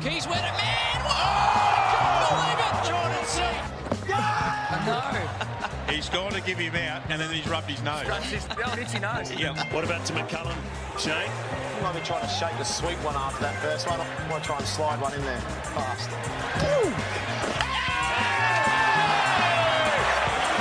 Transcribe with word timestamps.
Keys 0.00 0.26
went 0.26 0.40
it, 0.40 0.56
man! 0.56 0.96
Oh, 1.04 1.12
I 1.12 1.84
can't 1.92 2.24
believe 2.32 2.60
it! 2.64 2.72
Jordan 2.88 3.24
C. 3.28 3.36
He's 5.94 6.08
gone 6.08 6.32
to 6.32 6.40
give 6.40 6.56
him 6.56 6.74
out, 6.74 7.02
and 7.10 7.20
then 7.20 7.30
he's 7.30 7.46
rubbed 7.46 7.68
his 7.68 7.82
nose. 7.82 8.06
His 8.30 8.46
old 8.64 8.78
itchy 8.78 8.98
nose. 8.98 9.30
Yeah. 9.32 9.52
What 9.74 9.84
about 9.84 10.06
to 10.06 10.14
McCullum, 10.14 10.56
Shane? 10.98 11.28
I 11.28 11.80
might 11.82 11.94
be 11.94 12.00
trying 12.00 12.22
to 12.22 12.28
shake 12.28 12.56
the 12.56 12.64
sweet 12.64 12.96
one 13.04 13.14
after 13.14 13.42
that 13.42 13.56
first 13.56 13.86
one. 13.88 14.00
I 14.00 14.30
want 14.30 14.42
to 14.42 14.46
try 14.46 14.56
and 14.56 14.66
slide 14.66 15.00
one 15.02 15.12
in 15.12 15.20
there 15.22 15.40
fast. 15.74 16.08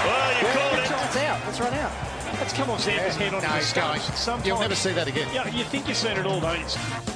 Well, 0.03 0.31
you 0.41 0.47
called 0.51 0.79
it. 0.79 0.91
It's 1.05 1.17
out. 1.17 1.39
Let's 1.45 1.59
run 1.61 1.73
out. 1.75 1.91
Let's 2.39 2.53
come 2.53 2.69
off 2.71 2.85
Xander's 2.85 3.15
head 3.15 3.33
onto 3.33 3.47
No, 3.47 3.53
the 3.53 3.59
he's 3.59 3.73
going. 3.73 3.99
Sometimes, 3.99 4.47
You'll 4.47 4.59
never 4.59 4.75
see 4.75 4.91
that 4.91 5.07
again. 5.07 5.27
Yeah, 5.33 5.47
you 5.47 5.63
think 5.63 5.87
you've 5.87 5.97
seen 5.97 6.17
it 6.17 6.25
all, 6.25 6.41
don't 6.41 6.59
you? 6.59 7.08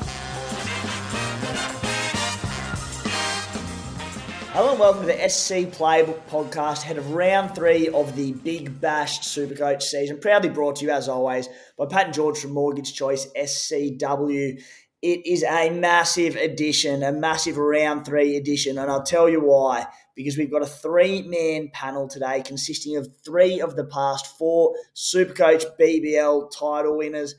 Hello 4.54 4.70
and 4.70 4.80
welcome 4.80 5.02
to 5.02 5.08
the 5.08 5.30
SC 5.30 5.76
Playbook 5.76 6.28
podcast, 6.30 6.84
head 6.84 7.00
of 7.00 7.16
round 7.16 7.56
three 7.56 7.90
of 7.90 8.16
the 8.16 8.34
Big 8.34 8.80
Bash 8.80 9.22
Supercoach 9.22 9.82
season. 9.82 10.20
Proudly 10.20 10.50
brought 10.50 10.76
to 10.76 10.86
you, 10.86 10.92
as 10.92 11.10
always, 11.10 11.50
by 11.76 11.88
Pat 11.88 12.06
and 12.06 12.14
George 12.14 12.38
from 12.38 12.52
Mortgage 12.52 12.94
Choice 12.94 13.26
SCW. 13.36 14.62
It 15.02 15.26
is 15.26 15.44
a 15.44 15.72
massive 15.72 16.36
edition, 16.36 17.02
a 17.02 17.12
massive 17.12 17.58
round 17.58 18.06
three 18.06 18.38
edition, 18.38 18.78
and 18.78 18.92
I'll 18.92 19.02
tell 19.02 19.28
you 19.28 19.42
why. 19.42 19.88
Because 20.16 20.38
we've 20.38 20.52
got 20.52 20.62
a 20.62 20.68
three 20.68 21.24
man 21.24 21.72
panel 21.74 22.08
today 22.08 22.44
consisting 22.46 22.96
of 22.96 23.08
three 23.26 23.60
of 23.60 23.76
the 23.76 23.86
past 23.86 24.38
four 24.38 24.76
Supercoach 24.96 25.66
BBL 25.82 26.52
title 26.56 26.96
winners. 26.96 27.34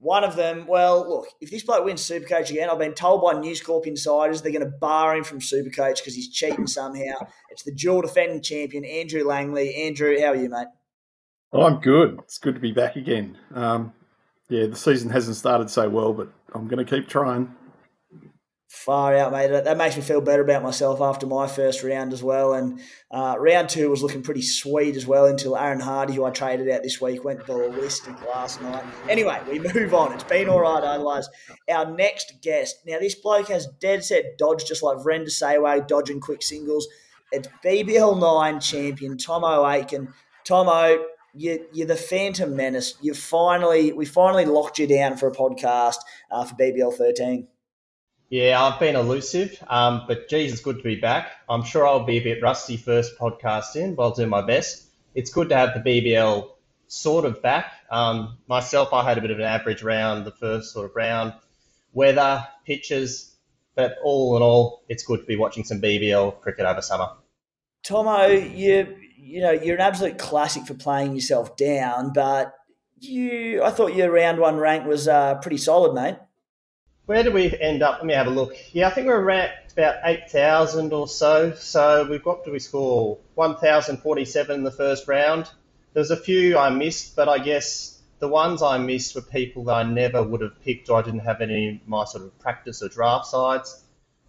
One 0.00 0.22
of 0.22 0.36
them, 0.36 0.66
well, 0.68 1.08
look, 1.08 1.26
if 1.40 1.50
this 1.50 1.64
bloke 1.64 1.84
wins 1.84 2.02
Supercoach 2.02 2.50
again, 2.50 2.70
I've 2.70 2.78
been 2.78 2.94
told 2.94 3.20
by 3.20 3.32
News 3.32 3.60
Corp 3.60 3.84
insiders 3.84 4.40
they're 4.40 4.52
going 4.52 4.64
to 4.64 4.78
bar 4.78 5.16
him 5.16 5.24
from 5.24 5.40
Supercoach 5.40 5.96
because 5.96 6.14
he's 6.14 6.28
cheating 6.28 6.68
somehow. 6.68 7.14
It's 7.50 7.64
the 7.64 7.72
dual 7.72 8.02
defending 8.02 8.40
champion, 8.40 8.84
Andrew 8.84 9.24
Langley. 9.24 9.74
Andrew, 9.74 10.20
how 10.20 10.28
are 10.28 10.36
you, 10.36 10.48
mate? 10.48 10.68
Oh, 11.52 11.64
I'm 11.64 11.80
good. 11.80 12.20
It's 12.22 12.38
good 12.38 12.54
to 12.54 12.60
be 12.60 12.70
back 12.70 12.94
again. 12.94 13.36
Um, 13.54 13.92
yeah, 14.48 14.66
the 14.66 14.76
season 14.76 15.10
hasn't 15.10 15.36
started 15.36 15.68
so 15.68 15.88
well, 15.88 16.12
but 16.12 16.28
I'm 16.54 16.68
going 16.68 16.84
to 16.84 16.96
keep 16.96 17.08
trying. 17.08 17.54
Far 18.68 19.16
out, 19.16 19.32
mate. 19.32 19.48
That, 19.48 19.78
makes 19.78 19.96
me 19.96 20.02
feel 20.02 20.20
better 20.20 20.42
about 20.42 20.62
myself 20.62 21.00
after 21.00 21.26
my 21.26 21.46
first 21.46 21.82
round 21.82 22.12
as 22.12 22.22
well. 22.22 22.52
And 22.52 22.80
uh, 23.10 23.34
round 23.38 23.70
two 23.70 23.88
was 23.88 24.02
looking 24.02 24.22
pretty 24.22 24.42
sweet 24.42 24.94
as 24.94 25.06
well 25.06 25.24
until 25.24 25.56
Aaron 25.56 25.80
Hardy, 25.80 26.12
who 26.12 26.26
I 26.26 26.30
traded 26.30 26.68
out 26.68 26.82
this 26.82 27.00
week, 27.00 27.24
went 27.24 27.46
ballistic 27.46 28.14
last 28.26 28.60
night. 28.60 28.84
Anyway, 29.08 29.40
we 29.48 29.58
move 29.74 29.94
on. 29.94 30.12
It's 30.12 30.24
been 30.24 30.50
all 30.50 30.60
right 30.60 30.84
otherwise. 30.84 31.30
Our 31.66 31.90
next 31.90 32.42
guest. 32.42 32.80
Now, 32.86 32.98
this 32.98 33.14
bloke 33.14 33.48
has 33.48 33.66
dead 33.80 34.04
set 34.04 34.36
dodge, 34.36 34.66
just 34.66 34.82
like 34.82 34.98
Vrenda 34.98 35.30
Sayway 35.30 35.88
dodging 35.88 36.20
quick 36.20 36.42
singles. 36.42 36.86
It's 37.32 37.48
BBL 37.64 38.20
9 38.20 38.60
champion 38.60 39.16
Thommo 39.16 39.64
Aitken. 39.66 40.12
Thommo, 40.46 41.02
you, 41.34 41.66
you're 41.72 41.86
the 41.86 41.96
Phantom 41.96 42.54
Menace. 42.54 42.96
You 43.00 43.14
finally, 43.14 43.94
we 43.94 44.04
finally 44.04 44.44
locked 44.44 44.78
you 44.78 44.86
down 44.86 45.16
for 45.16 45.26
a 45.26 45.32
podcast 45.32 45.96
uh, 46.30 46.44
for 46.44 46.54
BBL 46.54 46.92
13. 46.92 47.48
Yeah, 48.30 48.62
I've 48.62 48.78
been 48.78 48.94
elusive, 48.94 49.62
um, 49.68 50.02
but 50.06 50.28
geez, 50.28 50.52
it's 50.52 50.60
good 50.60 50.76
to 50.76 50.82
be 50.82 50.96
back. 50.96 51.30
I'm 51.48 51.62
sure 51.62 51.86
I'll 51.86 52.04
be 52.04 52.18
a 52.18 52.22
bit 52.22 52.42
rusty 52.42 52.76
first 52.76 53.18
podcast 53.18 53.74
in, 53.74 53.94
but 53.94 54.02
I'll 54.02 54.14
do 54.14 54.26
my 54.26 54.42
best. 54.42 54.84
It's 55.14 55.32
good 55.32 55.48
to 55.48 55.56
have 55.56 55.72
the 55.72 55.80
BBL 55.80 56.50
sort 56.88 57.24
of 57.24 57.40
back. 57.40 57.72
Um, 57.90 58.36
myself, 58.46 58.92
I 58.92 59.02
had 59.02 59.16
a 59.16 59.22
bit 59.22 59.30
of 59.30 59.38
an 59.38 59.46
average 59.46 59.82
round, 59.82 60.26
the 60.26 60.32
first 60.32 60.74
sort 60.74 60.84
of 60.90 60.94
round. 60.94 61.32
Weather, 61.94 62.46
pitches, 62.66 63.34
but 63.74 63.96
all 64.04 64.36
in 64.36 64.42
all, 64.42 64.82
it's 64.90 65.04
good 65.04 65.20
to 65.20 65.26
be 65.26 65.36
watching 65.36 65.64
some 65.64 65.80
BBL 65.80 66.40
cricket 66.40 66.66
over 66.66 66.82
summer. 66.82 67.08
Thommo, 67.82 68.56
you 68.56 68.96
you 69.16 69.40
know 69.40 69.52
you're 69.52 69.76
an 69.76 69.80
absolute 69.80 70.18
classic 70.18 70.66
for 70.66 70.74
playing 70.74 71.14
yourself 71.14 71.56
down, 71.56 72.12
but 72.12 72.54
you 72.98 73.62
I 73.62 73.70
thought 73.70 73.94
your 73.94 74.10
round 74.10 74.38
one 74.38 74.56
rank 74.56 74.86
was 74.86 75.08
uh, 75.08 75.36
pretty 75.36 75.56
solid, 75.56 75.94
mate. 75.94 76.16
Where 77.08 77.22
do 77.22 77.32
we 77.32 77.58
end 77.58 77.82
up? 77.82 78.00
Let 78.00 78.04
me 78.04 78.12
have 78.12 78.26
a 78.26 78.30
look. 78.30 78.54
Yeah, 78.74 78.88
I 78.88 78.90
think 78.90 79.06
we're 79.06 79.24
ranked 79.24 79.72
about 79.72 79.94
8,000 80.04 80.92
or 80.92 81.08
so. 81.08 81.54
So 81.54 82.06
we've 82.06 82.22
got 82.22 82.44
to 82.44 82.50
we 82.50 82.58
score 82.58 83.16
1,047 83.34 84.54
in 84.54 84.62
the 84.62 84.70
first 84.70 85.08
round. 85.08 85.48
There's 85.94 86.10
a 86.10 86.18
few 86.18 86.58
I 86.58 86.68
missed, 86.68 87.16
but 87.16 87.26
I 87.26 87.38
guess 87.38 87.98
the 88.18 88.28
ones 88.28 88.60
I 88.60 88.76
missed 88.76 89.14
were 89.14 89.22
people 89.22 89.64
that 89.64 89.72
I 89.72 89.82
never 89.84 90.22
would 90.22 90.42
have 90.42 90.60
picked 90.60 90.90
or 90.90 90.98
I 90.98 91.02
didn't 91.02 91.20
have 91.20 91.40
any 91.40 91.80
my 91.86 92.04
sort 92.04 92.24
of 92.24 92.38
practice 92.40 92.82
or 92.82 92.90
draft 92.90 93.24
sides. 93.28 93.82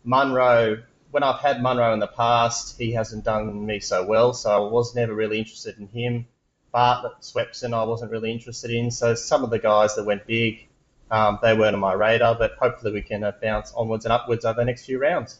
Munro, 0.06 0.82
when 1.12 1.22
I've 1.22 1.42
had 1.42 1.62
Munro 1.62 1.92
in 1.92 2.00
the 2.00 2.08
past, 2.08 2.78
he 2.78 2.94
hasn't 2.94 3.26
done 3.26 3.66
me 3.66 3.82
so 3.82 4.06
well, 4.06 4.32
so 4.34 4.52
I 4.52 4.72
was 4.72 4.96
never 4.96 5.14
really 5.14 5.40
interested 5.40 5.78
in 5.80 5.90
him. 5.90 6.28
Bartlett, 6.72 7.24
Swepson, 7.24 7.74
I 7.74 7.84
wasn't 7.84 8.12
really 8.12 8.32
interested 8.32 8.72
in. 8.72 8.90
So 8.90 9.16
some 9.16 9.44
of 9.44 9.50
the 9.50 9.60
guys 9.60 9.96
that 9.96 10.06
went 10.06 10.26
big, 10.26 10.69
um, 11.12 11.40
they 11.42 11.56
weren't 11.56 11.76
on 11.76 11.80
my 11.80 11.94
radar, 11.94 12.36
but 12.36 12.54
hopefully 12.60 12.94
we 12.94 13.02
can 13.02 13.24
uh, 13.24 13.32
bounce 13.42 13.74
onwards 13.76 14.06
and 14.06 14.12
upwards 14.12 14.46
over 14.46 14.62
the 14.62 14.66
next 14.66 14.86
few 14.86 15.00
rounds. 15.00 15.40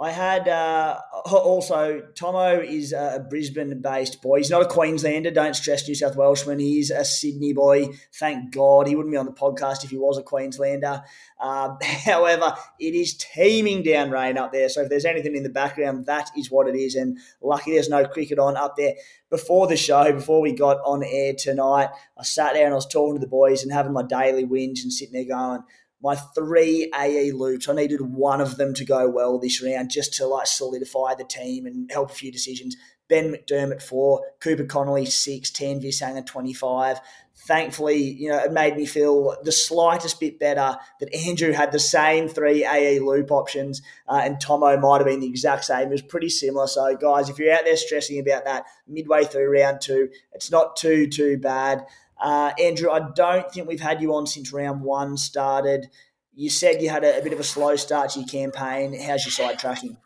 I 0.00 0.12
had 0.12 0.48
uh, 0.48 0.98
also 1.26 2.00
Thommo 2.14 2.64
is 2.64 2.94
a 2.94 3.22
Brisbane-based 3.28 4.22
boy. 4.22 4.38
He's 4.38 4.48
not 4.48 4.62
a 4.62 4.66
Queenslander. 4.66 5.30
Don't 5.30 5.54
stress, 5.54 5.86
New 5.86 5.94
South 5.94 6.16
Welshman. 6.16 6.58
He's 6.58 6.90
a 6.90 7.04
Sydney 7.04 7.52
boy. 7.52 7.88
Thank 8.14 8.50
God 8.50 8.88
he 8.88 8.96
wouldn't 8.96 9.12
be 9.12 9.18
on 9.18 9.26
the 9.26 9.32
podcast 9.32 9.84
if 9.84 9.90
he 9.90 9.98
was 9.98 10.16
a 10.16 10.22
Queenslander. 10.22 11.02
Uh, 11.38 11.76
however, 11.82 12.54
it 12.78 12.94
is 12.94 13.14
teeming 13.14 13.82
down 13.82 14.10
rain 14.10 14.38
up 14.38 14.54
there. 14.54 14.70
So 14.70 14.80
if 14.80 14.88
there's 14.88 15.04
anything 15.04 15.36
in 15.36 15.42
the 15.42 15.50
background, 15.50 16.06
that 16.06 16.30
is 16.34 16.50
what 16.50 16.66
it 16.66 16.76
is. 16.76 16.94
And 16.94 17.18
lucky 17.42 17.72
there's 17.72 17.90
no 17.90 18.06
cricket 18.06 18.38
on 18.38 18.56
up 18.56 18.76
there. 18.78 18.94
Before 19.28 19.66
the 19.66 19.76
show, 19.76 20.10
before 20.14 20.40
we 20.40 20.52
got 20.52 20.78
on 20.78 21.04
air 21.04 21.34
tonight, 21.38 21.90
I 22.18 22.22
sat 22.22 22.54
there 22.54 22.64
and 22.64 22.72
I 22.72 22.76
was 22.76 22.86
talking 22.86 23.16
to 23.16 23.20
the 23.20 23.26
boys 23.26 23.62
and 23.62 23.70
having 23.70 23.92
my 23.92 24.02
daily 24.02 24.46
whinge 24.46 24.82
and 24.82 24.90
sitting 24.90 25.12
there 25.12 25.36
going 25.36 25.62
my 26.02 26.16
three 26.16 26.90
AE 26.98 27.32
loops. 27.32 27.68
I 27.68 27.74
needed 27.74 28.00
one 28.00 28.40
of 28.40 28.56
them 28.56 28.74
to 28.74 28.84
go 28.84 29.08
well 29.08 29.38
this 29.38 29.62
round 29.62 29.90
just 29.90 30.14
to 30.14 30.26
like 30.26 30.46
solidify 30.46 31.14
the 31.14 31.24
team 31.24 31.66
and 31.66 31.90
help 31.90 32.10
a 32.10 32.14
few 32.14 32.32
decisions. 32.32 32.76
Ben 33.08 33.32
McDermott 33.32 33.82
four, 33.82 34.22
Cooper 34.40 34.64
Connolly 34.64 35.04
six, 35.04 35.50
Tanveer 35.50 35.88
Sangha 35.88 36.24
twenty 36.24 36.54
five. 36.54 37.00
Thankfully, 37.46 37.96
you 37.96 38.28
know, 38.28 38.38
it 38.38 38.52
made 38.52 38.76
me 38.76 38.84
feel 38.84 39.34
the 39.42 39.50
slightest 39.50 40.20
bit 40.20 40.38
better 40.38 40.76
that 41.00 41.14
Andrew 41.14 41.52
had 41.52 41.72
the 41.72 41.78
same 41.78 42.28
three 42.28 42.66
AE 42.66 43.00
loop 43.00 43.30
options 43.30 43.80
uh, 44.06 44.20
and 44.22 44.36
Thommo 44.36 44.78
might 44.78 44.98
have 44.98 45.06
been 45.06 45.20
the 45.20 45.28
exact 45.28 45.64
same. 45.64 45.88
It 45.88 45.92
was 45.92 46.02
pretty 46.02 46.28
similar. 46.28 46.66
So, 46.66 46.94
guys, 46.96 47.30
if 47.30 47.38
you're 47.38 47.54
out 47.54 47.64
there 47.64 47.78
stressing 47.78 48.18
about 48.18 48.44
that 48.44 48.66
midway 48.86 49.24
through 49.24 49.50
round 49.50 49.80
two, 49.80 50.10
it's 50.34 50.50
not 50.50 50.76
too, 50.76 51.06
too 51.06 51.38
bad. 51.38 51.86
Uh, 52.20 52.52
Andrew, 52.58 52.90
I 52.90 53.10
don't 53.14 53.50
think 53.50 53.66
we've 53.66 53.80
had 53.80 54.02
you 54.02 54.14
on 54.14 54.26
since 54.26 54.52
round 54.52 54.82
one 54.82 55.16
started. 55.16 55.88
You 56.34 56.50
said 56.50 56.82
you 56.82 56.90
had 56.90 57.04
a, 57.04 57.18
a, 57.18 57.22
bit 57.22 57.32
of 57.32 57.40
a 57.40 57.44
slow 57.44 57.76
start 57.76 58.10
to 58.10 58.20
your 58.20 58.28
campaign. 58.28 58.98
How's 58.98 59.24
your 59.24 59.32
side 59.32 59.58
tracking? 59.58 59.96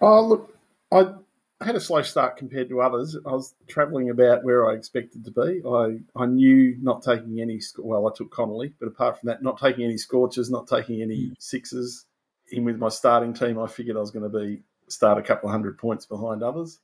Oh, 0.00 0.26
look, 0.26 0.56
I 0.90 1.12
had 1.60 1.76
a 1.76 1.80
slow 1.80 2.02
start 2.02 2.38
compared 2.38 2.70
to 2.70 2.80
others. 2.80 3.16
I 3.26 3.32
was 3.32 3.54
travelling 3.68 4.08
about 4.08 4.42
where 4.42 4.70
I 4.70 4.74
expected 4.74 5.24
to 5.26 5.30
be. 5.30 5.62
I, 5.66 5.98
I 6.20 6.26
knew 6.26 6.76
not 6.80 7.02
taking 7.02 7.40
any, 7.40 7.60
well, 7.78 8.08
I 8.08 8.10
took 8.16 8.30
Connolly, 8.30 8.72
but 8.80 8.88
apart 8.88 9.20
from 9.20 9.28
that, 9.28 9.42
not 9.42 9.60
taking 9.60 9.84
any 9.84 9.98
scorches, 9.98 10.50
not 10.50 10.66
taking 10.66 11.02
any 11.02 11.32
sixes 11.38 12.06
in 12.50 12.64
with 12.64 12.78
my 12.78 12.88
starting 12.88 13.34
team, 13.34 13.58
I 13.58 13.66
figured 13.66 13.96
I 13.96 14.00
was 14.00 14.10
going 14.10 14.30
to 14.30 14.38
be 14.38 14.62
start 14.88 15.18
a 15.18 15.22
couple 15.22 15.48
of 15.48 15.52
hundred 15.52 15.78
points 15.78 16.06
behind 16.06 16.42
others. 16.42 16.80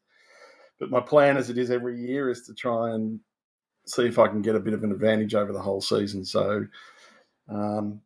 But 0.78 0.90
my 0.90 1.00
plan, 1.00 1.36
as 1.36 1.50
it 1.50 1.58
is 1.58 1.70
every 1.70 1.98
year, 1.98 2.28
is 2.30 2.42
to 2.42 2.54
try 2.54 2.90
and 2.94 3.20
see 3.86 4.06
if 4.06 4.18
I 4.18 4.28
can 4.28 4.42
get 4.42 4.54
a 4.54 4.60
bit 4.60 4.74
of 4.74 4.84
an 4.84 4.92
advantage 4.92 5.34
over 5.34 5.52
the 5.52 5.60
whole 5.60 5.80
season. 5.80 6.24
So 6.24 6.66
um, 7.48 8.00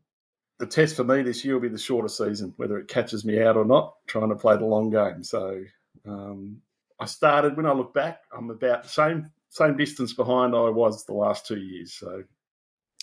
the 0.59 0.67
test 0.67 0.97
for 0.97 1.05
me 1.05 1.23
this 1.23 1.45
year 1.45 1.55
will 1.55 1.63
be 1.63 1.69
the 1.69 1.79
shorter 1.79 2.09
season, 2.09 2.53
whether 2.57 2.79
it 2.79 2.89
catches 2.89 3.25
me 3.25 3.43
out 3.43 3.57
or 3.57 3.65
not, 3.65 3.95
trying 4.07 4.29
to 4.29 4.37
play 4.37 4.57
the 4.57 4.67
long 4.67 4.91
game. 4.91 5.25
So 5.25 5.63
um, 6.07 6.61
I 7.01 7.07
started, 7.07 7.57
when 7.57 7.67
I 7.67 7.73
look 7.73 7.95
back, 7.95 8.21
I'm 8.37 8.51
about 8.51 8.87
same 8.87 9.31
same 9.49 9.77
distance 9.77 10.13
behind 10.13 10.55
I 10.55 10.69
was 10.69 11.05
the 11.05 11.13
last 11.13 11.47
two 11.47 11.59
years. 11.59 11.95
So 11.95 12.23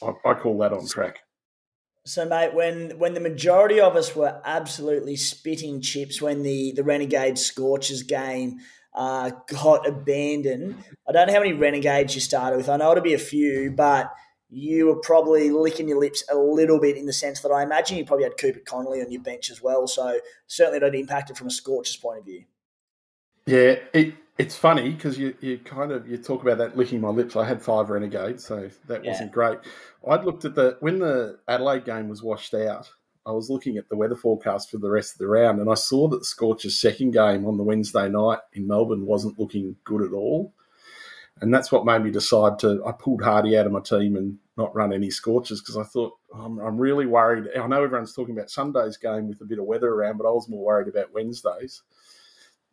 I, 0.01 0.29
I 0.29 0.33
call 0.33 0.57
that 0.59 0.71
on 0.71 0.87
track. 0.87 1.19
So, 2.05 2.25
mate, 2.25 2.53
when 2.53 2.97
when 2.99 3.13
the 3.15 3.19
majority 3.19 3.81
of 3.81 3.97
us 3.97 4.15
were 4.15 4.39
absolutely 4.45 5.17
spitting 5.17 5.81
chips 5.81 6.21
when 6.21 6.41
the 6.41 6.71
the 6.71 6.83
Renegade 6.83 7.37
Scorchers 7.37 8.03
game 8.03 8.59
uh, 8.97 9.31
got 9.47 9.87
abandoned, 9.87 10.83
I 11.07 11.11
don't 11.11 11.27
know 11.27 11.33
how 11.33 11.39
many 11.39 11.53
Renegades 11.53 12.15
you 12.15 12.21
started 12.21 12.57
with. 12.57 12.67
I 12.67 12.77
know 12.77 12.91
it'll 12.91 13.03
be 13.03 13.13
a 13.13 13.19
few, 13.19 13.71
but 13.71 14.11
you 14.49 14.87
were 14.87 14.95
probably 14.95 15.51
licking 15.51 15.87
your 15.87 15.99
lips 15.99 16.23
a 16.31 16.35
little 16.35 16.79
bit 16.79 16.97
in 16.97 17.05
the 17.05 17.13
sense 17.13 17.41
that 17.41 17.49
I 17.51 17.63
imagine 17.63 17.97
you 17.97 18.05
probably 18.05 18.23
had 18.23 18.37
Cooper 18.37 18.59
Connolly 18.65 19.01
on 19.01 19.11
your 19.11 19.21
bench 19.21 19.51
as 19.51 19.61
well. 19.61 19.87
So 19.87 20.19
certainly 20.47 20.79
not 20.79 20.95
impacted 20.95 21.37
from 21.37 21.47
a 21.47 21.51
Scorchers 21.51 21.95
point 21.97 22.19
of 22.19 22.25
view. 22.25 22.45
Yeah, 23.45 23.75
it, 23.93 24.15
it's 24.37 24.55
funny 24.55 24.91
because 24.93 25.17
you, 25.17 25.35
you 25.41 25.57
kind 25.59 25.91
of 25.91 26.07
you 26.07 26.17
talk 26.17 26.41
about 26.41 26.57
that 26.59 26.77
licking 26.77 27.01
my 27.01 27.09
lips. 27.09 27.35
I 27.35 27.45
had 27.45 27.61
five 27.61 27.89
renegades, 27.89 28.45
so 28.45 28.69
that 28.87 29.03
Yeah. 29.03 29.11
wasn't 29.11 29.31
great. 29.31 29.59
I'd 30.07 30.23
looked 30.23 30.45
at 30.45 30.55
the 30.55 30.77
when 30.79 30.99
the 30.99 31.39
Adelaide 31.47 31.85
game 31.85 32.07
was 32.07 32.23
washed 32.23 32.53
out. 32.53 32.89
I 33.27 33.31
was 33.31 33.49
looking 33.49 33.75
at 33.75 33.89
the 33.89 33.97
weather 33.97 34.15
forecast 34.15 34.71
for 34.71 34.77
the 34.77 34.89
rest 34.89 35.13
of 35.13 35.17
the 35.19 35.27
round, 35.27 35.59
and 35.59 35.69
I 35.69 35.73
saw 35.73 36.07
that 36.07 36.19
the 36.19 36.25
Scorchers' 36.25 36.79
second 36.79 37.11
game 37.11 37.45
on 37.45 37.57
the 37.57 37.63
Wednesday 37.63 38.07
night 38.07 38.39
in 38.53 38.65
Melbourne 38.65 39.05
wasn't 39.05 39.37
looking 39.37 39.75
good 39.83 40.01
at 40.01 40.13
all. 40.13 40.53
And 41.41 41.53
that's 41.53 41.69
what 41.69 41.85
made 41.85 42.03
me 42.03 42.09
decide 42.09 42.57
to. 42.59 42.81
I 42.85 42.93
pulled 42.93 43.21
Hardy 43.21 43.57
out 43.57 43.65
of 43.65 43.73
my 43.73 43.81
team 43.81 44.15
and 44.15 44.39
not 44.55 44.73
run 44.73 44.93
any 44.93 45.11
Scorchers 45.11 45.61
because 45.61 45.77
I 45.77 45.83
thought 45.83 46.13
I'm, 46.33 46.57
I'm 46.59 46.77
really 46.77 47.05
worried. 47.05 47.49
I 47.55 47.67
know 47.67 47.83
everyone's 47.83 48.13
talking 48.13 48.35
about 48.35 48.49
Sunday's 48.49 48.97
game 48.97 49.27
with 49.27 49.41
a 49.41 49.45
bit 49.45 49.59
of 49.59 49.65
weather 49.65 49.89
around, 49.89 50.17
but 50.17 50.27
I 50.27 50.31
was 50.31 50.47
more 50.49 50.63
worried 50.63 50.87
about 50.87 51.13
Wednesday's. 51.13 51.83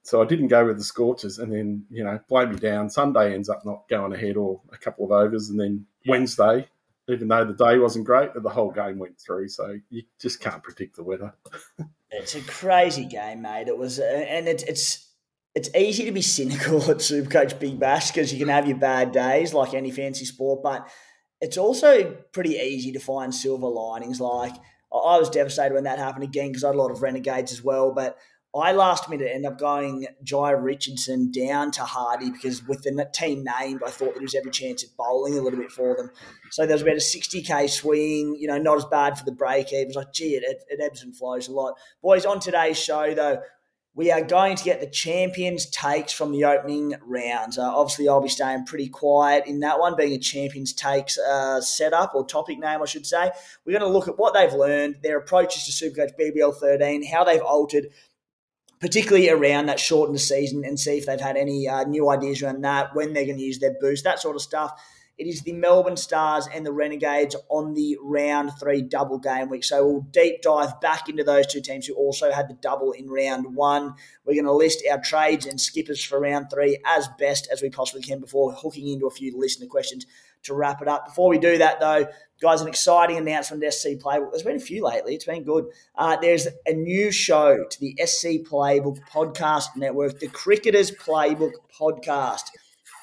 So 0.02 0.22
I 0.22 0.24
didn't 0.24 0.48
go 0.48 0.66
with 0.66 0.78
the 0.78 0.84
Scorchers, 0.84 1.40
and 1.40 1.52
then 1.52 1.84
you 1.90 2.04
know, 2.04 2.20
blow 2.28 2.46
me 2.46 2.56
down. 2.56 2.90
Sunday 2.90 3.34
ends 3.34 3.48
up 3.48 3.66
not 3.66 3.88
going 3.90 4.12
ahead 4.12 4.36
or 4.36 4.60
a 4.72 4.78
couple 4.78 5.04
of 5.04 5.10
overs, 5.10 5.50
and 5.50 5.58
then 5.58 5.84
Wednesday 6.06 6.68
even 7.08 7.28
though 7.28 7.44
the 7.44 7.52
day 7.52 7.78
wasn't 7.78 8.06
great, 8.06 8.30
the 8.34 8.48
whole 8.48 8.70
game 8.70 8.98
went 8.98 9.18
through. 9.20 9.48
So 9.48 9.78
you 9.90 10.02
just 10.20 10.40
can't 10.40 10.62
predict 10.62 10.96
the 10.96 11.02
weather. 11.02 11.34
it's 12.10 12.34
a 12.34 12.40
crazy 12.42 13.04
game, 13.04 13.42
mate. 13.42 13.68
It 13.68 13.76
was, 13.76 14.00
uh, 14.00 14.04
and 14.04 14.48
it, 14.48 14.62
it's 14.66 15.10
it's 15.54 15.74
easy 15.74 16.04
to 16.04 16.12
be 16.12 16.22
cynical 16.22 16.82
at 16.90 16.98
Supercoach 16.98 17.58
Big 17.58 17.78
Bash 17.78 18.10
because 18.10 18.32
you 18.32 18.38
can 18.38 18.48
have 18.48 18.66
your 18.66 18.78
bad 18.78 19.12
days 19.12 19.54
like 19.54 19.74
any 19.74 19.90
fancy 19.90 20.24
sport, 20.24 20.62
but 20.62 20.88
it's 21.40 21.58
also 21.58 22.16
pretty 22.32 22.54
easy 22.54 22.92
to 22.92 23.00
find 23.00 23.34
silver 23.34 23.68
linings. 23.68 24.20
Like 24.20 24.54
I 24.92 25.18
was 25.18 25.30
devastated 25.30 25.74
when 25.74 25.84
that 25.84 25.98
happened 25.98 26.24
again 26.24 26.48
because 26.48 26.64
I 26.64 26.68
had 26.68 26.76
a 26.76 26.78
lot 26.78 26.90
of 26.90 27.02
renegades 27.02 27.52
as 27.52 27.62
well, 27.62 27.92
but 27.92 28.16
I 28.54 28.70
last 28.72 29.10
minute 29.10 29.28
ended 29.32 29.50
up 29.50 29.58
going 29.58 30.06
Jhye 30.24 30.62
Richardson 30.62 31.32
down 31.32 31.72
to 31.72 31.82
Hardy 31.82 32.30
because 32.30 32.64
with 32.66 32.82
the 32.82 33.10
team 33.12 33.44
named, 33.44 33.82
I 33.84 33.90
thought 33.90 34.14
there 34.14 34.22
was 34.22 34.34
every 34.34 34.52
chance 34.52 34.84
of 34.84 34.96
bowling 34.96 35.36
a 35.36 35.42
little 35.42 35.58
bit 35.58 35.72
for 35.72 35.96
them. 35.96 36.10
So 36.52 36.64
there 36.64 36.74
was 36.74 36.82
about 36.82 36.94
a 36.94 36.98
60k 36.98 37.68
swing, 37.68 38.36
you 38.38 38.46
know, 38.46 38.58
not 38.58 38.76
as 38.76 38.84
bad 38.84 39.18
for 39.18 39.24
the 39.24 39.32
break 39.32 39.72
even. 39.72 39.82
It 39.82 39.86
was 39.88 39.96
like, 39.96 40.12
gee, 40.12 40.36
it, 40.36 40.44
it 40.68 40.80
ebbs 40.80 41.02
and 41.02 41.16
flows 41.16 41.48
a 41.48 41.52
lot. 41.52 41.74
Boys, 42.00 42.24
on 42.24 42.38
today's 42.38 42.78
show, 42.78 43.12
though, 43.12 43.40
we 43.96 44.10
are 44.10 44.22
going 44.22 44.56
to 44.56 44.64
get 44.64 44.80
the 44.80 44.88
champions' 44.88 45.66
takes 45.66 46.12
from 46.12 46.32
the 46.32 46.44
opening 46.44 46.94
rounds. 47.02 47.58
Uh, 47.58 47.62
obviously, 47.62 48.08
I'll 48.08 48.20
be 48.20 48.28
staying 48.28 48.66
pretty 48.66 48.88
quiet 48.88 49.46
in 49.46 49.60
that 49.60 49.78
one, 49.78 49.96
being 49.96 50.12
a 50.12 50.18
champions' 50.18 50.72
takes 50.72 51.16
uh, 51.16 51.60
setup 51.60 52.12
or 52.14 52.26
topic 52.26 52.58
name, 52.58 52.82
I 52.82 52.86
should 52.86 53.06
say. 53.06 53.30
We're 53.64 53.78
going 53.78 53.90
to 53.90 53.96
look 53.96 54.08
at 54.08 54.18
what 54.18 54.34
they've 54.34 54.52
learned, 54.52 54.96
their 55.02 55.18
approaches 55.18 55.64
to 55.64 55.90
Supercoach 55.90 56.18
BBL 56.18 56.56
13, 56.56 57.06
how 57.06 57.22
they've 57.22 57.40
altered 57.40 57.86
particularly 58.84 59.30
around 59.30 59.64
that 59.64 59.80
shortened 59.80 60.20
season, 60.20 60.62
and 60.62 60.78
see 60.78 60.98
if 60.98 61.06
they've 61.06 61.18
had 61.18 61.38
any 61.38 61.66
uh, 61.66 61.84
new 61.84 62.10
ideas 62.10 62.42
around 62.42 62.60
that, 62.60 62.94
when 62.94 63.14
they're 63.14 63.24
going 63.24 63.38
to 63.38 63.42
use 63.42 63.58
their 63.58 63.74
boost, 63.80 64.04
that 64.04 64.18
sort 64.18 64.36
of 64.36 64.42
stuff. 64.42 64.78
It 65.16 65.26
is 65.26 65.40
the 65.40 65.54
Melbourne 65.54 65.96
Stars 65.96 66.46
and 66.52 66.66
the 66.66 66.72
Renegades 66.72 67.34
on 67.48 67.72
the 67.72 67.96
round 68.02 68.50
three 68.60 68.82
double 68.82 69.18
game 69.18 69.48
week. 69.48 69.64
So 69.64 69.86
we'll 69.86 70.00
deep 70.10 70.42
dive 70.42 70.82
back 70.82 71.08
into 71.08 71.24
those 71.24 71.46
two 71.46 71.62
teams 71.62 71.86
who 71.86 71.94
also 71.94 72.30
had 72.30 72.46
the 72.46 72.58
double 72.60 72.92
in 72.92 73.08
round 73.08 73.56
one. 73.56 73.94
We're 74.26 74.34
going 74.34 74.44
to 74.44 74.52
list 74.52 74.84
our 74.90 75.00
trades 75.00 75.46
and 75.46 75.58
skippers 75.58 76.04
for 76.04 76.20
round 76.20 76.50
three 76.52 76.78
as 76.84 77.08
best 77.18 77.48
as 77.50 77.62
we 77.62 77.70
possibly 77.70 78.02
can 78.02 78.20
before 78.20 78.52
hooking 78.52 78.88
into 78.88 79.06
a 79.06 79.10
few 79.10 79.32
listener 79.34 79.66
questions 79.66 80.04
to 80.44 80.54
wrap 80.54 80.80
it 80.82 80.88
up. 80.88 81.06
Before 81.06 81.28
we 81.28 81.38
do 81.38 81.58
that, 81.58 81.80
though, 81.80 82.06
Guys, 82.44 82.60
an 82.60 82.68
exciting 82.68 83.16
announcement 83.16 83.64
SC 83.72 83.90
Playbook. 83.90 84.32
There's 84.32 84.42
been 84.42 84.56
a 84.56 84.60
few 84.60 84.84
lately. 84.84 85.14
It's 85.14 85.24
been 85.24 85.44
good. 85.44 85.66
Uh, 85.94 86.16
there's 86.20 86.48
a 86.66 86.74
new 86.74 87.12
show 87.12 87.64
to 87.70 87.80
the 87.80 87.96
SC 88.04 88.46
Playbook 88.46 88.98
Podcast 89.10 89.68
Network, 89.76 90.18
the 90.18 90.26
Cricketers 90.28 90.90
Playbook 90.90 91.52
Podcast, 91.80 92.50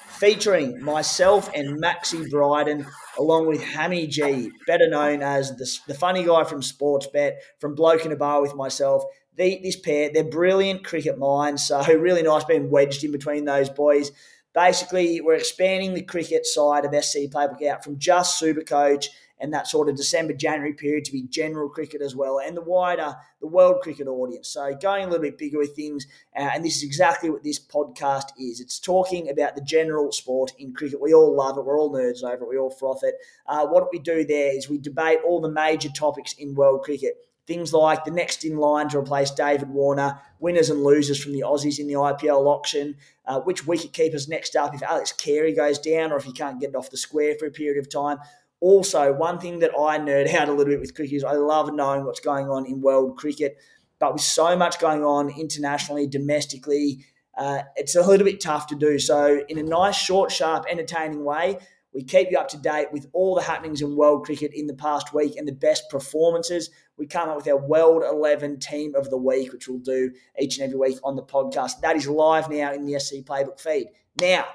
featuring 0.06 0.80
myself 0.80 1.50
and 1.54 1.82
Maxi 1.82 2.30
Bryden, 2.30 2.86
along 3.18 3.48
with 3.48 3.64
Hammy 3.64 4.06
G, 4.06 4.52
better 4.66 4.88
known 4.88 5.22
as 5.22 5.56
the, 5.56 5.66
the 5.88 5.94
funny 5.94 6.24
guy 6.24 6.44
from 6.44 6.60
Sportsbet, 6.60 7.36
from 7.58 7.74
Bloke 7.74 8.04
in 8.04 8.12
a 8.12 8.16
Bar 8.16 8.42
with 8.42 8.54
myself. 8.54 9.02
The, 9.36 9.58
this 9.62 9.76
pair, 9.76 10.10
they're 10.12 10.22
brilliant 10.22 10.84
cricket 10.84 11.18
minds, 11.18 11.66
so 11.66 11.82
really 11.98 12.22
nice 12.22 12.44
being 12.44 12.70
wedged 12.70 13.02
in 13.02 13.10
between 13.10 13.46
those 13.46 13.70
boys. 13.70 14.12
Basically, 14.54 15.20
we're 15.20 15.34
expanding 15.34 15.94
the 15.94 16.02
cricket 16.02 16.46
side 16.46 16.84
of 16.84 17.04
SC 17.04 17.30
Playbook 17.30 17.66
out 17.66 17.84
from 17.84 17.98
just 17.98 18.38
Super 18.38 18.62
Coach– 18.62 19.08
and 19.42 19.52
that 19.52 19.66
sort 19.66 19.88
of 19.88 19.96
December, 19.96 20.32
January 20.32 20.72
period 20.72 21.04
to 21.04 21.12
be 21.12 21.24
general 21.24 21.68
cricket 21.68 22.00
as 22.00 22.14
well, 22.14 22.38
and 22.38 22.56
the 22.56 22.62
wider, 22.62 23.16
the 23.40 23.46
world 23.48 23.82
cricket 23.82 24.06
audience. 24.06 24.48
So 24.48 24.72
going 24.80 25.02
a 25.02 25.06
little 25.08 25.20
bit 25.20 25.36
bigger 25.36 25.58
with 25.58 25.74
things, 25.74 26.06
uh, 26.36 26.50
and 26.54 26.64
this 26.64 26.76
is 26.76 26.84
exactly 26.84 27.28
what 27.28 27.42
this 27.42 27.58
podcast 27.58 28.28
is. 28.38 28.60
It's 28.60 28.78
talking 28.78 29.28
about 29.28 29.56
the 29.56 29.62
general 29.62 30.12
sport 30.12 30.52
in 30.60 30.72
cricket. 30.72 31.00
We 31.00 31.12
all 31.12 31.36
love 31.36 31.58
it. 31.58 31.64
We're 31.64 31.78
all 31.78 31.92
nerds 31.92 32.22
over 32.22 32.44
it. 32.44 32.48
We 32.48 32.56
all 32.56 32.70
froth 32.70 33.02
it. 33.02 33.16
Uh, 33.44 33.66
what 33.66 33.88
we 33.92 33.98
do 33.98 34.24
there 34.24 34.56
is 34.56 34.70
we 34.70 34.78
debate 34.78 35.18
all 35.26 35.40
the 35.40 35.50
major 35.50 35.90
topics 35.90 36.34
in 36.34 36.54
world 36.54 36.82
cricket. 36.84 37.16
Things 37.46 37.72
like 37.72 38.04
the 38.04 38.10
next 38.10 38.44
in 38.44 38.56
line 38.56 38.88
to 38.90 38.98
replace 38.98 39.30
David 39.30 39.68
Warner, 39.68 40.20
winners 40.38 40.70
and 40.70 40.84
losers 40.84 41.22
from 41.22 41.32
the 41.32 41.40
Aussies 41.40 41.80
in 41.80 41.88
the 41.88 41.94
IPL 41.94 42.46
auction, 42.46 42.96
uh, 43.26 43.40
which 43.40 43.66
wicket 43.66 43.92
keepers 43.92 44.28
next 44.28 44.54
up 44.54 44.74
if 44.74 44.82
Alex 44.82 45.12
Carey 45.12 45.52
goes 45.52 45.78
down 45.78 46.12
or 46.12 46.16
if 46.16 46.24
he 46.24 46.32
can't 46.32 46.60
get 46.60 46.70
it 46.70 46.76
off 46.76 46.90
the 46.90 46.96
square 46.96 47.34
for 47.38 47.46
a 47.46 47.50
period 47.50 47.78
of 47.78 47.90
time. 47.90 48.18
Also, 48.60 49.12
one 49.12 49.40
thing 49.40 49.58
that 49.58 49.72
I 49.76 49.98
nerd 49.98 50.32
out 50.34 50.48
a 50.48 50.52
little 50.52 50.72
bit 50.72 50.80
with 50.80 50.94
cricket 50.94 51.14
is 51.14 51.24
I 51.24 51.32
love 51.32 51.72
knowing 51.74 52.04
what's 52.04 52.20
going 52.20 52.48
on 52.48 52.64
in 52.64 52.80
world 52.80 53.16
cricket, 53.18 53.58
but 53.98 54.12
with 54.12 54.22
so 54.22 54.56
much 54.56 54.78
going 54.78 55.04
on 55.04 55.28
internationally, 55.30 56.06
domestically, 56.06 57.04
uh, 57.36 57.62
it's 57.74 57.96
a 57.96 58.06
little 58.06 58.24
bit 58.24 58.40
tough 58.40 58.68
to 58.68 58.76
do. 58.76 59.00
So, 59.00 59.42
in 59.48 59.58
a 59.58 59.62
nice, 59.62 59.96
short, 59.96 60.30
sharp, 60.30 60.66
entertaining 60.70 61.24
way, 61.24 61.58
we 61.92 62.02
keep 62.02 62.30
you 62.30 62.38
up 62.38 62.48
to 62.48 62.56
date 62.56 62.88
with 62.92 63.06
all 63.12 63.34
the 63.34 63.42
happenings 63.42 63.82
in 63.82 63.96
world 63.96 64.24
cricket 64.24 64.52
in 64.54 64.66
the 64.66 64.74
past 64.74 65.12
week 65.12 65.36
and 65.36 65.46
the 65.46 65.52
best 65.52 65.90
performances. 65.90 66.70
We 66.98 67.06
come 67.06 67.28
up 67.28 67.36
with 67.36 67.48
our 67.48 67.56
World 67.56 68.02
11 68.04 68.60
Team 68.60 68.94
of 68.94 69.10
the 69.10 69.16
Week, 69.16 69.52
which 69.52 69.68
we'll 69.68 69.78
do 69.78 70.12
each 70.38 70.58
and 70.58 70.64
every 70.66 70.78
week 70.78 70.98
on 71.02 71.16
the 71.16 71.22
podcast. 71.22 71.80
That 71.80 71.96
is 71.96 72.06
live 72.06 72.50
now 72.50 72.72
in 72.72 72.84
the 72.84 72.98
SC 73.00 73.24
Playbook 73.24 73.58
feed. 73.58 73.88
Now, 74.20 74.46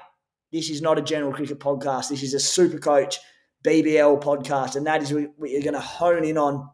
this 0.52 0.70
is 0.70 0.80
not 0.80 0.98
a 0.98 1.02
general 1.02 1.32
cricket 1.32 1.58
podcast. 1.58 2.08
This 2.08 2.22
is 2.22 2.34
a 2.34 2.40
super 2.40 2.78
coach 2.78 3.18
BBL 3.64 4.22
podcast, 4.22 4.76
and 4.76 4.86
that 4.86 5.02
is 5.02 5.12
what 5.12 5.50
you're 5.50 5.62
going 5.62 5.74
to 5.74 5.80
hone 5.80 6.24
in 6.24 6.38
on. 6.38 6.70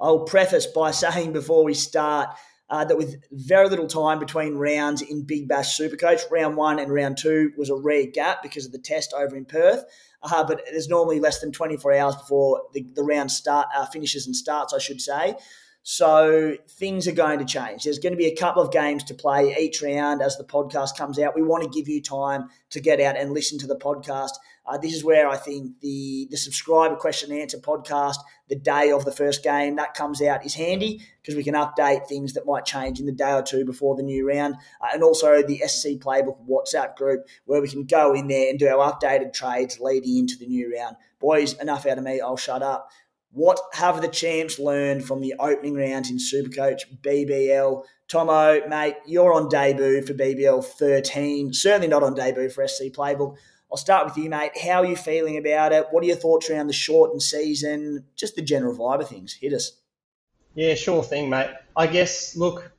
I'll 0.00 0.24
preface 0.24 0.66
by 0.66 0.90
saying 0.92 1.32
before 1.32 1.64
we 1.64 1.74
start 1.74 2.30
uh, 2.70 2.84
that 2.84 2.96
with 2.96 3.16
very 3.30 3.68
little 3.68 3.86
time 3.86 4.18
between 4.18 4.54
rounds 4.54 5.02
in 5.02 5.22
Big 5.22 5.48
Bash 5.48 5.78
Supercoach, 5.78 6.30
round 6.30 6.56
one 6.56 6.78
and 6.78 6.92
round 6.92 7.16
two 7.18 7.52
was 7.56 7.70
a 7.70 7.74
rare 7.74 8.06
gap 8.06 8.42
because 8.42 8.66
of 8.66 8.72
the 8.72 8.78
test 8.78 9.14
over 9.16 9.36
in 9.36 9.44
Perth. 9.44 9.84
Uh, 10.22 10.44
but 10.44 10.62
there's 10.70 10.88
normally 10.88 11.20
less 11.20 11.40
than 11.40 11.52
24 11.52 11.94
hours 11.94 12.16
before 12.16 12.62
the, 12.72 12.84
the 12.94 13.02
round 13.02 13.30
start 13.30 13.68
uh, 13.74 13.86
finishes 13.86 14.26
and 14.26 14.34
starts, 14.34 14.74
I 14.74 14.78
should 14.78 15.00
say. 15.00 15.36
So 15.82 16.56
things 16.68 17.08
are 17.08 17.12
going 17.12 17.38
to 17.38 17.46
change. 17.46 17.84
There's 17.84 17.98
going 17.98 18.12
to 18.12 18.18
be 18.18 18.26
a 18.26 18.36
couple 18.36 18.60
of 18.60 18.70
games 18.70 19.04
to 19.04 19.14
play 19.14 19.56
each 19.58 19.80
round 19.80 20.20
as 20.20 20.36
the 20.36 20.44
podcast 20.44 20.96
comes 20.98 21.18
out. 21.18 21.34
We 21.34 21.42
want 21.42 21.62
to 21.62 21.70
give 21.70 21.88
you 21.88 22.02
time 22.02 22.48
to 22.70 22.80
get 22.80 23.00
out 23.00 23.16
and 23.16 23.32
listen 23.32 23.58
to 23.60 23.66
the 23.66 23.76
podcast. 23.76 24.32
Uh, 24.68 24.76
this 24.76 24.92
is 24.92 25.02
where 25.02 25.28
I 25.28 25.36
think 25.36 25.80
the 25.80 26.28
the 26.30 26.36
subscriber 26.36 26.94
question 26.96 27.32
and 27.32 27.40
answer 27.40 27.58
podcast, 27.58 28.16
the 28.48 28.56
day 28.56 28.90
of 28.90 29.04
the 29.06 29.12
first 29.12 29.42
game 29.42 29.76
that 29.76 29.94
comes 29.94 30.20
out, 30.20 30.44
is 30.44 30.54
handy 30.54 31.00
because 31.22 31.34
we 31.34 31.44
can 31.44 31.54
update 31.54 32.06
things 32.06 32.34
that 32.34 32.46
might 32.46 32.66
change 32.66 33.00
in 33.00 33.06
the 33.06 33.12
day 33.12 33.32
or 33.32 33.42
two 33.42 33.64
before 33.64 33.96
the 33.96 34.02
new 34.02 34.28
round, 34.28 34.56
uh, 34.82 34.88
and 34.92 35.02
also 35.02 35.42
the 35.42 35.62
SC 35.66 35.98
Playbook 35.98 36.36
WhatsApp 36.46 36.96
group 36.96 37.26
where 37.46 37.62
we 37.62 37.68
can 37.68 37.84
go 37.84 38.12
in 38.12 38.28
there 38.28 38.50
and 38.50 38.58
do 38.58 38.68
our 38.68 38.92
updated 38.92 39.32
trades 39.32 39.80
leading 39.80 40.18
into 40.18 40.36
the 40.36 40.46
new 40.46 40.74
round. 40.76 40.96
Boys, 41.18 41.54
enough 41.54 41.86
out 41.86 41.98
of 41.98 42.04
me. 42.04 42.20
I'll 42.20 42.36
shut 42.36 42.62
up. 42.62 42.90
What 43.30 43.60
have 43.74 44.00
the 44.00 44.08
champs 44.08 44.58
learned 44.58 45.04
from 45.04 45.20
the 45.20 45.34
opening 45.38 45.74
rounds 45.74 46.10
in 46.10 46.18
Supercoach 46.18 46.80
BBL? 47.02 47.84
Thommo, 48.08 48.66
mate, 48.68 48.96
you're 49.06 49.34
on 49.34 49.48
debut 49.48 50.02
for 50.02 50.14
BBL 50.14 50.64
13. 50.64 51.52
Certainly 51.52 51.88
not 51.88 52.02
on 52.02 52.14
debut 52.14 52.48
for 52.48 52.66
SC 52.66 52.84
Playbook. 52.84 53.36
I'll 53.70 53.76
start 53.76 54.06
with 54.06 54.16
you, 54.16 54.30
mate. 54.30 54.56
How 54.56 54.82
are 54.82 54.86
you 54.86 54.96
feeling 54.96 55.36
about 55.36 55.72
it? 55.72 55.86
What 55.90 56.02
are 56.02 56.06
your 56.06 56.16
thoughts 56.16 56.48
around 56.48 56.68
the 56.68 56.72
shortened 56.72 57.22
season? 57.22 58.04
Just 58.16 58.34
the 58.34 58.42
general 58.42 58.74
vibe 58.74 59.00
of 59.00 59.08
things. 59.08 59.34
Hit 59.34 59.52
us. 59.52 59.72
Yeah, 60.54 60.74
sure 60.74 61.02
thing, 61.02 61.28
mate. 61.28 61.50
I 61.76 61.86
guess, 61.86 62.34
look, 62.34 62.72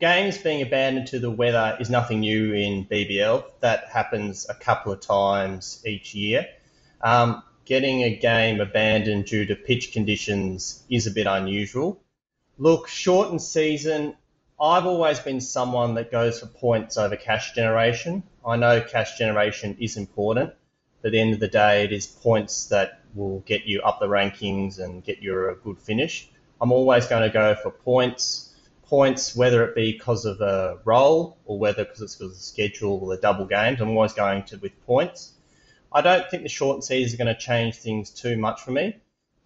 games 0.00 0.38
being 0.38 0.62
abandoned 0.62 1.08
to 1.08 1.18
the 1.18 1.30
weather 1.30 1.76
is 1.80 1.88
nothing 1.88 2.20
new 2.20 2.52
in 2.52 2.84
BBL. 2.86 3.44
That 3.60 3.88
happens 3.90 4.46
a 4.48 4.54
couple 4.54 4.92
of 4.92 5.00
times 5.00 5.82
each 5.86 6.14
year. 6.14 6.46
Um, 7.00 7.42
getting 7.64 8.02
a 8.02 8.14
game 8.16 8.60
abandoned 8.60 9.26
due 9.26 9.46
to 9.46 9.56
pitch 9.56 9.92
conditions 9.92 10.82
is 10.90 11.06
a 11.06 11.10
bit 11.10 11.26
unusual. 11.26 12.00
Look, 12.58 12.88
shortened 12.88 13.40
season, 13.42 14.14
I've 14.60 14.86
always 14.86 15.20
been 15.20 15.40
someone 15.40 15.94
that 15.94 16.10
goes 16.10 16.40
for 16.40 16.46
points 16.46 16.96
over 16.98 17.14
cash 17.14 17.52
generation. 17.52 18.24
I 18.44 18.56
know 18.56 18.80
cash 18.80 19.16
generation 19.16 19.76
is 19.78 19.96
important, 19.96 20.52
but 21.00 21.08
at 21.08 21.12
the 21.12 21.20
end 21.20 21.34
of 21.34 21.38
the 21.38 21.46
day, 21.46 21.84
it 21.84 21.92
is 21.92 22.08
points 22.08 22.66
that 22.66 23.00
will 23.14 23.38
get 23.40 23.66
you 23.66 23.82
up 23.82 24.00
the 24.00 24.08
rankings 24.08 24.80
and 24.80 25.04
get 25.04 25.22
you 25.22 25.48
a 25.48 25.54
good 25.54 25.78
finish. 25.78 26.28
I'm 26.60 26.72
always 26.72 27.06
going 27.06 27.22
to 27.22 27.32
go 27.32 27.54
for 27.54 27.70
points, 27.70 28.52
points, 28.82 29.36
whether 29.36 29.64
it 29.64 29.76
be 29.76 29.92
because 29.92 30.24
of 30.24 30.40
a 30.40 30.78
role 30.84 31.38
or 31.44 31.56
whether 31.56 31.84
because 31.84 32.02
it's 32.02 32.16
because 32.16 32.32
of 32.32 32.38
the 32.38 32.42
schedule 32.42 32.98
or 33.00 33.14
the 33.14 33.22
double 33.22 33.46
games. 33.46 33.80
I'm 33.80 33.90
always 33.90 34.12
going 34.12 34.42
to 34.46 34.56
with 34.56 34.72
points. 34.86 35.34
I 35.92 36.00
don't 36.00 36.28
think 36.32 36.42
the 36.42 36.48
shortened 36.48 36.82
season 36.82 37.06
is 37.06 37.14
going 37.14 37.32
to 37.32 37.40
change 37.40 37.76
things 37.76 38.10
too 38.10 38.36
much 38.36 38.62
for 38.62 38.72
me 38.72 38.96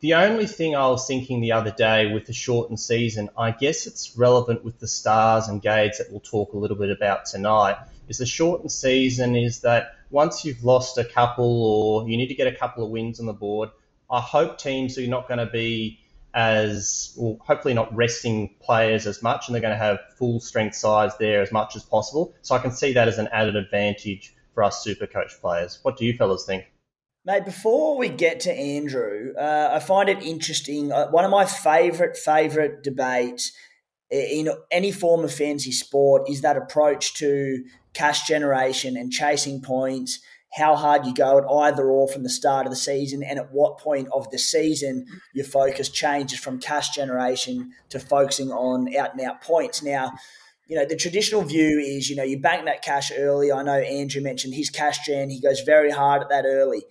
The 0.03 0.15
only 0.15 0.47
thing 0.47 0.75
I 0.75 0.89
was 0.89 1.07
thinking 1.07 1.41
the 1.41 1.53
other 1.53 1.71
day 1.71 2.13
with 2.13 2.27
the 2.27 2.33
shortened 2.33 2.81
season, 2.81 3.31
I 3.39 3.53
guess 3.53 3.87
it's 3.87 4.19
relevant 4.19 4.65
with 4.65 4.81
the 4.81 4.89
stars 4.89 5.47
and 5.47 5.63
Gades 5.63 5.99
that 5.99 6.11
we'll 6.11 6.19
talk 6.19 6.55
a 6.55 6.59
little 6.59 6.77
bit 6.77 6.91
about 6.91 7.27
tonight, 7.27 7.77
is 8.09 8.19
the 8.19 8.27
shortened 8.27 8.73
season 8.73 9.37
is 9.37 9.61
that 9.61 9.95
once 10.11 10.45
you've 10.45 10.65
lost 10.65 10.99
a 10.99 11.05
couple 11.05 11.63
or 11.63 12.09
you 12.09 12.17
need 12.17 12.27
to 12.27 12.35
get 12.35 12.49
a 12.49 12.57
couple 12.57 12.83
of 12.83 12.91
wins 12.91 13.21
on 13.21 13.27
the 13.27 13.33
board, 13.33 13.71
I 14.11 14.21
hope 14.21 14.59
teams 14.59 14.99
are 14.99 15.07
not 15.07 15.29
going 15.29 15.39
to 15.39 15.47
be 15.47 16.01
as 16.35 17.15
well, 17.17 17.39
hopefully 17.41 17.75
not 17.75 17.95
resting 17.95 18.57
players 18.59 19.07
as 19.07 19.23
much, 19.23 19.47
and 19.47 19.55
they're 19.55 19.63
going 19.63 19.71
to 19.71 19.85
have 19.85 20.01
full 20.19 20.41
strength 20.41 20.75
sides 20.75 21.17
there 21.19 21.43
as 21.43 21.53
much 21.53 21.77
as 21.77 21.85
possible. 21.85 22.35
So 22.43 22.57
I 22.57 22.59
can 22.59 22.73
see 22.73 22.95
that 22.95 23.07
as 23.07 23.19
an 23.19 23.29
added 23.29 23.55
advantage 23.55 24.35
for 24.53 24.65
us 24.65 24.83
super 24.83 25.07
coach 25.07 25.41
players. 25.41 25.79
What 25.83 25.97
do 25.97 26.05
you 26.05 26.17
fellas 26.17 26.45
think? 26.45 26.72
Mate, 27.25 27.45
before 27.45 27.97
we 27.97 28.09
get 28.09 28.41
to 28.41 28.53
Andrew, 28.53 29.33
uh, 29.39 29.71
I 29.73 29.79
find 29.79 30.09
it 30.09 30.25
interesting. 30.25 30.91
Uh, 30.91 31.09
one 31.11 31.25
of 31.25 31.31
my 31.31 31.45
favourite, 31.45 32.17
favourite 32.17 32.83
debates 32.83 33.53
in 34.11 34.49
any 34.73 34.91
form 34.91 35.23
of 35.23 35.33
fantasy 35.33 35.71
sport 35.71 36.29
is 36.29 36.41
that 36.41 36.57
approach 36.57 37.15
to 37.15 37.63
cash 37.95 38.27
generation 38.27 38.97
and 38.97 39.13
chasing 39.13 39.63
points, 39.63 40.19
how 40.55 40.75
hard 40.75 41.07
you 41.07 41.15
go 41.15 41.39
at 41.39 41.45
either 41.49 41.89
or 41.89 42.09
from 42.09 42.25
the 42.25 42.29
start 42.29 42.67
of 42.67 42.73
the 42.73 42.77
season, 42.77 43.23
and 43.23 43.39
at 43.39 43.53
what 43.53 43.79
point 43.79 44.09
of 44.13 44.29
the 44.33 44.39
season 44.39 45.07
your 45.33 45.47
focus 45.47 45.89
changes 45.89 46.41
from 46.41 46.59
cash 46.59 46.91
generation 46.91 47.71
to 47.91 48.01
focusing 48.01 48.51
on 48.51 48.93
out 48.97 49.13
and 49.13 49.21
out 49.21 49.41
points. 49.43 49.81
Now, 49.81 50.11
you 50.67 50.75
know, 50.75 50.85
the 50.85 50.97
traditional 50.97 51.43
view 51.43 51.79
is, 51.79 52.11
you 52.11 52.17
know, 52.17 52.25
you 52.25 52.41
bank 52.41 52.65
that 52.65 52.83
cash 52.83 53.13
early. 53.17 53.53
I 53.53 53.63
know 53.63 53.79
Andrew 53.79 54.23
mentioned 54.23 54.55
his 54.55 54.71
cash 54.71 55.07
gen, 55.07 55.31
he 55.31 55.41
goes 55.41 55.61
very 55.61 55.93
hard 55.93 56.23
at 56.23 56.29
that 56.31 56.47
early 56.47 56.83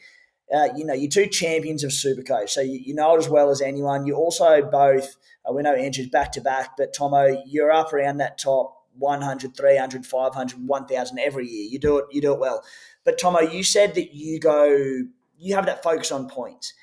uh, 0.53 0.67
you 0.75 0.84
know, 0.84 0.93
you're 0.93 1.10
two 1.10 1.27
champions 1.27 1.84
of 1.84 1.91
Supercoach, 1.91 2.50
so 2.50 2.62
you, 2.62 2.79
you, 2.84 2.93
know 2.93 3.15
it 3.15 3.20
as 3.20 3.29
well 3.29 3.50
as 3.50 3.62
anyone. 3.62 4.05
You 4.05 4.15
also 4.15 4.62
both, 4.62 5.15
uh, 5.48 5.53
we 5.53 5.62
know 5.62 5.74
Andrew's 5.74 6.10
back 6.10 6.34
to 6.34 6.41
back, 6.41 6.75
but 6.77 6.93
Thommo, 6.93 7.41
you're 7.46 7.72
up 7.72 7.93
around 7.93 8.17
that 8.17 8.38
top 8.38 8.75
100, 8.98 9.55
300, 9.55 10.05
500, 10.05 10.67
1,000 10.67 11.20
every 11.20 11.48
year. 11.48 11.70
You 11.72 11.79
do 11.79 11.98
it, 12.00 12.05
you 12.12 12.22
do 12.22 12.34
it 12.34 12.39
well. 12.39 12.63
But 13.05 13.17
Thommo, 13.17 13.51
you 13.51 13.63
said 13.63 13.96
that 13.96 14.13
you 14.13 14.39
go, 14.39 15.03
you 15.38 15.55
have 15.55 15.65
that 15.67 15.84
focus 15.84 16.12
on 16.12 16.27
points. 16.27 16.74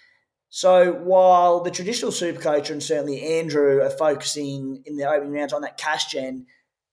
So 0.48 0.92
while 0.92 1.60
the 1.60 1.70
traditional 1.70 2.10
Supercoach 2.10 2.70
and 2.70 2.82
certainly 2.82 3.20
Andrew 3.20 3.82
are 3.82 3.90
focusing 3.90 4.82
in 4.87 4.96
the 4.96 5.06
opening 5.06 5.32
rounds 5.32 5.52
on 5.52 5.60
that 5.60 5.76
cash 5.76 6.06
gen, 6.06 6.46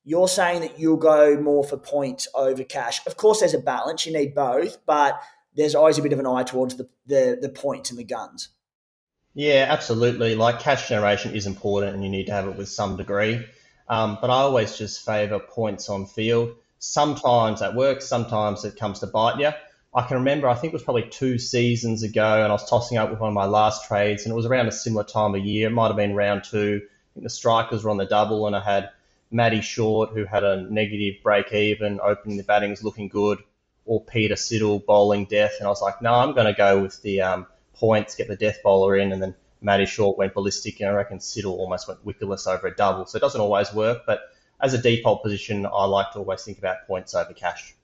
you're 0.04 0.28
saying 0.28 0.62
that 0.62 0.78
you'll 0.78 0.98
go 0.98 1.40
more 1.40 1.64
for 1.64 1.78
points 1.78 2.28
over 2.36 2.66
cash. 2.66 3.00
Of 3.08 3.16
course, 3.16 3.40
there's 3.40 3.54
a 3.54 3.60
balance. 3.60 4.06
You 4.06 4.12
need 4.12 4.36
both, 4.36 4.86
but– 4.86 5.22
there's 5.56 5.76
always 5.76 5.98
a 5.98 6.02
bit 6.02 6.14
of 6.14 6.20
an 6.20 6.28
eye 6.28 6.44
towards 6.44 6.76
the, 6.76 6.88
the, 7.08 7.38
the 7.42 7.50
points 7.50 7.90
and 7.90 8.00
the 8.00 8.04
guns. 8.04 8.50
Yeah, 9.34 9.68
absolutely. 9.70 10.36
Like 10.36 10.60
cash 10.60 10.88
generation 10.88 11.34
is 11.34 11.46
important 11.46 11.96
and 11.96 12.04
you 12.04 12.10
need 12.10 12.28
to 12.28 12.32
have 12.32 12.48
it 12.48 12.56
with 12.56 12.70
some 12.70 12.98
degree. 12.98 13.46
Um, 13.88 14.18
but 14.22 14.30
I 14.30 14.36
always 14.36 14.78
just 14.78 15.06
favour 15.06 15.40
points 15.40 15.90
on 15.90 16.06
field. 16.06 16.56
Sometimes 16.80 17.60
that 17.60 17.76
works, 17.76 18.08
sometimes 18.08 18.64
it 18.66 18.78
comes 18.78 19.00
to 19.00 19.08
bite 19.08 19.40
you. 19.40 19.52
I 19.94 20.06
can 20.06 20.18
remember, 20.18 20.48
I 20.48 20.56
think 20.56 20.74
it 20.74 20.76
was 20.76 20.84
probably 20.84 21.08
two 21.10 21.38
seasons 21.38 22.04
ago, 22.04 22.44
and 22.44 22.52
I 22.52 22.52
was 22.52 22.70
tossing 22.70 22.98
up 22.98 23.10
with 23.10 23.20
one 23.20 23.30
of 23.30 23.34
my 23.34 23.46
last 23.46 23.88
trades, 23.88 24.24
and 24.24 24.34
it 24.34 24.36
was 24.36 24.46
around 24.46 24.68
a 24.68 24.72
similar 24.74 25.06
time 25.06 25.36
of 25.36 25.46
year. 25.46 25.68
It 25.70 25.72
might 25.72 25.88
have 25.88 25.96
been 25.96 26.14
round 26.14 26.44
two. 26.44 26.82
I 26.84 27.14
think 27.14 27.24
the 27.24 27.30
strikers 27.30 27.84
were 27.84 27.90
on 27.92 27.98
the 27.98 28.06
double, 28.06 28.46
and 28.46 28.58
I 28.58 28.60
had 28.60 28.90
Matty 29.32 29.62
Short, 29.62 30.10
who 30.10 30.26
had 30.26 30.44
a 30.44 30.70
negative 30.70 31.24
break 31.24 31.54
even, 31.54 32.02
opening 32.04 32.36
the 32.36 32.44
batting 32.44 32.72
was 32.72 32.84
looking 32.84 33.08
good 33.08 33.40
or 33.86 34.04
Peter 34.04 34.36
Siddle 34.36 34.84
bowling 34.86 35.26
death, 35.26 35.54
and 35.60 35.68
I 35.68 35.70
was 35.70 35.82
like, 35.82 36.02
no, 36.02 36.14
I'm 36.14 36.34
going 36.34 36.48
to 36.48 36.58
go 36.58 36.82
with 36.82 37.02
the 37.02 37.22
um, 37.22 37.48
points, 37.74 38.16
get 38.16 38.28
the 38.28 38.36
death 38.36 38.58
bowler 38.64 38.98
in, 38.98 39.12
and 39.12 39.22
then 39.22 39.36
Matty 39.62 39.86
Short 39.86 40.18
went 40.18 40.34
ballistic, 40.34 40.80
and 40.80 40.90
I 40.90 40.94
reckon 40.94 41.20
Siddle 41.20 41.58
almost 41.58 41.88
went 41.88 42.06
wickerless 42.06 42.48
over 42.48 42.68
a 42.68 42.76
double. 42.76 43.06
So 43.06 43.18
it 43.18 43.22
doesn't 43.22 43.40
always 43.40 43.74
work, 43.74 44.04
but 44.06 44.22
as 44.62 44.74
a 44.74 44.82
default 44.82 45.24
position, 45.24 45.66
I 45.66 45.86
like 45.86 46.12
to 46.14 46.20
always 46.20 46.44
think 46.44 46.58
about 46.58 46.88
points 46.88 47.14
over 47.14 47.34
cash. 47.34 47.76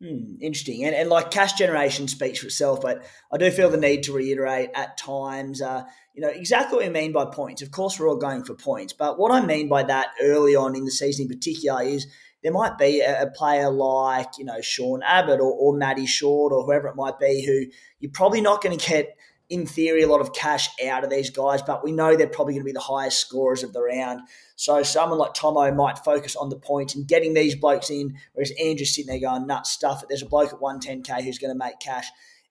Hmm, 0.00 0.36
interesting. 0.40 0.84
And, 0.84 0.94
and 0.94 1.08
like 1.08 1.32
cash 1.32 1.54
generation 1.54 2.06
speaks 2.06 2.38
for 2.38 2.46
itself, 2.46 2.80
but 2.80 3.04
I 3.32 3.36
do 3.36 3.50
feel 3.50 3.68
the 3.68 3.76
need 3.76 4.04
to 4.04 4.12
reiterate 4.12 4.70
at 4.74 4.96
times, 4.96 5.60
uh, 5.60 5.84
you 6.14 6.22
know, 6.22 6.28
exactly 6.28 6.76
what 6.76 6.86
we 6.86 6.92
mean 6.92 7.10
by 7.10 7.24
points. 7.24 7.62
Of 7.62 7.72
course, 7.72 7.98
we're 7.98 8.08
all 8.08 8.16
going 8.16 8.44
for 8.44 8.54
points, 8.54 8.92
but 8.92 9.18
what 9.18 9.32
I 9.32 9.44
mean 9.44 9.68
by 9.68 9.82
that 9.82 10.10
early 10.22 10.54
on 10.54 10.76
in 10.76 10.84
the 10.84 10.92
season 10.92 11.24
in 11.24 11.28
particular 11.28 11.82
is 11.82 12.06
there 12.42 12.52
might 12.52 12.78
be 12.78 13.00
a, 13.00 13.22
a 13.22 13.30
player 13.30 13.70
like, 13.70 14.38
you 14.38 14.44
know, 14.44 14.60
Sean 14.60 15.02
Abbott 15.02 15.40
or, 15.40 15.52
or 15.52 16.06
Short 16.06 16.52
or 16.52 16.64
whoever 16.64 16.88
it 16.88 16.96
might 16.96 17.18
be 17.18 17.44
who 17.44 17.66
you're 18.00 18.12
probably 18.12 18.40
not 18.40 18.62
going 18.62 18.78
to 18.78 18.88
get 18.88 19.16
in 19.50 19.66
theory, 19.66 20.02
a 20.02 20.08
lot 20.08 20.20
of 20.20 20.34
cash 20.34 20.68
out 20.84 21.04
of 21.04 21.10
these 21.10 21.30
guys, 21.30 21.62
but 21.62 21.82
we 21.82 21.90
know 21.90 22.14
they're 22.14 22.26
probably 22.26 22.52
going 22.52 22.62
to 22.62 22.68
be 22.68 22.72
the 22.72 22.80
highest 22.80 23.18
scorers 23.18 23.62
of 23.62 23.72
the 23.72 23.82
round. 23.82 24.20
So 24.56 24.82
someone 24.82 25.18
like 25.18 25.34
Thommo 25.34 25.74
might 25.74 25.98
focus 25.98 26.36
on 26.36 26.50
the 26.50 26.58
points 26.58 26.94
and 26.94 27.08
getting 27.08 27.32
these 27.32 27.54
blokes 27.54 27.88
in, 27.88 28.14
whereas 28.34 28.52
Andrew's 28.62 28.94
sitting 28.94 29.08
there 29.08 29.20
going, 29.20 29.46
nuts 29.46 29.70
stuff. 29.70 30.04
There's 30.06 30.22
a 30.22 30.26
bloke 30.26 30.52
at 30.52 30.60
110k 30.60 31.22
who's 31.22 31.38
going 31.38 31.52
to 31.52 31.58
make 31.58 31.80
cash. 31.80 32.08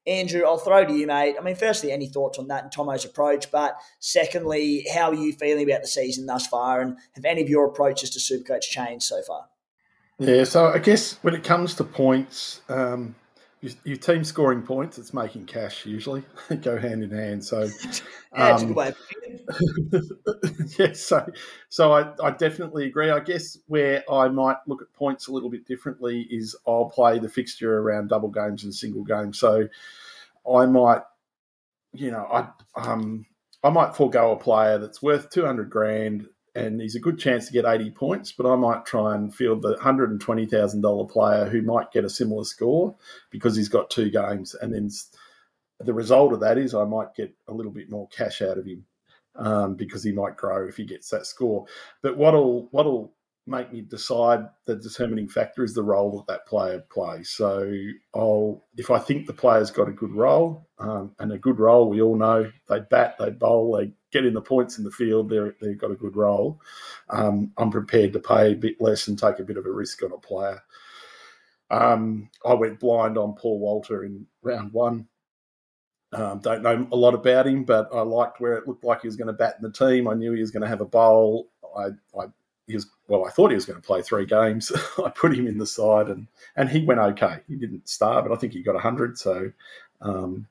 Andrew, 0.07 0.43
I'll 0.45 0.57
throw 0.57 0.85
to 0.85 0.93
you, 0.93 1.05
mate. 1.05 1.35
I 1.37 1.43
mean, 1.43 1.55
firstly, 1.55 1.91
any 1.91 2.07
thoughts 2.07 2.39
on 2.39 2.47
that 2.47 2.63
and 2.63 2.71
Thommo's 2.71 3.05
approach? 3.05 3.51
But 3.51 3.75
secondly, 3.99 4.85
how 4.95 5.11
are 5.11 5.15
you 5.15 5.33
feeling 5.33 5.69
about 5.69 5.81
the 5.81 5.87
season 5.87 6.25
thus 6.25 6.47
far? 6.47 6.81
And 6.81 6.97
have 7.13 7.25
any 7.25 7.41
of 7.41 7.49
your 7.49 7.65
approaches 7.67 8.09
to 8.11 8.19
Supercoach 8.19 8.61
changed 8.61 9.03
so 9.03 9.21
far? 9.21 9.49
Yeah, 10.19 10.45
so 10.45 10.67
I 10.67 10.79
guess 10.79 11.13
when 11.21 11.35
it 11.35 11.43
comes 11.43 11.75
to 11.75 11.83
points, 11.83 12.61
um, 12.69 13.15
your, 13.61 13.71
your 13.83 13.97
team 13.97 14.23
scoring 14.23 14.63
points, 14.63 14.97
it's 14.97 15.13
making 15.13 15.45
cash 15.45 15.85
usually 15.85 16.23
go 16.61 16.77
hand 16.77 17.03
in 17.03 17.11
hand. 17.11 17.43
So, 17.43 17.69
um, 18.33 18.73
yeah, 20.77 20.93
so 20.93 21.25
so 21.69 21.93
I, 21.93 22.13
I 22.23 22.31
definitely 22.31 22.87
agree. 22.87 23.11
I 23.11 23.19
guess 23.19 23.57
where 23.67 24.03
I 24.11 24.27
might 24.27 24.57
look 24.65 24.81
at 24.81 24.91
points 24.93 25.27
a 25.27 25.31
little 25.31 25.49
bit 25.49 25.67
differently 25.67 26.21
is 26.29 26.55
I'll 26.67 26.89
play 26.89 27.19
the 27.19 27.29
fixture 27.29 27.79
around 27.79 28.09
double 28.09 28.29
games 28.29 28.63
and 28.63 28.73
single 28.73 29.03
games. 29.03 29.39
So 29.39 29.67
I 30.51 30.65
might, 30.65 31.01
you 31.93 32.09
know, 32.09 32.27
I 32.31 32.47
um 32.75 33.27
I 33.63 33.69
might 33.69 33.95
forego 33.95 34.31
a 34.31 34.37
player 34.37 34.79
that's 34.79 35.01
worth 35.01 35.29
two 35.29 35.45
hundred 35.45 35.69
grand 35.69 36.27
and 36.57 36.81
he's 36.81 36.95
a 36.95 36.99
good 36.99 37.19
chance 37.19 37.45
to 37.45 37.53
get 37.53 37.65
80 37.65 37.91
points, 37.91 38.31
but 38.31 38.51
I 38.51 38.55
might 38.55 38.83
try 38.83 39.13
and 39.13 39.33
field 39.33 39.61
the 39.61 39.75
$120,000 39.75 41.09
player 41.09 41.45
who 41.45 41.61
might 41.61 41.91
get 41.91 42.03
a 42.03 42.09
similar 42.09 42.43
score 42.45 42.95
because 43.29 43.55
he's 43.55 43.69
got 43.69 43.91
two 43.91 44.09
games. 44.09 44.55
And 44.55 44.73
then 44.73 44.89
the 45.79 45.93
result 45.93 46.33
of 46.33 46.39
that 46.39 46.57
is 46.57 46.73
I 46.73 46.83
might 46.83 47.13
get 47.15 47.31
a 47.47 47.53
little 47.53 47.71
bit 47.71 47.91
more 47.91 48.07
cash 48.09 48.41
out 48.41 48.57
of 48.57 48.65
him 48.65 48.83
um, 49.35 49.75
because 49.75 50.03
he 50.03 50.11
might 50.11 50.35
grow 50.35 50.67
if 50.67 50.77
he 50.77 50.85
gets 50.85 51.09
that 51.09 51.27
score. 51.27 51.67
But 52.01 52.17
what'll, 52.17 52.69
what'll 52.71 53.13
make 53.47 53.71
me 53.71 53.81
decide 53.81 54.41
the 54.65 54.75
determining 54.75 55.29
factor 55.29 55.63
is 55.63 55.73
the 55.73 55.83
role 55.83 56.17
that 56.17 56.27
that 56.27 56.45
player 56.47 56.83
plays. 56.89 57.29
So 57.29 57.71
I'll 58.13 58.63
if 58.75 58.91
I 58.91 58.99
think 58.99 59.25
the 59.25 59.33
player's 59.33 59.71
got 59.71 59.87
a 59.87 59.93
good 59.93 60.11
role 60.11 60.67
um, 60.79 61.15
and 61.19 61.31
a 61.31 61.37
good 61.37 61.59
role, 61.59 61.89
we 61.89 62.01
all 62.01 62.15
know 62.15 62.51
they 62.67 62.79
bat, 62.79 63.15
they 63.17 63.29
bowl, 63.29 63.77
they 63.77 63.93
get 64.11 64.25
in 64.25 64.33
the 64.33 64.41
points 64.41 64.77
in 64.77 64.83
the 64.83 64.91
field. 64.91 65.29
They're, 65.29 65.55
they've 65.61 65.77
got 65.77 65.91
a 65.91 65.95
good 65.95 66.15
role. 66.15 66.61
Um, 67.09 67.51
I'm 67.57 67.71
prepared 67.71 68.13
to 68.13 68.19
pay 68.19 68.51
a 68.51 68.55
bit 68.55 68.81
less 68.81 69.07
and 69.07 69.17
take 69.17 69.39
a 69.39 69.43
bit 69.43 69.57
of 69.57 69.65
a 69.65 69.71
risk 69.71 70.03
on 70.03 70.11
a 70.11 70.17
player. 70.17 70.61
Um, 71.69 72.29
I 72.45 72.53
went 72.53 72.79
blind 72.79 73.17
on 73.17 73.35
Paul 73.35 73.59
Walter 73.59 74.03
in 74.03 74.27
round 74.41 74.73
one. 74.73 75.07
Um, 76.13 76.39
don't 76.39 76.63
know 76.63 76.87
a 76.91 76.95
lot 76.95 77.13
about 77.13 77.47
him, 77.47 77.65
but 77.65 77.89
I 77.93 78.01
liked 78.01 78.39
where 78.39 78.53
it 78.53 78.67
looked 78.67 78.85
like 78.85 79.01
he 79.01 79.07
was 79.07 79.17
going 79.17 79.27
to 79.27 79.33
bat 79.33 79.55
in 79.57 79.63
the 79.69 79.71
team. 79.71 80.07
I 80.07 80.13
knew 80.13 80.31
he 80.31 80.39
was 80.39 80.51
going 80.51 80.63
to 80.63 80.69
have 80.69 80.79
a 80.79 80.85
bowl. 80.85 81.49
I, 81.77 81.87
I 82.17 82.27
he 82.67 82.75
was 82.75 82.87
well. 83.07 83.25
I 83.25 83.29
thought 83.29 83.49
he 83.49 83.55
was 83.55 83.65
going 83.65 83.81
to 83.81 83.85
play 83.85 84.01
three 84.01 84.25
games. 84.25 84.71
I 85.03 85.09
put 85.09 85.35
him 85.35 85.47
in 85.47 85.57
the 85.57 85.65
side, 85.65 86.07
and 86.09 86.27
and 86.55 86.69
he 86.69 86.83
went 86.83 86.99
okay. 86.99 87.39
He 87.47 87.55
didn't 87.55 87.87
start, 87.89 88.25
but 88.25 88.33
I 88.33 88.37
think 88.37 88.53
he 88.53 88.61
got 88.61 88.79
hundred. 88.79 89.17
So, 89.17 89.51
um, 90.01 90.47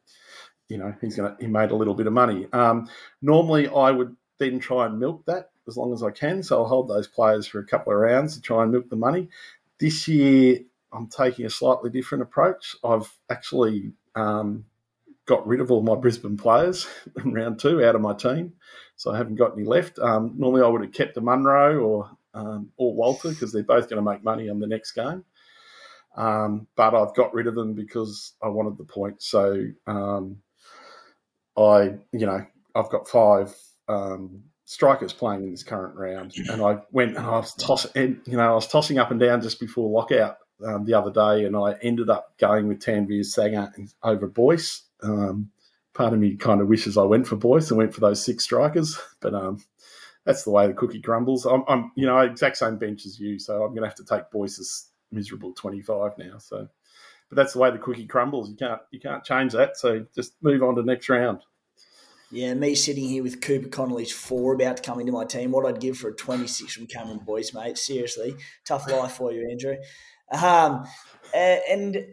you 0.69 0.79
know, 0.79 0.95
he's 1.01 1.17
going 1.17 1.37
to 1.37 1.43
he 1.43 1.47
made 1.47 1.71
a 1.71 1.77
little 1.77 1.95
bit 1.95 2.07
of 2.07 2.13
money. 2.13 2.49
Um, 2.53 2.89
normally, 3.21 3.69
I 3.69 3.91
would 3.91 4.17
then 4.39 4.59
try 4.59 4.87
and 4.87 4.99
milk 4.99 5.25
that 5.27 5.51
as 5.69 5.77
long 5.77 5.93
as 5.93 6.03
I 6.03 6.11
can. 6.11 6.43
So 6.43 6.59
I'll 6.59 6.69
hold 6.69 6.89
those 6.89 7.07
players 7.07 7.47
for 7.47 7.59
a 7.59 7.67
couple 7.67 7.93
of 7.93 7.99
rounds 7.99 8.35
to 8.35 8.41
try 8.41 8.63
and 8.63 8.73
milk 8.73 8.89
the 8.89 8.97
money. 8.97 9.29
This 9.79 10.09
year, 10.09 10.61
I'm 10.93 11.09
taking 11.09 11.45
a 11.45 11.51
slightly 11.51 11.91
different 11.91 12.23
approach. 12.23 12.77
I've 12.83 13.13
actually 13.31 13.93
um, 14.15 14.65
got 15.27 15.47
rid 15.47 15.61
of 15.61 15.71
all 15.71 15.83
my 15.83 15.97
Brisbane 15.97 16.39
players 16.39 16.87
in 17.25 17.35
round 17.35 17.59
two 17.59 17.85
out 17.85 17.95
of 17.95 18.01
my 18.01 18.15
team 18.15 18.55
so 18.97 19.13
I 19.13 19.17
haven't 19.19 19.37
got 19.37 19.53
any 19.53 19.65
left. 19.65 19.99
Um, 19.99 20.35
normally, 20.37 20.63
I 20.63 20.69
would 20.69 20.83
have 20.83 20.93
kept 20.93 21.15
the 21.15 21.21
Munro 21.21 21.79
or 21.79 22.11
um, 22.35 22.71
or 22.77 22.95
Walter 22.95 23.31
because 23.31 23.53
they're 23.53 23.63
both 23.63 23.89
going 23.89 24.03
to 24.05 24.11
make 24.11 24.25
money 24.25 24.49
on 24.49 24.59
the 24.59 24.67
next 24.67 24.93
game. 24.93 25.25
Um, 26.17 26.67
but 26.77 26.95
I've 26.95 27.15
got 27.15 27.35
rid 27.35 27.47
of 27.47 27.55
them 27.55 27.75
because 27.75 28.33
I 28.43 28.49
wanted 28.49 28.79
the 28.79 28.85
points. 28.85 29.29
So 29.29 29.67
um, 29.87 30.39
I, 31.57 31.95
you 32.13 32.27
know, 32.27 32.45
I've 32.75 32.91
got 32.91 33.09
five 33.09 33.55
um, 33.89 34.43
strikers 34.65 35.13
playing 35.13 35.45
in 35.45 35.51
this 35.51 35.63
current 35.63 35.95
round, 35.95 36.35
and 36.51 36.63
I 36.63 36.79
went 36.91 37.17
and 37.17 37.27
I 37.27 37.39
was 37.39 37.55
tossing, 37.55 38.21
you 38.27 38.37
know, 38.37 38.51
I 38.51 38.55
was 38.55 38.67
tossing 38.67 38.99
up 38.99 39.11
and 39.11 39.21
down 39.21 39.43
just 39.43 39.61
before 39.61 39.91
lockout 39.91 40.39
um, 40.67 40.85
the 40.87 40.95
other 40.95 41.11
day, 41.11 41.45
and 41.45 41.57
I 41.57 41.75
ended 41.83 42.09
up 42.09 42.37
going 42.39 42.67
with 42.67 42.81
Tanveer 42.81 43.21
Sangha 43.21 43.71
over 44.03 44.27
Boyce 44.27 44.83
part 45.97 46.13
of 46.13 46.19
me 46.19 46.37
kind 46.37 46.61
of 46.61 46.69
wishes 46.69 46.99
I 46.99 47.03
went 47.03 47.27
for 47.27 47.37
Boyce 47.37 47.71
and 47.71 47.79
went 47.79 47.95
for 47.95 48.01
those 48.01 48.25
six 48.25 48.45
strikers, 48.45 48.99
but 49.21 49.35
um, 49.35 49.63
that's 50.25 50.45
the 50.45 50.51
way 50.51 50.67
the 50.67 50.75
cookie 50.75 51.01
crumbles. 51.01 51.47
I'm, 51.47 51.65
I'm, 51.69 51.93
you 51.97 52.07
know, 52.07 52.19
exact 52.19 52.59
same 52.59 52.77
bench 52.77 53.07
as 53.07 53.19
you, 53.19 53.39
so 53.39 53.63
I'm 53.63 53.71
going 53.71 53.83
to 53.83 53.89
have 53.89 53.97
to 53.97 54.05
take 54.05 54.31
Boyce's 54.31 54.91
miserable 55.11 55.53
25 55.55 56.13
now. 56.19 56.39
So, 56.39 56.69
but 57.29 57.37
that's 57.37 57.55
the 57.55 57.61
way 57.61 57.71
the 57.71 57.79
cookie 57.79 58.07
crumbles. 58.07 58.51
You 58.51 58.57
can't, 58.57 58.81
you 58.91 59.01
can't 59.01 59.25
change 59.25 59.53
that. 59.53 59.77
So 59.77 60.05
just 60.15 60.35
move 60.43 60.63
on 60.63 60.77
to 60.77 60.83
next 60.83 61.09
round. 61.09 61.41
Yeah, 62.31 62.55
me 62.55 62.75
sitting 62.75 63.09
here 63.09 63.23
with 63.23 63.41
Cooper 63.41 63.69
Connolly's 63.69 64.13
four 64.13 64.55
about 64.55 64.79
to 64.79 64.83
come 64.83 64.99
into 64.99 65.13
my 65.13 65.25
team. 65.25 65.53
What 65.53 65.65
I'd 65.65 65.81
give 65.81 65.97
for 65.97 66.09
a 66.09 66.15
26 66.15 66.75
from 66.75 66.89
Cameron 66.89 67.21
Boyce, 67.25 67.55
mate. 67.55 67.79
Seriously, 67.79 68.35
tough 68.65 68.91
life 68.91 69.13
for 69.13 69.33
you, 69.33 69.49
Andrew. 69.49 69.77
Um, 70.33 70.87
and 71.33 72.05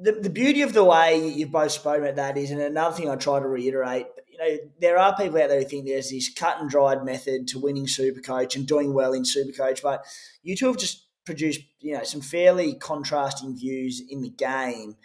the, 0.00 0.12
the 0.12 0.30
beauty 0.30 0.62
of 0.62 0.72
the 0.72 0.84
way 0.84 1.28
you've 1.28 1.52
both 1.52 1.72
spoken 1.72 2.02
about 2.02 2.16
that 2.16 2.36
is, 2.36 2.50
and 2.50 2.60
another 2.60 2.96
thing 2.96 3.08
I 3.08 3.16
try 3.16 3.40
to 3.40 3.46
reiterate, 3.46 4.06
you 4.28 4.38
know, 4.38 4.56
there 4.80 4.98
are 4.98 5.16
people 5.16 5.40
out 5.40 5.48
there 5.48 5.60
who 5.60 5.66
think 5.66 5.86
there's 5.86 6.10
this 6.10 6.32
cut 6.32 6.60
and 6.60 6.68
dried 6.68 7.04
method 7.04 7.48
to 7.48 7.58
winning 7.58 7.86
Supercoach 7.86 8.56
and 8.56 8.66
doing 8.66 8.92
well 8.92 9.12
in 9.12 9.22
Supercoach, 9.22 9.82
but 9.82 10.04
you 10.42 10.56
two 10.56 10.66
have 10.66 10.78
just 10.78 11.06
produced, 11.24 11.60
you 11.80 11.96
know, 11.96 12.04
some 12.04 12.20
fairly 12.20 12.74
contrasting 12.74 13.56
views 13.56 14.02
in 14.08 14.22
the 14.22 14.30
game, 14.30 14.96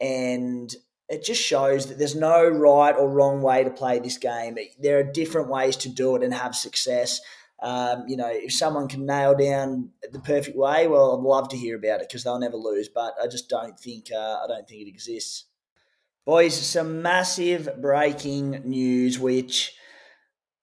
and 0.00 0.74
it 1.08 1.24
just 1.24 1.42
shows 1.42 1.86
that 1.86 1.98
there's 1.98 2.16
no 2.16 2.48
right 2.48 2.96
or 2.96 3.08
wrong 3.08 3.42
way 3.42 3.64
to 3.64 3.70
play 3.70 3.98
this 3.98 4.18
game. 4.18 4.56
There 4.78 4.98
are 4.98 5.04
different 5.04 5.48
ways 5.48 5.76
to 5.78 5.88
do 5.88 6.16
it 6.16 6.22
and 6.22 6.34
have 6.34 6.56
success. 6.56 7.20
Um, 7.62 8.04
you 8.06 8.16
know, 8.16 8.28
if 8.30 8.52
someone 8.52 8.86
can 8.86 9.06
nail 9.06 9.34
down 9.34 9.90
the 10.12 10.20
perfect 10.20 10.56
way, 10.56 10.86
well, 10.86 11.16
I'd 11.16 11.22
love 11.22 11.48
to 11.50 11.56
hear 11.56 11.76
about 11.76 12.00
it 12.00 12.08
because 12.08 12.24
they'll 12.24 12.38
never 12.38 12.56
lose. 12.56 12.88
But 12.88 13.14
I 13.22 13.26
just 13.26 13.48
don't 13.48 13.78
think 13.78 14.08
uh, 14.12 14.40
I 14.44 14.46
don't 14.46 14.68
think 14.68 14.82
it 14.82 14.88
exists. 14.88 15.44
Boys, 16.24 16.54
some 16.54 17.02
massive 17.02 17.80
breaking 17.80 18.62
news, 18.64 19.18
which 19.18 19.74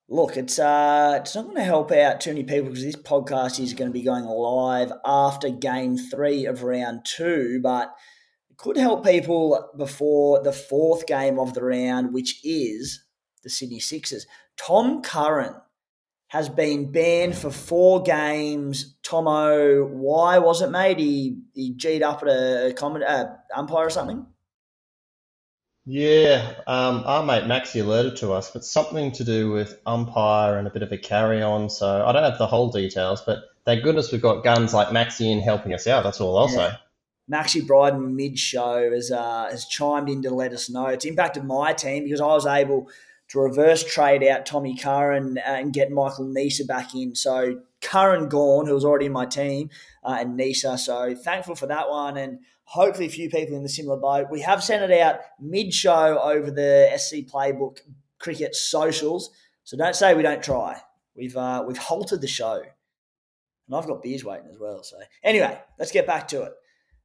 look, 0.07 0.37
it's 0.37 0.59
uh, 0.59 1.19
it's 1.21 1.35
not 1.35 1.45
going 1.45 1.57
to 1.57 1.63
help 1.63 1.91
out 1.91 2.21
too 2.21 2.31
many 2.31 2.43
people 2.43 2.69
because 2.69 2.83
this 2.83 2.95
podcast 2.95 3.59
is 3.59 3.73
going 3.73 3.89
to 3.89 3.93
be 3.93 4.03
going 4.03 4.25
live 4.25 4.91
after 5.03 5.49
Game 5.49 5.97
Three 5.97 6.45
of 6.45 6.63
Round 6.63 7.05
Two, 7.05 7.59
but 7.61 7.93
it 8.51 8.57
could 8.57 8.77
help 8.77 9.03
people 9.03 9.71
before 9.77 10.43
the 10.43 10.53
fourth 10.53 11.07
game 11.07 11.39
of 11.39 11.55
the 11.55 11.63
round, 11.63 12.13
which 12.13 12.39
is 12.43 13.03
the 13.43 13.49
Sydney 13.49 13.79
Sixers. 13.79 14.27
Tom 14.57 15.01
Curran 15.01 15.55
has 16.33 16.49
been 16.49 16.91
banned 16.91 17.37
for 17.37 17.51
four 17.51 18.01
games. 18.01 18.95
Thommo, 19.03 19.87
why 19.87 20.39
was 20.39 20.63
it, 20.63 20.71
made? 20.71 20.97
He, 20.97 21.37
he 21.53 21.75
G'd 21.75 22.01
up 22.01 22.23
at 22.23 22.27
a 22.27 22.73
comment, 22.75 23.05
uh, 23.05 23.27
umpire 23.55 23.85
or 23.85 23.91
something? 23.91 24.25
Yeah, 25.85 26.53
um, 26.65 27.03
our 27.05 27.23
mate 27.23 27.43
Maxi 27.43 27.81
alerted 27.81 28.15
to 28.17 28.31
us, 28.33 28.49
but 28.49 28.65
something 28.65 29.11
to 29.11 29.23
do 29.23 29.51
with 29.51 29.79
umpire 29.85 30.57
and 30.57 30.67
a 30.67 30.71
bit 30.71 30.81
of 30.81 30.91
a 30.91 30.97
carry 30.97 31.43
on. 31.43 31.69
So 31.69 32.03
I 32.03 32.11
don't 32.11 32.23
have 32.23 32.39
the 32.39 32.47
whole 32.47 32.71
details, 32.71 33.21
but 33.21 33.43
thank 33.63 33.83
goodness 33.83 34.11
we've 34.11 34.19
got 34.19 34.43
guns 34.43 34.73
like 34.73 34.87
Maxi 34.87 35.31
in 35.31 35.39
helping 35.39 35.71
us 35.71 35.85
out. 35.85 36.03
That's 36.03 36.19
all 36.19 36.35
I'll 36.35 36.49
yeah. 36.49 36.71
say. 36.71 36.77
Maxi 37.31 37.67
Bryden 37.67 38.15
mid 38.15 38.39
show 38.39 38.91
has 38.91 39.11
uh, 39.11 39.49
has 39.51 39.67
chimed 39.67 40.09
in 40.09 40.23
to 40.23 40.31
let 40.31 40.51
us 40.51 40.67
know. 40.67 40.87
It's 40.87 41.05
impacted 41.05 41.43
my 41.43 41.73
team 41.73 42.05
because 42.05 42.21
I 42.21 42.25
was 42.25 42.47
able 42.47 42.89
to 43.29 43.39
reverse 43.39 43.83
trade 43.83 44.23
out 44.23 44.45
Tommy 44.45 44.75
Curran 44.75 45.37
uh, 45.37 45.49
and 45.49 45.73
get 45.73 45.91
Michael 45.91 46.25
Neser 46.25 46.67
back 46.67 46.93
in. 46.93 47.15
So 47.15 47.61
Curran 47.81 48.29
gone, 48.29 48.67
who 48.67 48.73
was 48.73 48.85
already 48.85 49.07
in 49.07 49.11
my 49.11 49.25
team, 49.25 49.69
uh, 50.03 50.17
and 50.19 50.39
Neser. 50.39 50.77
So 50.77 51.15
thankful 51.15 51.55
for 51.55 51.67
that 51.67 51.89
one, 51.89 52.17
and 52.17 52.39
hopefully 52.65 53.07
a 53.07 53.09
few 53.09 53.29
people 53.29 53.55
in 53.55 53.63
the 53.63 53.69
similar 53.69 53.97
boat. 53.97 54.27
We 54.29 54.41
have 54.41 54.63
sent 54.63 54.89
it 54.89 54.99
out 54.99 55.19
mid 55.39 55.73
show 55.73 56.19
over 56.19 56.51
the 56.51 56.91
SC 56.97 57.27
Playbook 57.31 57.79
Cricket 58.19 58.55
socials. 58.55 59.31
So 59.63 59.77
don't 59.77 59.95
say 59.95 60.13
we 60.13 60.23
don't 60.23 60.43
try. 60.43 60.81
We've 61.15 61.35
uh, 61.35 61.63
we've 61.67 61.77
halted 61.77 62.21
the 62.21 62.27
show, 62.27 62.61
and 63.67 63.75
I've 63.75 63.87
got 63.87 64.01
beers 64.01 64.23
waiting 64.23 64.49
as 64.49 64.59
well. 64.59 64.83
So 64.83 64.97
anyway, 65.23 65.59
let's 65.77 65.91
get 65.91 66.07
back 66.07 66.27
to 66.29 66.43
it. 66.43 66.53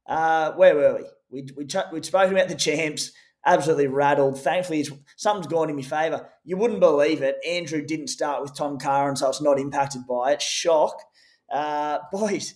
Uh, 0.07 0.53
where 0.53 0.75
were 0.75 0.95
we? 0.95 1.03
We 1.31 1.49
we 1.55 1.67
we'd 1.93 2.05
spoken 2.05 2.35
about 2.35 2.49
the 2.49 2.55
champs 2.55 3.11
absolutely 3.49 3.87
rattled. 3.87 4.39
Thankfully, 4.39 4.85
something's 5.17 5.47
gone 5.47 5.69
in 5.69 5.75
my 5.75 5.81
favour. 5.81 6.29
You 6.45 6.55
wouldn't 6.57 6.79
believe 6.79 7.21
it. 7.21 7.37
Andrew 7.47 7.83
didn't 7.83 8.07
start 8.07 8.41
with 8.41 8.55
Tom 8.55 8.77
Curran, 8.77 9.15
so 9.15 9.29
it's 9.29 9.41
not 9.41 9.59
impacted 9.59 10.05
by 10.07 10.33
it. 10.33 10.41
Shock. 10.41 11.01
Uh, 11.51 11.97
boys, 12.11 12.53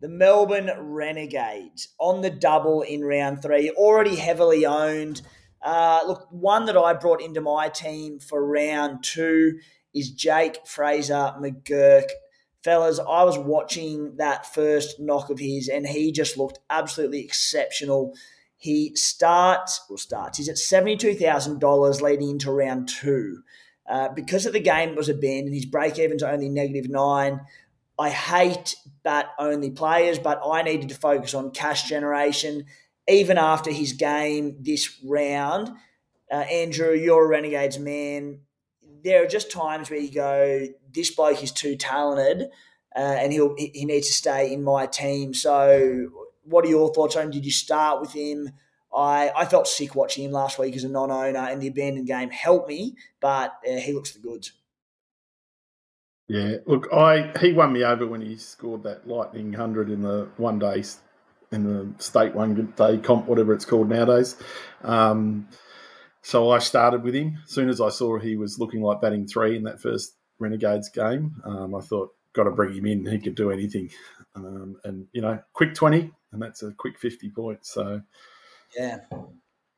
the 0.00 0.08
Melbourne 0.08 0.70
Renegades 0.78 1.88
on 1.98 2.22
the 2.22 2.30
double 2.30 2.82
in 2.82 3.02
round 3.04 3.42
three, 3.42 3.70
already 3.70 4.14
heavily 4.14 4.64
owned. 4.64 5.22
Uh, 5.60 6.00
look, 6.06 6.28
one 6.30 6.66
that 6.66 6.76
I 6.76 6.92
brought 6.94 7.20
into 7.20 7.40
my 7.40 7.68
team 7.68 8.20
for 8.20 8.46
round 8.46 9.02
two 9.02 9.58
is 9.92 10.12
Jake 10.12 10.58
Fraser 10.64 11.34
McGurk. 11.40 12.08
Fellas, 12.62 13.00
I 13.00 13.24
was 13.24 13.38
watching 13.38 14.16
that 14.18 14.52
first 14.54 15.00
knock 15.00 15.30
of 15.30 15.40
his, 15.40 15.68
and 15.68 15.86
he 15.86 16.12
just 16.12 16.36
looked 16.36 16.60
absolutely 16.70 17.24
exceptional. 17.24 18.14
He 18.58 18.94
starts, 18.96 19.80
or 19.88 19.98
starts, 19.98 20.38
he's 20.38 20.48
at 20.48 20.56
$72,000 20.56 22.00
leading 22.02 22.30
into 22.30 22.50
round 22.50 22.88
two. 22.88 23.42
Uh, 23.88 24.08
because 24.10 24.44
of 24.44 24.52
the 24.52 24.60
game 24.60 24.96
was 24.96 25.08
abandoned, 25.08 25.46
and 25.46 25.54
his 25.54 25.64
break 25.64 25.98
even's 25.98 26.22
only 26.22 26.48
negative 26.48 26.90
nine. 26.90 27.40
I 27.98 28.10
hate 28.10 28.76
bat 29.02 29.30
only 29.38 29.70
players, 29.70 30.18
but 30.18 30.40
I 30.44 30.62
needed 30.62 30.90
to 30.90 30.94
focus 30.94 31.32
on 31.34 31.52
cash 31.52 31.88
generation. 31.88 32.66
Even 33.08 33.38
after 33.38 33.70
his 33.70 33.94
game 33.94 34.56
this 34.60 34.98
round, 35.02 35.70
uh, 36.30 36.34
Andrew, 36.34 36.92
you're 36.92 37.24
a 37.24 37.28
Renegades 37.28 37.78
man. 37.78 38.40
There 39.02 39.24
are 39.24 39.28
just 39.28 39.50
times 39.50 39.88
where 39.88 40.00
you 40.00 40.12
go, 40.12 40.66
this 40.92 41.10
bloke 41.10 41.42
is 41.42 41.52
too 41.52 41.76
talented, 41.76 42.50
uh, 42.94 42.98
and 42.98 43.32
he'll 43.32 43.54
he 43.56 43.84
needs 43.84 44.08
to 44.08 44.12
stay 44.12 44.52
in 44.52 44.62
my 44.62 44.86
team. 44.86 45.32
So 45.32 46.08
what 46.48 46.64
are 46.64 46.68
your 46.68 46.92
thoughts 46.92 47.16
on? 47.16 47.30
Did 47.30 47.44
you 47.44 47.52
start 47.52 48.00
with 48.00 48.12
him? 48.12 48.50
I, 48.94 49.30
I 49.36 49.44
felt 49.44 49.68
sick 49.68 49.94
watching 49.94 50.24
him 50.24 50.32
last 50.32 50.58
week 50.58 50.74
as 50.74 50.84
a 50.84 50.88
non-owner, 50.88 51.38
and 51.38 51.60
the 51.60 51.68
abandoned 51.68 52.06
game 52.06 52.30
helped 52.30 52.68
me, 52.68 52.96
but 53.20 53.52
uh, 53.68 53.76
he 53.76 53.92
looks 53.92 54.12
the 54.12 54.20
goods. 54.20 54.52
Yeah, 56.28 56.56
look, 56.66 56.88
I 56.92 57.32
he 57.40 57.52
won 57.52 57.72
me 57.72 57.84
over 57.84 58.06
when 58.06 58.20
he 58.20 58.36
scored 58.36 58.82
that 58.82 59.08
lightning 59.08 59.54
hundred 59.54 59.90
in 59.90 60.02
the 60.02 60.28
one 60.36 60.58
day 60.58 60.84
in 61.50 61.64
the 61.64 62.02
state 62.02 62.34
one 62.34 62.72
day 62.76 62.98
comp, 62.98 63.26
whatever 63.26 63.54
it's 63.54 63.64
called 63.64 63.88
nowadays. 63.88 64.36
Um, 64.82 65.48
so 66.20 66.50
I 66.50 66.58
started 66.58 67.02
with 67.02 67.14
him. 67.14 67.38
As 67.44 67.50
soon 67.50 67.70
as 67.70 67.80
I 67.80 67.88
saw 67.88 68.18
he 68.18 68.36
was 68.36 68.58
looking 68.58 68.82
like 68.82 69.00
batting 69.00 69.26
three 69.26 69.56
in 69.56 69.62
that 69.64 69.80
first 69.80 70.16
Renegades 70.38 70.90
game, 70.90 71.36
um, 71.44 71.74
I 71.74 71.80
thought, 71.80 72.10
got 72.34 72.44
to 72.44 72.50
bring 72.50 72.74
him 72.74 72.84
in. 72.84 73.06
He 73.06 73.18
could 73.18 73.34
do 73.34 73.50
anything. 73.50 73.90
Um, 74.34 74.76
and 74.84 75.06
you 75.12 75.22
know, 75.22 75.40
quick 75.54 75.72
twenty, 75.72 76.12
and 76.32 76.42
that's 76.42 76.62
a 76.62 76.72
quick 76.72 76.98
fifty 76.98 77.30
points. 77.30 77.72
So 77.72 78.02
yeah. 78.76 78.98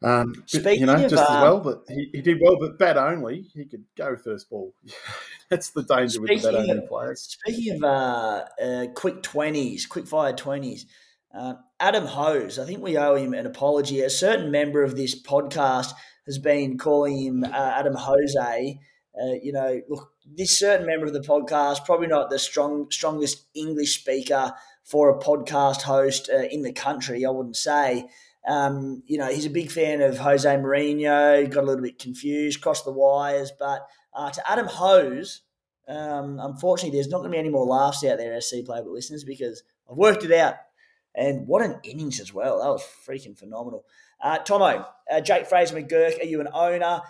Um, 0.03 0.35
Speaking 0.47 0.81
you 0.81 0.87
know, 0.87 0.97
just 0.97 1.13
as 1.13 1.29
well, 1.29 1.59
um, 1.59 1.63
but 1.63 1.85
he, 1.89 2.09
he, 2.15 2.23
did 2.23 2.39
well, 2.41 2.57
but 2.59 2.79
bat 2.79 2.97
only, 2.97 3.43
he 3.53 3.67
could 3.67 3.85
go 3.97 4.17
first 4.17 4.49
ball. 4.49 4.73
That's 5.51 5.71
the 5.71 5.83
danger 5.83 6.23
with 6.23 6.31
the 6.31 6.51
bat 6.51 6.55
only 6.55 6.87
players. 6.87 7.37
Speaking 7.39 7.77
of 7.77 7.85
uh, 7.85 8.45
uh, 8.63 8.87
quick 8.95 9.23
twenties, 9.23 9.85
quick 9.85 10.07
fire 10.07 10.33
twenties, 10.33 10.87
uh, 11.35 11.55
Adam 11.79 12.07
Hose, 12.07 12.59
I 12.59 12.65
think 12.65 12.83
we 12.83 12.97
owe 12.97 13.15
him 13.15 13.35
an 13.35 13.47
apology. 13.47 14.01
A 14.01 14.09
certain 14.09 14.51
member 14.51 14.83
of 14.83 14.97
this 14.97 15.21
podcast 15.21 15.93
has 16.25 16.39
been 16.39 16.79
calling 16.79 17.19
him 17.19 17.45
uh, 17.45 17.49
Adam 17.51 17.95
Jose. 17.95 18.81
Uh, 19.21 19.35
you 19.43 19.53
know, 19.53 19.83
look, 19.89 20.13
this 20.25 20.57
certain 20.57 20.87
member 20.87 21.07
of 21.07 21.13
the 21.13 21.21
podcast, 21.21 21.85
probably 21.85 22.07
not 22.07 22.31
the 22.31 22.39
strong, 22.39 22.91
strongest 22.91 23.47
English 23.55 24.01
speaker 24.01 24.55
for 24.91 25.09
a 25.09 25.21
podcast 25.21 25.83
host 25.83 26.29
uh, 26.35 26.43
in 26.51 26.63
the 26.63 26.73
country, 26.73 27.25
I 27.25 27.31
wouldn't 27.31 27.57
say. 27.57 28.09
Um, 28.47 29.05
you 29.07 29.19
know, 29.19 29.29
he's 29.29 29.47
a 29.47 29.51
big 29.51 29.71
fan 29.71 30.01
of 30.01 30.19
Jose 30.19 30.49
Mourinho. 30.49 31.49
Got 31.49 31.63
a 31.63 31.67
little 31.67 31.83
bit 31.83 32.01
confused, 32.01 32.61
crossed 32.61 32.85
the 32.85 32.91
wires. 32.91 33.53
But 33.57 33.87
uh, 34.13 34.31
to 34.31 34.51
Adam 34.51 34.67
Hose, 34.67 35.43
um, 35.87 36.41
unfortunately, 36.41 36.97
there's 36.97 37.09
not 37.09 37.19
going 37.19 37.31
to 37.31 37.35
be 37.35 37.39
any 37.39 37.51
more 37.51 37.67
laughs 37.67 38.05
out 38.05 38.19
there, 38.19 38.41
SC 38.41 38.57
Playbook 38.67 38.93
listeners, 38.93 39.23
because 39.23 39.63
I've 39.89 39.97
worked 39.97 40.25
it 40.25 40.33
out. 40.33 40.55
And 41.15 41.47
what 41.47 41.63
an 41.63 41.79
innings 41.85 42.19
as 42.19 42.35
well. 42.35 42.59
That 42.59 42.71
was 42.71 42.85
freaking 43.07 43.39
phenomenal. 43.39 43.85
Uh, 44.21 44.39
Thommo, 44.41 44.87
uh, 45.11 45.21
Jake 45.21 45.47
Fraser 45.47 45.77
McGurk, 45.77 46.21
are 46.21 46.27
you 46.27 46.41
an 46.41 46.49
owner? 46.53 47.03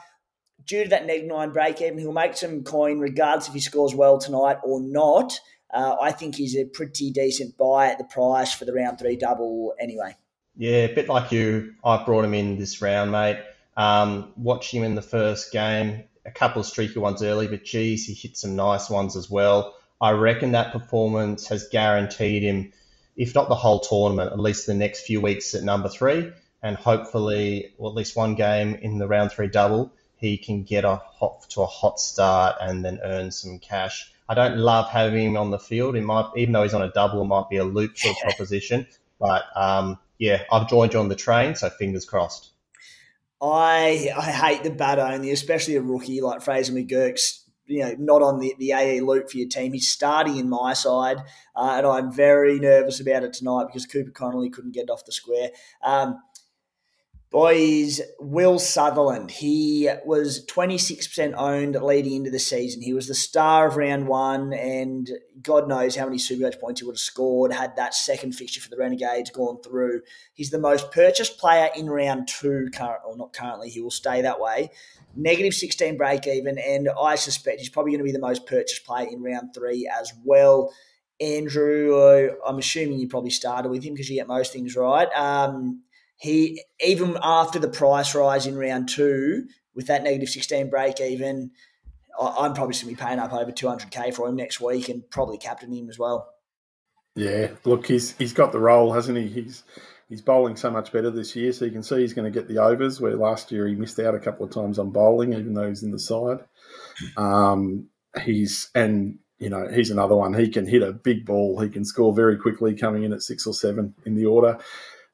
Due 0.66 0.84
to 0.84 0.90
that 0.90 1.06
neg 1.06 1.26
nine 1.26 1.52
break 1.52 1.80
even, 1.80 1.98
he'll 1.98 2.12
make 2.12 2.36
some 2.36 2.62
coin 2.62 2.98
regardless 2.98 3.48
if 3.48 3.54
he 3.54 3.60
scores 3.60 3.94
well 3.94 4.18
tonight 4.18 4.58
or 4.62 4.82
not. 4.82 5.40
Uh, 5.72 5.96
I 6.00 6.12
think 6.12 6.34
he's 6.34 6.56
a 6.56 6.64
pretty 6.64 7.10
decent 7.10 7.56
buy 7.56 7.88
at 7.88 7.98
the 7.98 8.04
price 8.04 8.52
for 8.52 8.64
the 8.64 8.72
round 8.72 8.98
three 8.98 9.16
double 9.16 9.74
anyway. 9.80 10.16
Yeah, 10.56 10.84
a 10.84 10.94
bit 10.94 11.08
like 11.08 11.32
you. 11.32 11.74
I 11.84 12.04
brought 12.04 12.24
him 12.24 12.34
in 12.34 12.58
this 12.58 12.82
round, 12.82 13.12
mate. 13.12 13.38
Um, 13.76 14.32
watched 14.36 14.72
him 14.74 14.82
in 14.82 14.94
the 14.94 15.02
first 15.02 15.52
game, 15.52 16.04
a 16.26 16.30
couple 16.30 16.60
of 16.60 16.66
streaky 16.66 16.98
ones 16.98 17.22
early, 17.22 17.46
but 17.46 17.64
geez, 17.64 18.06
he 18.06 18.14
hit 18.14 18.36
some 18.36 18.56
nice 18.56 18.90
ones 18.90 19.16
as 19.16 19.30
well. 19.30 19.74
I 20.00 20.10
reckon 20.10 20.52
that 20.52 20.72
performance 20.72 21.48
has 21.48 21.68
guaranteed 21.68 22.42
him, 22.42 22.72
if 23.16 23.34
not 23.34 23.48
the 23.48 23.54
whole 23.54 23.80
tournament, 23.80 24.32
at 24.32 24.40
least 24.40 24.66
the 24.66 24.74
next 24.74 25.02
few 25.02 25.20
weeks 25.20 25.54
at 25.54 25.62
number 25.62 25.88
three. 25.88 26.32
and 26.62 26.76
hopefully, 26.76 27.72
well, 27.78 27.90
at 27.90 27.96
least 27.96 28.16
one 28.16 28.34
game 28.34 28.74
in 28.74 28.98
the 28.98 29.08
round 29.08 29.32
three 29.32 29.48
double, 29.48 29.92
he 30.16 30.36
can 30.36 30.62
get 30.62 30.84
a 30.84 30.96
hot 30.96 31.48
to 31.50 31.62
a 31.62 31.66
hot 31.66 31.98
start 31.98 32.56
and 32.60 32.84
then 32.84 33.00
earn 33.02 33.30
some 33.30 33.58
cash. 33.58 34.12
I 34.30 34.34
don't 34.34 34.58
love 34.58 34.88
having 34.88 35.30
him 35.30 35.36
on 35.36 35.50
the 35.50 35.58
field. 35.58 35.96
It 35.96 36.04
might, 36.04 36.30
even 36.36 36.52
though 36.52 36.62
he's 36.62 36.72
on 36.72 36.82
a 36.82 36.92
double, 36.92 37.22
it 37.22 37.24
might 37.24 37.48
be 37.50 37.56
a 37.56 37.64
loop 37.64 37.98
sort 37.98 38.14
of 38.14 38.22
proposition. 38.22 38.86
But 39.18 39.42
um, 39.56 39.98
yeah, 40.18 40.44
I've 40.52 40.68
joined 40.68 40.92
you 40.92 41.00
on 41.00 41.08
the 41.08 41.16
train, 41.16 41.56
so 41.56 41.68
fingers 41.68 42.04
crossed. 42.04 42.50
I 43.42 44.12
I 44.16 44.30
hate 44.30 44.62
the 44.62 44.70
bat 44.70 45.00
only, 45.00 45.32
especially 45.32 45.74
a 45.74 45.82
rookie 45.82 46.20
like 46.20 46.42
Fraser 46.42 46.72
McGurk's. 46.72 47.44
You 47.66 47.82
know, 47.82 47.94
not 47.98 48.22
on 48.22 48.40
the, 48.40 48.54
the 48.58 48.72
AE 48.72 49.00
loop 49.00 49.30
for 49.30 49.36
your 49.36 49.48
team. 49.48 49.72
He's 49.72 49.88
starting 49.88 50.38
in 50.38 50.48
my 50.48 50.74
side, 50.74 51.18
uh, 51.54 51.74
and 51.76 51.86
I'm 51.86 52.12
very 52.12 52.58
nervous 52.58 52.98
about 52.98 53.22
it 53.22 53.32
tonight 53.32 53.66
because 53.66 53.86
Cooper 53.86 54.10
Connolly 54.10 54.50
couldn't 54.50 54.74
get 54.74 54.90
off 54.90 55.04
the 55.04 55.12
square. 55.12 55.50
Um, 55.82 56.20
Boys, 57.30 58.00
Will 58.18 58.58
Sutherland. 58.58 59.30
He 59.30 59.88
was 60.04 60.44
26% 60.46 61.32
owned 61.36 61.76
leading 61.76 62.14
into 62.14 62.30
the 62.30 62.40
season. 62.40 62.82
He 62.82 62.92
was 62.92 63.06
the 63.06 63.14
star 63.14 63.68
of 63.68 63.76
round 63.76 64.08
one, 64.08 64.52
and 64.52 65.08
God 65.40 65.68
knows 65.68 65.94
how 65.94 66.06
many 66.06 66.18
Supercoach 66.18 66.58
points 66.58 66.80
he 66.80 66.86
would 66.86 66.96
have 66.96 67.00
scored 67.00 67.52
had 67.52 67.76
that 67.76 67.94
second 67.94 68.32
fixture 68.32 68.60
for 68.60 68.68
the 68.68 68.76
Renegades 68.76 69.30
gone 69.30 69.62
through. 69.62 70.00
He's 70.34 70.50
the 70.50 70.58
most 70.58 70.90
purchased 70.90 71.38
player 71.38 71.70
in 71.76 71.88
round 71.88 72.26
two, 72.26 72.68
current, 72.74 73.02
or 73.06 73.16
not 73.16 73.32
currently, 73.32 73.70
he 73.70 73.80
will 73.80 73.92
stay 73.92 74.22
that 74.22 74.40
way. 74.40 74.70
Negative 75.14 75.54
16 75.54 75.96
break 75.96 76.26
even, 76.26 76.58
and 76.58 76.88
I 77.00 77.14
suspect 77.14 77.60
he's 77.60 77.68
probably 77.68 77.92
going 77.92 78.00
to 78.00 78.04
be 78.04 78.12
the 78.12 78.18
most 78.18 78.44
purchased 78.44 78.84
player 78.84 79.06
in 79.08 79.22
round 79.22 79.54
three 79.54 79.88
as 80.00 80.12
well. 80.24 80.74
Andrew, 81.20 82.32
I'm 82.44 82.58
assuming 82.58 82.98
you 82.98 83.06
probably 83.06 83.30
started 83.30 83.68
with 83.68 83.84
him 83.84 83.94
because 83.94 84.10
you 84.10 84.16
get 84.16 84.26
most 84.26 84.52
things 84.52 84.74
right. 84.74 85.08
Um, 85.14 85.82
he 86.20 86.62
even 86.84 87.16
after 87.22 87.58
the 87.58 87.68
price 87.68 88.14
rise 88.14 88.46
in 88.46 88.56
round 88.56 88.88
two 88.88 89.46
with 89.74 89.86
that 89.86 90.02
negative 90.02 90.28
16 90.28 90.68
break 90.68 91.00
even, 91.00 91.50
I'm 92.20 92.52
probably 92.52 92.74
going 92.74 92.80
to 92.80 92.86
be 92.86 92.94
paying 92.94 93.18
up 93.18 93.32
over 93.32 93.50
200k 93.50 94.12
for 94.12 94.28
him 94.28 94.36
next 94.36 94.60
week 94.60 94.90
and 94.90 95.08
probably 95.08 95.38
captain 95.38 95.72
him 95.72 95.88
as 95.88 95.98
well. 95.98 96.28
Yeah, 97.16 97.48
look, 97.64 97.86
he's 97.86 98.16
he's 98.18 98.34
got 98.34 98.52
the 98.52 98.60
role, 98.60 98.92
hasn't 98.92 99.16
he? 99.18 99.28
He's 99.28 99.64
he's 100.10 100.20
bowling 100.20 100.56
so 100.56 100.70
much 100.70 100.92
better 100.92 101.10
this 101.10 101.34
year, 101.34 101.52
so 101.52 101.64
you 101.64 101.70
can 101.70 101.82
see 101.82 102.00
he's 102.00 102.14
going 102.14 102.30
to 102.30 102.38
get 102.38 102.48
the 102.48 102.58
overs. 102.58 103.00
Where 103.00 103.16
last 103.16 103.50
year 103.50 103.66
he 103.66 103.74
missed 103.74 103.98
out 103.98 104.14
a 104.14 104.20
couple 104.20 104.44
of 104.44 104.52
times 104.52 104.78
on 104.78 104.90
bowling, 104.90 105.32
even 105.32 105.54
though 105.54 105.68
he's 105.68 105.82
in 105.82 105.90
the 105.90 105.98
side. 105.98 106.40
Um, 107.16 107.88
he's 108.22 108.70
and 108.74 109.18
you 109.38 109.48
know 109.48 109.68
he's 109.68 109.90
another 109.90 110.14
one. 110.14 110.34
He 110.34 110.50
can 110.50 110.66
hit 110.66 110.82
a 110.82 110.92
big 110.92 111.24
ball. 111.24 111.58
He 111.60 111.68
can 111.68 111.84
score 111.84 112.14
very 112.14 112.36
quickly, 112.36 112.74
coming 112.76 113.04
in 113.04 113.12
at 113.12 113.22
six 113.22 113.46
or 113.46 113.54
seven 113.54 113.94
in 114.04 114.14
the 114.14 114.26
order. 114.26 114.58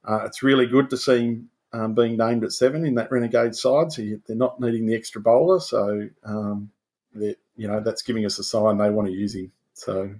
Uh, 0.06 0.24
it's 0.24 0.42
really 0.42 0.66
good 0.66 0.88
to 0.90 0.96
see 0.96 1.18
him 1.18 1.50
um, 1.72 1.94
being 1.94 2.16
named 2.16 2.44
at 2.44 2.52
seven 2.52 2.86
in 2.86 2.94
that 2.94 3.10
Renegade 3.10 3.54
side. 3.54 3.92
So 3.92 4.02
they're 4.26 4.36
not 4.36 4.60
needing 4.60 4.86
the 4.86 4.94
extra 4.94 5.20
bowler. 5.20 5.60
So 5.60 6.08
um, 6.24 6.70
you 7.14 7.36
know 7.56 7.80
that's 7.80 8.02
giving 8.02 8.24
us 8.24 8.38
a 8.38 8.44
sign 8.44 8.78
they 8.78 8.90
want 8.90 9.08
to 9.08 9.14
use 9.14 9.34
him. 9.34 9.52
So 9.74 10.14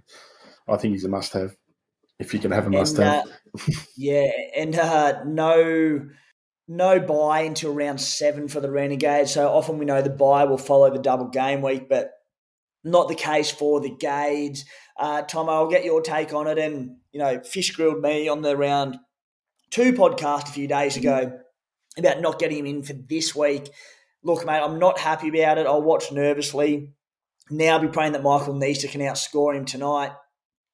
I 0.69 0.77
think 0.77 0.93
he's 0.93 1.05
a 1.05 1.09
must-have 1.09 1.57
if 2.19 2.35
you 2.35 2.41
can 2.41 2.51
have 2.51 2.67
a 2.67 2.71
must-have. 2.71 3.27
Uh, 3.27 3.59
yeah, 3.97 4.31
and 4.57 4.77
uh, 4.77 5.25
no. 5.25 6.09
No 6.69 6.99
bye 6.99 7.43
until 7.43 7.73
round 7.73 8.01
seven 8.01 8.49
for 8.49 8.59
the 8.59 8.69
Renegades. 8.69 9.33
So 9.33 9.49
often 9.49 9.79
we 9.79 9.85
know 9.85 10.03
the 10.03 10.11
bye 10.11 10.47
will 10.47 10.59
follow 10.59 10.91
the 10.91 10.99
double 10.99 11.29
game 11.29 11.63
week, 11.63 11.89
but 11.89 12.11
not 12.83 13.07
the 13.07 13.15
case 13.15 13.53
for 13.53 13.81
the 13.81 13.95
Gades. 13.97 14.65
Uh, 14.99 15.23
Tom, 15.23 15.49
I'll 15.49 15.71
get 15.71 15.85
your 15.85 16.03
take 16.03 16.33
on 16.33 16.49
it. 16.49 16.59
And, 16.59 16.97
you 17.13 17.21
know, 17.21 17.39
Fish 17.39 17.71
grilled 17.71 18.03
me 18.03 18.27
on 18.27 18.43
the 18.43 18.57
round 18.57 18.99
two 19.71 19.93
podcast 19.93 20.49
a 20.49 20.53
few 20.53 20.69
days 20.69 20.97
ago 20.97 21.39
about 21.99 22.21
not 22.21 22.39
getting 22.39 22.59
him 22.59 22.67
in 22.67 22.83
for 22.83 22.93
this 22.93 23.35
week. 23.35 23.71
Look, 24.23 24.45
mate, 24.45 24.61
I'm 24.61 24.79
not 24.79 24.99
happy 24.99 25.29
about 25.29 25.59
it. 25.59 25.67
I'll 25.67 25.83
watch 25.83 26.13
nervously. 26.13 26.93
Now 27.51 27.75
I'll 27.75 27.81
be 27.81 27.89
praying 27.89 28.13
that 28.13 28.23
Michael 28.23 28.55
Neser 28.55 28.91
can 28.91 29.01
outscore 29.01 29.57
him 29.57 29.65
tonight. 29.65 30.13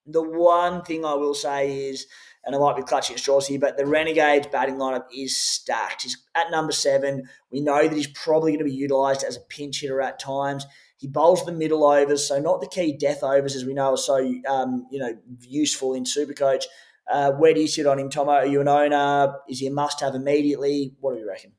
The 0.06 0.22
one 0.22 0.82
thing 0.82 1.04
I 1.04 1.14
will 1.14 1.34
say 1.34 1.88
is, 1.88 2.06
and 2.44 2.56
I 2.56 2.58
might 2.58 2.76
be 2.76 2.82
clutching 2.82 3.14
at 3.14 3.20
straws 3.20 3.46
here, 3.46 3.60
but 3.60 3.76
the 3.76 3.86
Renegades 3.86 4.48
batting 4.48 4.76
lineup 4.76 5.04
is 5.14 5.36
stacked. 5.36 6.02
He's 6.02 6.16
at 6.34 6.50
number 6.50 6.72
seven. 6.72 7.28
We 7.52 7.60
know 7.60 7.86
that 7.86 7.94
he's 7.94 8.08
probably 8.08 8.52
going 8.52 8.64
to 8.64 8.64
be 8.64 8.74
utilised 8.74 9.22
as 9.22 9.36
a 9.36 9.40
pinch 9.48 9.80
hitter 9.80 10.00
at 10.00 10.18
times. 10.18 10.66
He 10.96 11.06
bowls 11.06 11.44
the 11.44 11.52
middle 11.52 11.84
overs, 11.84 12.26
so 12.26 12.40
not 12.40 12.60
the 12.60 12.68
key 12.68 12.96
death 12.96 13.22
overs, 13.22 13.54
as 13.54 13.64
we 13.64 13.74
know 13.74 13.92
are 13.92 13.96
so 13.96 14.18
um, 14.48 14.86
you 14.90 14.98
know 14.98 15.16
useful 15.40 15.94
in 15.94 16.04
Supercoach. 16.04 16.64
Uh, 17.10 17.32
where 17.32 17.52
do 17.54 17.60
you 17.60 17.68
sit 17.68 17.86
on 17.86 17.98
him, 17.98 18.10
Thommo? 18.10 18.28
Are 18.28 18.46
you 18.46 18.60
an 18.60 18.68
owner? 18.68 19.36
Is 19.48 19.58
he 19.60 19.66
a 19.66 19.70
must 19.70 20.00
have 20.00 20.14
immediately? 20.14 20.94
What 21.00 21.14
do 21.14 21.20
you 21.20 21.28
reckon? 21.28 21.52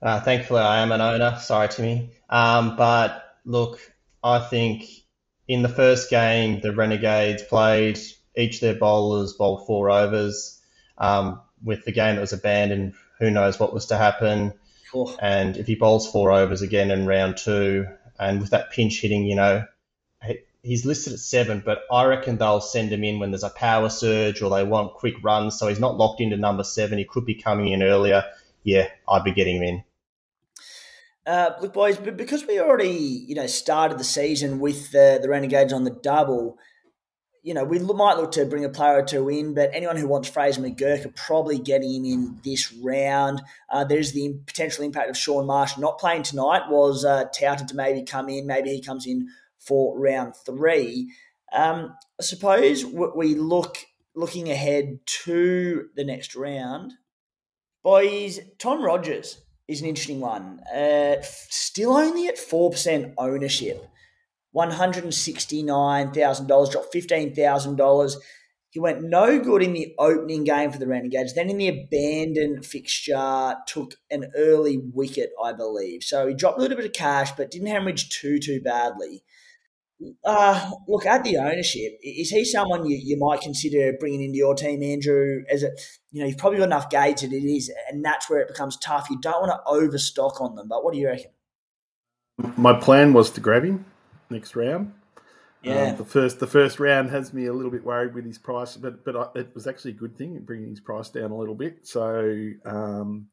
Uh, 0.00 0.20
thankfully, 0.20 0.60
I 0.60 0.80
am 0.80 0.92
an 0.92 1.00
owner. 1.00 1.38
Sorry, 1.40 1.68
Timmy. 1.68 2.10
Um, 2.28 2.76
but 2.76 3.24
look, 3.44 3.78
I 4.22 4.38
think 4.38 4.84
in 5.48 5.62
the 5.62 5.68
first 5.68 6.10
game, 6.10 6.60
the 6.60 6.74
Renegades 6.74 7.42
played 7.42 7.98
each 8.36 8.56
of 8.56 8.60
their 8.60 8.74
bowlers 8.74 9.34
bowled 9.34 9.66
four 9.66 9.90
overs. 9.90 10.60
Um, 10.98 11.40
with 11.64 11.84
the 11.84 11.92
game 11.92 12.16
that 12.16 12.20
was 12.20 12.32
abandoned, 12.32 12.94
who 13.18 13.30
knows 13.30 13.58
what 13.58 13.72
was 13.72 13.86
to 13.86 13.96
happen. 13.96 14.52
Oh. 14.94 15.16
And 15.20 15.56
if 15.56 15.66
he 15.66 15.74
bowls 15.74 16.10
four 16.10 16.32
overs 16.32 16.62
again 16.62 16.90
in 16.90 17.06
round 17.06 17.36
two, 17.36 17.86
and 18.18 18.40
with 18.40 18.50
that 18.50 18.70
pinch 18.70 19.00
hitting, 19.00 19.24
you 19.24 19.36
know, 19.36 19.64
he's 20.62 20.86
listed 20.86 21.12
at 21.12 21.18
seven, 21.18 21.62
but 21.64 21.82
I 21.90 22.04
reckon 22.04 22.38
they'll 22.38 22.60
send 22.60 22.92
him 22.92 23.04
in 23.04 23.18
when 23.18 23.30
there's 23.30 23.42
a 23.42 23.50
power 23.50 23.88
surge 23.88 24.42
or 24.42 24.50
they 24.50 24.64
want 24.64 24.94
quick 24.94 25.14
runs. 25.22 25.58
So 25.58 25.68
he's 25.68 25.80
not 25.80 25.96
locked 25.96 26.20
into 26.20 26.36
number 26.36 26.64
seven. 26.64 26.98
He 26.98 27.04
could 27.04 27.26
be 27.26 27.34
coming 27.34 27.68
in 27.68 27.82
earlier. 27.82 28.24
Yeah, 28.62 28.88
I'd 29.08 29.24
be 29.24 29.32
getting 29.32 29.56
him 29.56 29.62
in. 29.62 29.84
Uh, 31.24 31.50
look, 31.60 31.72
boys, 31.72 31.96
because 31.98 32.46
we 32.46 32.60
already, 32.60 32.90
you 32.90 33.34
know, 33.34 33.46
started 33.46 33.98
the 33.98 34.04
season 34.04 34.58
with 34.58 34.90
the, 34.90 35.18
the 35.22 35.28
Renegades 35.28 35.72
on 35.72 35.84
the 35.84 35.90
double, 35.90 36.58
you 37.44 37.54
know, 37.54 37.64
we 37.64 37.80
might 37.80 38.16
look 38.16 38.32
to 38.32 38.44
bring 38.46 38.64
a 38.64 38.68
player 38.68 38.98
or 38.98 39.02
two 39.02 39.28
in, 39.28 39.54
but 39.54 39.70
anyone 39.72 39.96
who 39.96 40.06
wants 40.06 40.28
Fraser 40.28 40.60
McGurk 40.60 41.04
are 41.04 41.12
probably 41.16 41.58
getting 41.58 41.92
him 41.92 42.04
in 42.04 42.40
this 42.44 42.72
round. 42.72 43.42
Uh, 43.68 43.82
there's 43.82 44.12
the 44.12 44.36
potential 44.46 44.84
impact 44.84 45.10
of 45.10 45.16
Shaun 45.16 45.46
Marsh 45.46 45.76
not 45.76 45.98
playing 45.98 46.22
tonight, 46.22 46.70
was 46.70 47.04
uh, 47.04 47.24
touted 47.36 47.68
to 47.68 47.74
maybe 47.74 48.04
come 48.04 48.28
in. 48.28 48.46
Maybe 48.46 48.70
he 48.70 48.80
comes 48.80 49.06
in 49.06 49.28
for 49.66 49.98
round 49.98 50.34
three. 50.36 51.12
Um, 51.52 51.94
I 52.18 52.22
suppose 52.22 52.84
we 52.84 53.34
look 53.34 53.78
looking 54.14 54.50
ahead 54.50 54.98
to 55.24 55.88
the 55.96 56.04
next 56.04 56.34
round. 56.34 56.92
Boys, 57.82 58.40
Tom 58.58 58.84
Rogers 58.84 59.40
is 59.68 59.80
an 59.80 59.88
interesting 59.88 60.20
one. 60.20 60.60
Uh, 60.74 61.16
still 61.22 61.92
only 61.92 62.28
at 62.28 62.38
four 62.38 62.70
percent 62.70 63.14
ownership, 63.18 63.86
one 64.50 64.70
hundred 64.70 65.04
and 65.04 65.14
sixty 65.14 65.62
nine 65.62 66.12
thousand 66.12 66.46
dollars, 66.46 66.70
dropped 66.70 66.92
fifteen 66.92 67.34
thousand 67.34 67.76
dollars. 67.76 68.16
He 68.70 68.80
went 68.80 69.02
no 69.02 69.38
good 69.38 69.62
in 69.62 69.74
the 69.74 69.94
opening 69.98 70.44
game 70.44 70.72
for 70.72 70.78
the 70.78 70.86
Renegades. 70.86 71.34
Then 71.34 71.50
in 71.50 71.58
the 71.58 71.68
abandoned 71.68 72.64
fixture, 72.64 73.54
took 73.66 73.96
an 74.10 74.30
early 74.34 74.78
wicket, 74.78 75.30
I 75.42 75.52
believe. 75.52 76.02
So 76.02 76.26
he 76.26 76.34
dropped 76.34 76.58
a 76.58 76.62
little 76.62 76.78
bit 76.78 76.86
of 76.86 76.94
cash, 76.94 77.32
but 77.32 77.50
didn't 77.50 77.66
hemorrhage 77.66 78.08
too 78.08 78.38
too 78.38 78.62
badly. 78.62 79.24
Uh, 80.24 80.70
look 80.88 81.06
at 81.06 81.24
the 81.24 81.36
ownership. 81.36 81.98
Is 82.02 82.30
he 82.30 82.44
someone 82.44 82.86
you, 82.86 82.96
you 82.96 83.16
might 83.18 83.40
consider 83.40 83.92
bringing 83.98 84.22
into 84.22 84.38
your 84.38 84.54
team, 84.54 84.82
Andrew? 84.82 85.42
As 85.50 85.62
it, 85.62 85.80
you 86.10 86.20
know, 86.20 86.28
you've 86.28 86.38
probably 86.38 86.58
got 86.58 86.66
enough 86.66 86.90
Gades 86.90 87.22
that 87.22 87.32
it 87.32 87.44
is, 87.44 87.70
and 87.90 88.04
that's 88.04 88.28
where 88.28 88.40
it 88.40 88.48
becomes 88.48 88.76
tough. 88.76 89.08
You 89.10 89.20
don't 89.20 89.40
want 89.46 89.52
to 89.52 89.70
overstock 89.70 90.40
on 90.40 90.54
them. 90.56 90.68
But 90.68 90.84
what 90.84 90.94
do 90.94 91.00
you 91.00 91.06
reckon? 91.06 91.30
My 92.56 92.72
plan 92.72 93.12
was 93.12 93.30
to 93.30 93.40
grab 93.40 93.64
him 93.64 93.84
next 94.30 94.56
round. 94.56 94.92
Yeah. 95.62 95.90
Um, 95.90 95.96
the 95.96 96.04
first 96.04 96.40
the 96.40 96.46
first 96.46 96.80
round 96.80 97.10
has 97.10 97.32
me 97.32 97.46
a 97.46 97.52
little 97.52 97.70
bit 97.70 97.84
worried 97.84 98.14
with 98.14 98.24
his 98.24 98.38
price, 98.38 98.76
but 98.76 99.04
but 99.04 99.16
I, 99.16 99.38
it 99.38 99.54
was 99.54 99.66
actually 99.66 99.92
a 99.92 99.94
good 99.94 100.16
thing 100.16 100.40
bringing 100.44 100.70
his 100.70 100.80
price 100.80 101.08
down 101.10 101.30
a 101.30 101.36
little 101.36 101.54
bit. 101.54 101.86
So 101.86 102.50
um, 102.64 103.28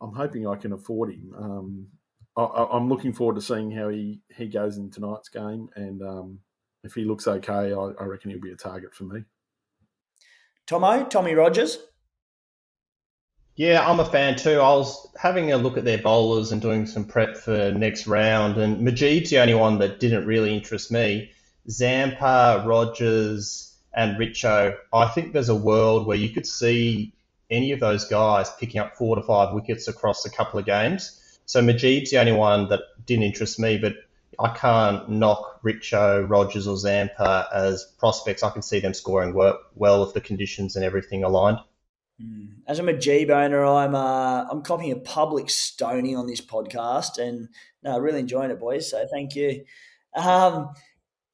I'm 0.00 0.14
hoping 0.14 0.46
I 0.46 0.56
can 0.56 0.72
afford 0.72 1.10
him. 1.10 1.34
Um, 1.38 1.86
I, 2.36 2.76
am 2.76 2.88
looking 2.88 3.12
forward 3.12 3.36
to 3.36 3.42
seeing 3.42 3.70
how 3.70 3.88
he, 3.88 4.20
he 4.34 4.46
goes 4.46 4.78
in 4.78 4.90
tonight's 4.90 5.28
game, 5.28 5.68
and 5.76 6.02
um, 6.02 6.38
if 6.82 6.94
he 6.94 7.04
looks 7.04 7.28
okay, 7.28 7.72
I, 7.72 7.92
I, 8.00 8.04
reckon 8.04 8.30
he'll 8.30 8.40
be 8.40 8.52
a 8.52 8.56
target 8.56 8.94
for 8.94 9.04
me. 9.04 9.24
Thommo, 10.66 11.08
Tommy 11.08 11.34
Rogers. 11.34 11.78
Yeah, 13.54 13.86
I'm 13.86 14.00
a 14.00 14.04
fan 14.04 14.36
too. 14.36 14.60
I 14.60 14.74
was 14.74 15.08
having 15.20 15.52
a 15.52 15.58
look 15.58 15.76
at 15.76 15.84
their 15.84 15.98
bowlers 15.98 16.52
and 16.52 16.62
doing 16.62 16.86
some 16.86 17.04
prep 17.04 17.36
for 17.36 17.70
next 17.72 18.06
round, 18.06 18.56
and 18.56 18.78
Mujeeb's 18.78 19.28
the 19.28 19.40
only 19.40 19.54
one 19.54 19.78
that 19.78 20.00
didn't 20.00 20.26
really 20.26 20.54
interest 20.54 20.90
me. 20.90 21.30
Zampa, 21.68 22.64
Rogers, 22.66 23.76
and 23.92 24.16
Richo. 24.16 24.74
I 24.92 25.08
think 25.08 25.32
there's 25.34 25.50
a 25.50 25.54
world 25.54 26.06
where 26.06 26.16
you 26.16 26.30
could 26.30 26.46
see 26.46 27.12
any 27.50 27.72
of 27.72 27.80
those 27.80 28.06
guys 28.06 28.50
picking 28.58 28.80
up 28.80 28.96
four 28.96 29.16
to 29.16 29.22
five 29.22 29.52
wickets 29.52 29.86
across 29.86 30.24
a 30.24 30.30
couple 30.30 30.58
of 30.58 30.64
games 30.64 31.18
so 31.52 31.60
Mujeeb's 31.60 32.10
the 32.10 32.18
only 32.18 32.32
one 32.32 32.70
that 32.70 32.80
didn't 33.04 33.24
interest 33.24 33.60
me, 33.60 33.76
but 33.76 33.94
I 34.40 34.48
can't 34.56 35.06
knock 35.10 35.60
Richo, 35.62 36.26
Rogers, 36.26 36.66
or 36.66 36.78
Zampa 36.78 37.46
as 37.54 37.92
prospects. 37.98 38.42
I 38.42 38.48
can 38.48 38.62
see 38.62 38.80
them 38.80 38.94
scoring 38.94 39.34
well 39.34 40.02
if 40.02 40.14
the 40.14 40.22
conditions 40.22 40.76
and 40.76 40.82
everything 40.82 41.24
aligned. 41.24 41.58
Mm. 42.18 42.54
As 42.66 42.78
I'm 42.78 42.88
a 42.88 42.96
G 42.96 43.26
boner, 43.26 43.66
I'm 43.66 43.94
uh, 43.94 44.46
I'm 44.50 44.62
copying 44.62 44.92
a 44.92 44.96
public 44.96 45.50
stony 45.50 46.14
on 46.14 46.26
this 46.26 46.40
podcast, 46.40 47.18
and 47.18 47.50
no, 47.82 47.98
really 47.98 48.20
enjoying 48.20 48.50
it, 48.50 48.58
boys. 48.58 48.90
So 48.90 49.06
thank 49.12 49.34
you. 49.34 49.66
Um, 50.16 50.70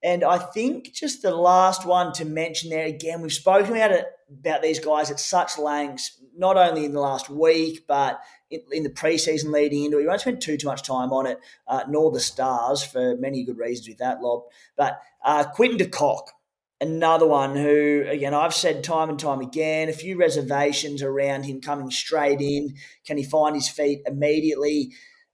and 0.03 0.25
I 0.25 0.39
think 0.39 0.93
just 0.95 1.23
the 1.23 1.33
last 1.33 1.87
one 1.87 2.13
to 2.15 2.25
mention 2.25 2.71
there 2.71 2.87
again, 2.87 3.23
we've 3.23 3.33
spoken 3.33 3.77
about 3.77 3.93
it 3.93 4.07
about 4.37 4.63
these 4.63 4.81
guys 4.81 5.13
at 5.13 5.21
such 5.21 5.59
lengths, 5.59 6.21
not 6.37 6.57
only 6.57 6.85
in 6.85 6.93
the 6.93 7.01
last 7.01 7.31
week, 7.31 7.85
but 7.87 8.21
in, 8.51 8.61
in 8.73 8.83
the 8.83 8.91
preseason 8.91 9.53
leading 9.53 9.85
into 9.85 9.99
it. 9.99 10.03
We 10.03 10.07
won't 10.07 10.21
spend 10.21 10.41
too 10.41 10.57
too 10.57 10.67
much 10.67 10.83
time 10.83 11.13
on 11.13 11.27
it, 11.27 11.39
uh, 11.67 11.85
nor 11.89 12.11
the 12.11 12.21
stars 12.21 12.83
for 12.83 13.17
many 13.17 13.45
good 13.45 13.59
reasons 13.59 13.89
with 13.89 13.99
that 13.99 14.21
lob. 14.21 14.45
But 14.77 15.01
uh, 15.25 15.45
Quinton 15.45 15.79
de 15.79 15.87
Kock, 15.87 16.33
another 16.81 17.27
one 17.27 17.57
who, 17.57 18.05
again, 18.09 18.35
I've 18.35 18.55
said 18.55 18.85
time 18.85 19.11
and 19.11 19.19
time 19.19 19.41
again, 19.41 19.89
a 19.89 19.93
few 19.93 20.19
reservations 20.19 21.03
around 21.03 21.45
him 21.45 21.61
coming 21.61 21.91
straight 21.91 22.41
in. 22.41 22.75
Can 23.05 23.17
he 23.19 23.25
find 23.25 23.55
his 23.55 23.69
feet 23.69 24.03
immediately? 24.07 24.93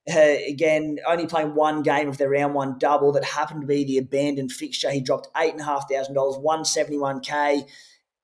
Uh, 0.08 0.36
again, 0.46 0.98
only 1.06 1.26
playing 1.26 1.54
one 1.54 1.82
game 1.82 2.08
of 2.08 2.18
their 2.18 2.28
round 2.28 2.52
one 2.52 2.76
double 2.78 3.10
that 3.12 3.24
happened 3.24 3.62
to 3.62 3.66
be 3.66 3.84
the 3.84 3.96
abandoned 3.96 4.52
fixture. 4.52 4.90
He 4.90 5.00
dropped 5.00 5.32
$8,500, 5.34 6.14
171k. 6.44 7.66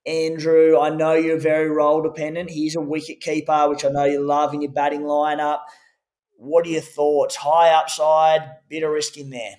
Andrew, 0.07 0.79
I 0.79 0.91
know 0.91 1.15
you're 1.15 1.39
very 1.39 1.69
role 1.69 2.03
dependent. 2.03 2.51
He's 2.51 2.77
a 2.77 2.81
wicket 2.81 3.21
keeper, 3.21 3.69
which 3.69 3.85
I 3.85 3.91
know 3.91 4.05
you 4.05 4.25
love 4.25 4.55
in 4.55 4.63
your 4.63 4.73
batting 4.73 5.03
lineup. 5.03 5.61
What 6.37 6.67
are 6.67 6.71
your 6.71 6.81
thoughts? 6.81 7.37
High 7.37 7.71
upside, 7.71 8.43
bit 8.69 8.83
of 8.83 8.91
risk 8.91 9.19
in 9.19 9.31
there. 9.31 9.57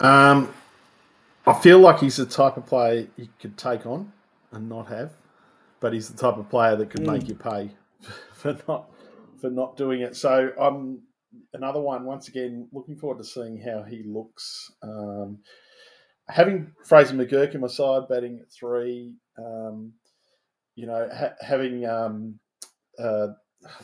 Um, 0.00 0.52
I 1.46 1.52
feel 1.52 1.78
like 1.78 2.00
he's 2.00 2.16
the 2.16 2.26
type 2.26 2.56
of 2.56 2.66
player 2.66 3.06
you 3.16 3.28
could 3.40 3.56
take 3.56 3.86
on 3.86 4.12
and 4.50 4.68
not 4.68 4.88
have, 4.88 5.12
but 5.78 5.92
he's 5.92 6.08
the 6.08 6.16
type 6.16 6.38
of 6.38 6.48
player 6.50 6.74
that 6.76 6.90
could 6.90 7.02
mm. 7.02 7.12
make 7.12 7.28
you 7.28 7.36
pay 7.36 7.70
for 8.32 8.56
not 8.66 8.90
for 9.40 9.50
not 9.50 9.76
doing 9.76 10.00
it. 10.00 10.16
So 10.16 10.52
I'm 10.58 11.02
another 11.52 11.80
one. 11.80 12.04
Once 12.04 12.28
again, 12.28 12.68
looking 12.72 12.96
forward 12.96 13.18
to 13.18 13.24
seeing 13.24 13.60
how 13.60 13.82
he 13.82 14.02
looks. 14.04 14.72
Um, 14.82 15.38
having 16.28 16.72
Fraser 16.84 17.14
McGurk 17.14 17.54
in 17.54 17.60
my 17.60 17.68
side, 17.68 18.08
batting 18.08 18.40
at 18.40 18.50
three. 18.50 19.14
Um, 19.38 19.92
you 20.76 20.86
know, 20.86 21.08
ha- 21.12 21.34
having 21.40 21.86
um, 21.86 22.38
uh, 22.98 23.28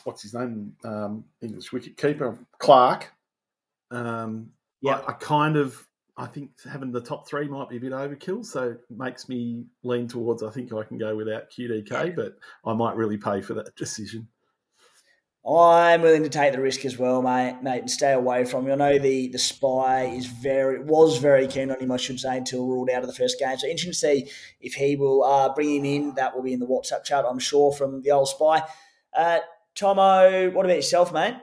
what's 0.05 0.23
his 0.23 0.35
name, 0.35 0.75
um, 0.85 1.25
English 1.43 1.73
wicket 1.73 1.97
keeper 1.97 2.39
Clarke. 2.59 3.13
Um, 3.91 4.51
yeah, 4.81 5.01
I, 5.07 5.11
I 5.11 5.13
kind 5.15 5.57
of 5.57 5.87
I 6.17 6.27
think 6.27 6.51
having 6.71 6.93
the 6.93 7.01
top 7.01 7.29
three 7.29 7.49
might 7.49 7.69
be 7.69 7.77
a 7.77 7.81
bit 7.81 7.93
overkill, 7.93 8.45
so 8.45 8.71
it 8.71 8.81
makes 8.91 9.29
me 9.29 9.65
lean 9.83 10.09
towards 10.09 10.43
I 10.43 10.51
think 10.51 10.73
I 10.73 10.83
can 10.83 10.99
go 10.99 11.17
without 11.17 11.51
QDK, 11.51 12.15
but 12.15 12.37
I 12.65 12.73
might 12.75 12.97
really 12.97 13.17
pay 13.17 13.41
for 13.41 13.55
that 13.55 13.75
decision. 13.77 14.29
I'm 15.47 16.03
willing 16.03 16.23
to 16.25 16.29
take 16.29 16.53
the 16.53 16.61
risk 16.61 16.85
as 16.85 16.99
well, 16.99 17.23
mate, 17.23 17.63
mate, 17.63 17.81
and 17.81 17.91
stay 17.91 18.13
away 18.13 18.45
from 18.45 18.67
him. 18.67 18.81
I 18.81 18.93
know 18.93 18.99
the 18.99 19.29
the 19.29 19.39
spy 19.39 20.05
is 20.05 20.27
very 20.27 20.83
was 20.83 21.17
very 21.17 21.47
keen 21.47 21.71
on 21.71 21.81
him, 21.81 21.91
I 21.91 21.97
should 21.97 22.21
say, 22.21 22.37
until 22.37 22.67
ruled 22.67 22.91
out 22.91 23.03
of 23.03 23.07
the 23.07 23.15
first 23.15 23.39
game. 23.39 23.57
So 23.57 23.67
interesting 23.67 23.93
to 23.93 24.27
see 24.27 24.31
if 24.61 24.75
he 24.75 24.97
will 24.97 25.25
uh, 25.25 25.55
bring 25.55 25.77
him 25.77 25.85
in. 25.87 26.15
That 26.17 26.35
will 26.35 26.43
be 26.43 26.53
in 26.53 26.61
the 26.61 26.67
WhatsApp 26.67 27.05
chat, 27.05 27.25
I'm 27.27 27.39
sure, 27.39 27.73
from 27.73 28.03
the 28.03 28.11
old 28.11 28.29
spy. 28.29 28.63
Uh, 29.17 29.39
Thommo, 29.75 30.53
what 30.53 30.67
about 30.67 30.77
yourself, 30.77 31.11
mate? 31.13 31.37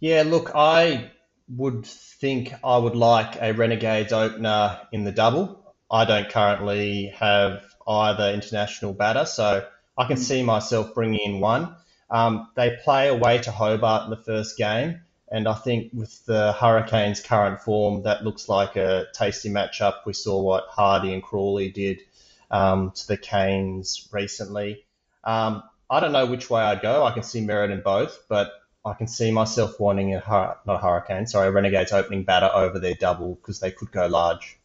Yeah, 0.00 0.22
look, 0.24 0.52
I 0.54 1.10
would 1.48 1.84
think 1.84 2.54
I 2.64 2.78
would 2.78 2.96
like 2.96 3.36
a 3.42 3.52
Renegades 3.52 4.12
opener 4.12 4.80
in 4.90 5.04
the 5.04 5.12
double. 5.12 5.74
I 5.90 6.06
don't 6.06 6.30
currently 6.30 7.12
have 7.16 7.62
either 7.86 8.30
international 8.30 8.94
batter, 8.94 9.26
so 9.26 9.66
I 9.98 10.06
can 10.06 10.16
see 10.16 10.42
myself 10.42 10.94
bringing 10.94 11.20
in 11.20 11.40
one. 11.40 11.76
Um, 12.10 12.48
they 12.54 12.78
play 12.82 13.08
away 13.08 13.38
to 13.38 13.50
Hobart 13.50 14.04
in 14.04 14.10
the 14.10 14.22
first 14.22 14.56
game, 14.56 15.00
and 15.30 15.48
I 15.48 15.54
think 15.54 15.90
with 15.92 16.24
the 16.26 16.52
Hurricanes' 16.52 17.20
current 17.20 17.60
form, 17.60 18.02
that 18.02 18.24
looks 18.24 18.48
like 18.48 18.76
a 18.76 19.06
tasty 19.12 19.50
matchup. 19.50 20.04
We 20.06 20.12
saw 20.12 20.40
what 20.40 20.66
Hardy 20.68 21.12
and 21.12 21.22
Crawley 21.22 21.70
did 21.70 22.02
um, 22.50 22.92
to 22.92 23.08
the 23.08 23.16
Canes 23.16 24.08
recently. 24.12 24.84
Um, 25.24 25.62
I 25.90 26.00
don't 26.00 26.12
know 26.12 26.26
which 26.26 26.50
way 26.50 26.62
I'd 26.62 26.82
go. 26.82 27.04
I 27.04 27.12
can 27.12 27.22
see 27.22 27.40
merit 27.40 27.70
in 27.70 27.80
both, 27.80 28.24
but 28.28 28.52
I 28.84 28.92
can 28.92 29.06
see 29.06 29.30
myself 29.30 29.80
wanting 29.80 30.14
a 30.14 30.22
not 30.26 30.60
a 30.66 30.78
hurricane, 30.78 31.26
sorry, 31.26 31.48
a 31.48 31.50
Renegades 31.50 31.92
opening 31.92 32.24
batter 32.24 32.50
over 32.52 32.78
their 32.78 32.94
double 32.94 33.34
because 33.34 33.60
they 33.60 33.70
could 33.70 33.90
go 33.90 34.06
large. 34.06 34.58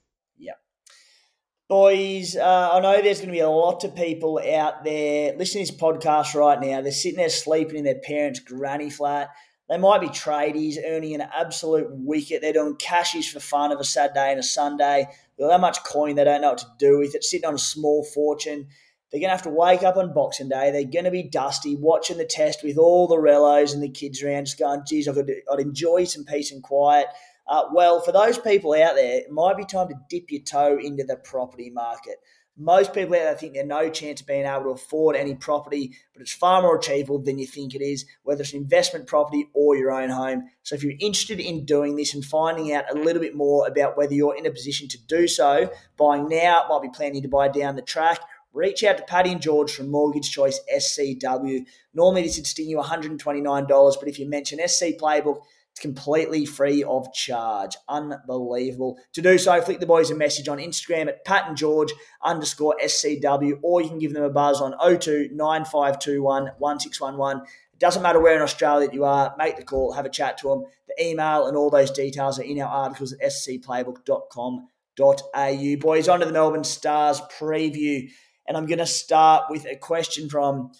Boys, 1.70 2.36
uh, 2.36 2.70
I 2.74 2.80
know 2.80 3.00
there's 3.00 3.20
going 3.20 3.28
to 3.28 3.32
be 3.32 3.42
a 3.42 3.48
lot 3.48 3.84
of 3.84 3.96
people 3.96 4.40
out 4.40 4.84
there 4.84 5.38
listening 5.38 5.68
to 5.68 5.72
this 5.72 5.80
podcast 5.80 6.34
right 6.34 6.60
now. 6.60 6.82
They're 6.82 6.92
sitting 6.92 7.20
there 7.20 7.30
sleeping 7.30 7.76
in 7.78 7.84
their 7.84 8.00
parents' 8.00 8.40
granny 8.40 8.90
flat. 8.90 9.30
They 9.70 9.78
might 9.78 10.02
be 10.02 10.08
tradies 10.08 10.78
earning 10.84 11.14
an 11.14 11.30
absolute 11.32 11.86
wicket. 11.92 12.42
They're 12.42 12.54
doing 12.54 12.76
cashies 12.78 13.32
for 13.32 13.40
fun 13.40 13.72
of 13.72 13.80
a 13.80 13.84
Saturday 13.84 14.32
and 14.32 14.40
a 14.40 14.44
Sunday. 14.44 15.10
They've 15.38 15.48
got 15.48 15.50
that 15.50 15.62
much 15.62 15.84
coin, 15.84 16.16
they 16.16 16.24
don't 16.24 16.42
know 16.42 16.50
what 16.50 16.58
to 16.58 16.72
do 16.80 16.98
with 16.98 17.14
it, 17.14 17.24
sitting 17.24 17.46
on 17.46 17.54
a 17.54 17.60
small 17.60 18.04
fortune. 18.04 18.66
They're 19.12 19.22
going 19.22 19.30
to 19.30 19.36
have 19.36 19.44
to 19.44 19.52
wake 19.52 19.84
up 19.84 19.98
on 19.98 20.12
Boxing 20.12 20.50
Day. 20.50 20.72
They're 20.72 20.86
going 20.86 21.06
to 21.06 21.12
be 21.12 21.22
dusty, 21.22 21.76
watching 21.76 22.18
the 22.18 22.26
test 22.26 22.64
with 22.64 22.80
all 22.80 23.08
the 23.08 23.18
rellos 23.18 23.76
and 23.76 23.84
the 23.84 23.90
kids 23.90 24.24
around, 24.24 24.46
just 24.46 24.58
going, 24.58 24.82
geez, 24.88 25.06
got 25.06 25.28
to, 25.28 25.42
I'd 25.52 25.60
enjoy 25.60 26.06
some 26.06 26.26
peace 26.26 26.52
and 26.52 26.64
quiet. 26.64 27.06
Uh, 27.50 27.64
well, 27.74 28.00
for 28.00 28.12
those 28.12 28.38
people 28.38 28.74
out 28.74 28.94
there, 28.94 29.22
it 29.22 29.32
might 29.32 29.58
be 29.58 29.66
time 29.66 29.88
to 29.88 29.96
dip 30.08 30.30
your 30.30 30.42
toe 30.42 30.78
into 30.78 31.04
the 31.04 31.16
property 31.16 31.72
market. 31.72 32.18
Most 32.56 32.94
people 32.94 33.16
out 33.16 33.24
there 33.24 33.36
think 33.36 33.54
there's 33.54 33.66
no 33.66 33.90
chance 33.90 34.22
of 34.22 34.28
being 34.28 34.46
able 34.46 34.64
to 34.66 34.70
afford 34.70 35.16
any 35.16 35.34
property, 35.34 35.96
but 36.14 36.22
it's 36.22 36.32
far 36.32 36.62
more 36.62 36.78
achievable 36.78 37.18
than 37.18 37.40
you 37.40 37.48
think 37.48 37.74
it 37.74 37.82
is, 37.82 38.06
whether 38.22 38.42
it's 38.42 38.54
an 38.54 38.60
investment 38.60 39.08
property 39.08 39.50
or 39.56 39.76
your 39.76 39.92
own 39.92 40.10
home. 40.10 40.44
So 40.62 40.76
if 40.76 40.84
you're 40.84 40.94
interested 41.00 41.40
in 41.40 41.66
doing 41.66 41.96
this 41.96 42.14
and 42.14 42.24
finding 42.24 42.72
out 42.72 42.94
a 42.94 43.00
little 43.00 43.22
bit 43.22 43.36
more 43.36 43.66
about 43.66 43.98
whether 43.98 44.14
you're 44.14 44.38
in 44.38 44.46
a 44.46 44.52
position 44.52 44.88
to 44.90 45.04
do 45.08 45.28
so, 45.28 45.72
buying 45.98 46.28
now 46.30 46.66
might 46.70 46.84
be 46.84 46.90
planning 46.94 47.24
to 47.24 47.30
buy 47.30 47.48
down 47.48 47.76
the 47.76 47.82
track 47.82 48.20
reach 48.54 48.84
out 48.84 48.98
to 48.98 49.04
Paddy 49.04 49.32
and 49.32 49.42
George 49.42 49.72
from 49.72 49.92
Mortgage 49.92 50.32
Choice 50.32 50.60
SCW. 50.76 51.66
Normally, 51.94 52.24
this 52.24 52.38
would 52.38 52.48
sting 52.48 52.70
you 52.70 52.78
$129, 52.78 53.68
but 53.68 54.10
if 54.10 54.20
you 54.20 54.28
mention 54.28 54.60
SC 54.68 54.86
Playbook, 55.00 55.42
it's 55.80 55.82
completely 55.82 56.46
free 56.46 56.84
of 56.84 57.12
charge. 57.14 57.78
Unbelievable. 57.88 59.00
To 59.14 59.22
do 59.22 59.38
so, 59.38 59.62
flick 59.62 59.80
the 59.80 59.86
boys 59.86 60.12
a 60.12 60.16
message 60.16 60.50
on 60.50 60.58
Instagram 60.58 61.08
at 61.08 61.24
Pat 61.24 61.48
and 61.48 61.56
George 61.56 61.94
underscore 62.24 62.76
SCW, 62.84 63.60
or 63.62 63.82
you 63.82 63.88
can 63.88 64.00
give 64.00 64.14
them 64.14 64.24
a 64.24 64.30
buzz 64.30 64.60
on 64.62 64.76
02 64.80 65.30
9521 65.32 66.52
1611. 66.58 67.44
It 67.74 67.80
doesn't 67.80 68.04
matter 68.04 68.20
where 68.20 68.36
in 68.36 68.42
Australia 68.42 68.90
you 68.92 69.06
are, 69.06 69.34
make 69.38 69.56
the 69.56 69.64
call, 69.64 69.94
have 69.94 70.06
a 70.06 70.10
chat 70.10 70.38
to 70.40 70.50
them. 70.50 70.66
The 70.88 71.06
email 71.06 71.48
and 71.48 71.56
all 71.56 71.70
those 71.70 71.92
details 71.92 72.38
are 72.40 72.44
in 72.44 72.62
our 72.62 72.68
articles 72.68 73.14
at 73.14 73.22
scplaybook.com.au. 73.22 75.76
Boys, 75.80 76.10
on 76.10 76.20
to 76.20 76.26
the 76.26 76.34
Melbourne 76.34 76.66
Stars 76.66 77.22
preview. 77.40 78.10
And 78.48 78.58
I'm 78.58 78.66
going 78.66 78.80
to 78.80 78.86
start 78.86 79.46
with 79.50 79.66
a 79.66 79.76
question 79.76 80.30
from 80.30 80.72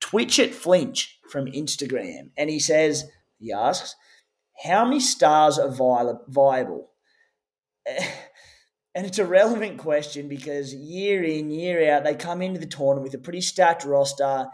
Twitch 0.00 0.38
at 0.38 0.54
Flinch 0.54 1.18
from 1.28 1.46
Instagram. 1.46 2.30
And 2.36 2.50
he 2.50 2.60
says, 2.60 3.10
he 3.38 3.52
asks, 3.52 3.96
how 4.62 4.84
many 4.84 5.00
stars 5.00 5.58
are 5.58 5.68
viable? 5.68 6.90
And 8.94 9.04
it's 9.04 9.18
a 9.18 9.26
relevant 9.26 9.78
question 9.78 10.28
because 10.28 10.72
year 10.72 11.24
in, 11.24 11.50
year 11.50 11.92
out, 11.92 12.04
they 12.04 12.14
come 12.14 12.40
into 12.40 12.60
the 12.60 12.66
tournament 12.66 13.02
with 13.02 13.14
a 13.14 13.22
pretty 13.22 13.40
stacked 13.40 13.84
roster. 13.84 14.46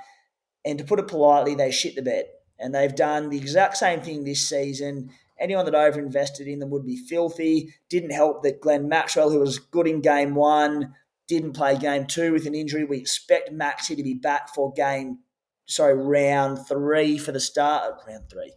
And 0.65 0.79
to 0.79 0.85
put 0.85 0.99
it 0.99 1.09
politely, 1.09 1.55
they 1.55 1.71
shit 1.71 1.95
the 1.95 2.03
bed. 2.03 2.25
And 2.59 2.75
they've 2.75 2.95
done 2.95 3.29
the 3.29 3.37
exact 3.37 3.77
same 3.77 4.01
thing 4.01 4.25
this 4.25 4.49
season. 4.49 5.11
Anyone 5.39 5.67
that 5.67 5.75
overinvested 5.75 6.47
in 6.47 6.59
them 6.59 6.71
would 6.71 6.87
be 6.87 6.97
filthy. 6.97 7.75
Didn't 7.91 8.13
help 8.13 8.43
that 8.43 8.61
Glenn 8.61 8.89
Maxwell, 8.89 9.31
who 9.31 9.41
was 9.41 9.59
good 9.59 9.87
in 9.87 10.01
game 10.01 10.35
one, 10.35 10.95
didn't 11.29 11.53
play 11.53 11.77
game 11.77 12.07
two 12.07 12.33
with 12.33 12.47
an 12.47 12.55
injury. 12.55 12.85
We 12.85 12.99
expect 12.99 13.53
Maxi 13.53 13.97
to 13.97 14.03
be 14.03 14.15
back 14.15 14.55
for 14.55 14.73
game, 14.73 15.19
sorry, 15.67 15.95
round 15.95 16.67
three 16.67 17.19
for 17.19 17.33
the 17.33 17.41
start. 17.41 17.93
Of 17.93 18.07
round 18.07 18.25
three. 18.31 18.53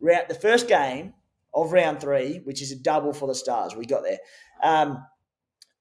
Round, 0.00 0.26
the 0.28 0.34
first 0.34 0.68
game 0.68 1.14
of 1.54 1.72
round 1.72 2.00
three, 2.00 2.40
which 2.44 2.60
is 2.62 2.72
a 2.72 2.76
double 2.76 3.12
for 3.12 3.26
the 3.26 3.34
Stars. 3.34 3.74
We 3.74 3.86
got 3.86 4.02
there. 4.02 4.18
Um, 4.62 5.04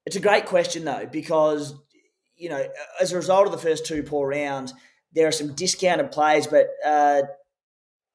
it's 0.06 0.16
a 0.16 0.22
great 0.22 0.46
question, 0.46 0.86
though, 0.86 1.08
because, 1.12 1.74
you 2.38 2.50
know, 2.50 2.66
as 3.02 3.12
a 3.12 3.18
result 3.18 3.46
of 3.46 3.52
the 3.52 3.58
first 3.58 3.86
two 3.86 4.04
poor 4.04 4.30
rounds, 4.30 4.74
there 5.14 5.28
are 5.28 5.32
some 5.32 5.54
discounted 5.54 6.12
plays, 6.12 6.48
but 6.48 6.68
uh, 6.86 7.24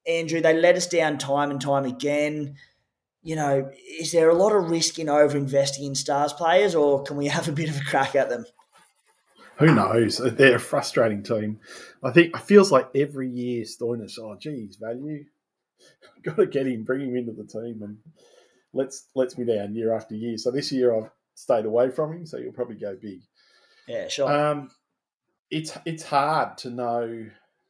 Andrew, 0.07 0.41
they 0.41 0.53
let 0.53 0.75
us 0.75 0.87
down 0.87 1.17
time 1.17 1.51
and 1.51 1.61
time 1.61 1.85
again 1.85 2.55
you 3.23 3.35
know, 3.35 3.69
is 3.99 4.11
there 4.11 4.29
a 4.29 4.35
lot 4.35 4.55
of 4.55 4.69
risk 4.69 4.97
in 4.97 5.09
over 5.09 5.37
investing 5.37 5.85
in 5.85 5.95
stars 5.95 6.33
players, 6.33 6.75
or 6.75 7.03
can 7.03 7.17
we 7.17 7.27
have 7.27 7.47
a 7.47 7.51
bit 7.51 7.69
of 7.69 7.77
a 7.77 7.83
crack 7.83 8.15
at 8.15 8.29
them? 8.29 8.45
Who 9.57 9.73
knows? 9.73 10.17
They're 10.17 10.55
a 10.55 10.59
frustrating 10.59 11.21
team. 11.21 11.59
I 12.03 12.11
think 12.11 12.35
it 12.35 12.41
feels 12.41 12.71
like 12.71 12.89
every 12.95 13.29
year 13.29 13.63
Stoinis, 13.63 14.17
oh 14.19 14.35
geez, 14.39 14.77
value. 14.77 15.25
Got 16.23 16.37
to 16.37 16.45
get 16.45 16.67
him, 16.67 16.83
bring 16.83 17.01
him 17.01 17.15
into 17.15 17.31
the 17.31 17.43
team, 17.45 17.81
and 17.83 17.97
lets 18.73 19.07
lets 19.15 19.37
me 19.37 19.45
down 19.45 19.75
year 19.75 19.93
after 19.95 20.15
year. 20.15 20.37
So 20.37 20.51
this 20.51 20.71
year 20.71 20.95
I've 20.95 21.09
stayed 21.35 21.65
away 21.65 21.89
from 21.89 22.13
him. 22.13 22.25
So 22.25 22.37
you'll 22.37 22.53
probably 22.53 22.75
go 22.75 22.95
big. 23.01 23.21
Yeah, 23.87 24.07
sure. 24.07 24.31
Um, 24.31 24.69
it's 25.49 25.77
it's 25.85 26.03
hard 26.03 26.57
to 26.59 26.69
know 26.69 27.25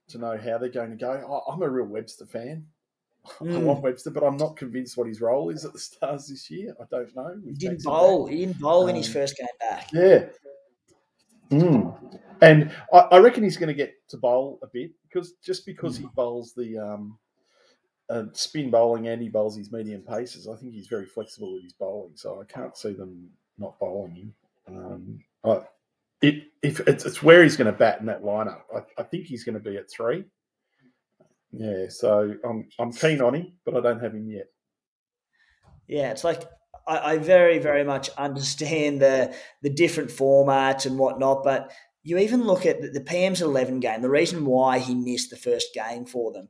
to 0.10 0.17
know 0.17 0.38
how 0.38 0.58
they're 0.58 0.69
going 0.69 0.91
to 0.91 0.95
go. 0.97 1.12
I, 1.47 1.52
I'm 1.54 1.62
a 1.62 1.69
real 1.69 1.86
Webster 1.88 2.26
fan. 2.26 2.67
I 3.39 3.43
Mm. 3.45 3.63
want 3.63 3.82
Webster, 3.84 4.10
but 4.10 4.24
I'm 4.24 4.36
not 4.38 4.58
convinced 4.58 4.97
what 4.97 5.08
his 5.08 5.21
role 5.21 5.50
is 5.50 5.63
at 5.63 5.74
the 5.74 5.80
Stars 5.80 6.28
this 6.28 6.50
year. 6.52 6.76
I 6.82 6.86
don't 6.91 7.15
know. 7.15 7.39
He 7.45 7.54
didn't 7.54 7.84
bowl. 7.84 8.26
He 8.28 8.38
didn't 8.45 8.60
bowl 8.60 8.88
in 8.88 8.95
his 8.95 9.08
Um, 9.08 9.13
first 9.13 9.38
game 9.38 9.47
back. 9.60 9.88
Yeah. 9.93 10.26
Mm. 11.50 12.19
And 12.41 12.71
I, 12.93 12.97
I 12.97 13.17
reckon 13.19 13.43
he's 13.43 13.58
going 13.58 13.67
to 13.67 13.74
get 13.74 13.93
to 14.10 14.17
bowl 14.17 14.60
a 14.63 14.67
bit 14.67 14.91
because 15.04 15.34
just 15.43 15.65
because 15.65 15.97
he 15.97 16.08
bowls 16.15 16.54
the 16.56 16.78
um, 16.78 17.17
spin 18.34 18.69
bowling 18.69 19.08
and 19.08 19.21
he 19.21 19.30
bowls 19.30 19.58
his 19.58 19.71
medium 19.71 20.02
paces, 20.02 20.47
I 20.47 20.56
think 20.56 20.74
he's 20.74 20.88
very 20.88 21.06
flexible 21.06 21.54
with 21.54 21.63
his 21.63 21.74
bowling. 21.74 22.13
So 22.15 22.41
I 22.41 22.52
can't 22.52 22.76
see 22.78 22.93
them 22.93 23.30
not 23.58 23.80
bowling 23.80 24.15
him. 24.15 24.34
Um, 24.67 25.19
it, 26.21 26.43
if 26.62 26.80
it's, 26.82 27.06
it's 27.06 27.24
where 27.24 27.43
he's 27.43 27.58
going 27.58 27.71
to 27.71 27.78
bat 27.78 28.00
in 28.00 28.06
that 28.08 28.24
lineup, 28.24 28.62
I, 28.76 28.82
I 29.02 29.04
think 29.04 29.26
he's 29.26 29.43
going 29.43 29.62
to 29.62 29.69
be 29.69 29.78
at 29.78 29.89
three. 29.89 30.26
Yeah, 31.52 31.86
so 31.89 32.34
I'm 32.45 32.69
I'm 32.80 32.93
keen 32.93 33.21
on 33.21 33.36
him, 33.36 33.54
but 33.65 33.76
I 33.76 33.82
don't 33.82 34.02
have 34.02 34.13
him 34.13 34.30
yet. 34.30 34.47
Yeah, 35.88 36.12
it's 36.12 36.24
like 36.24 36.43
I, 36.88 37.13
I 37.13 37.17
very, 37.17 37.60
very 37.60 37.84
much 37.84 38.10
understand 38.17 39.02
the 39.02 39.36
the 39.62 39.69
different 39.69 40.12
formats 40.12 40.86
and 40.86 40.97
whatnot, 40.97 41.43
but 41.43 41.74
you 42.04 42.17
even 42.17 42.45
look 42.45 42.65
at 42.65 42.82
the, 42.82 42.89
the 42.89 43.02
PM's 43.02 43.41
eleven 43.41 43.82
game. 43.82 44.02
The 44.02 44.10
reason 44.10 44.45
why 44.45 44.80
he 44.80 44.95
missed 44.95 45.30
the 45.30 45.36
first 45.36 45.74
game 45.74 46.06
for 46.06 46.32
them, 46.32 46.47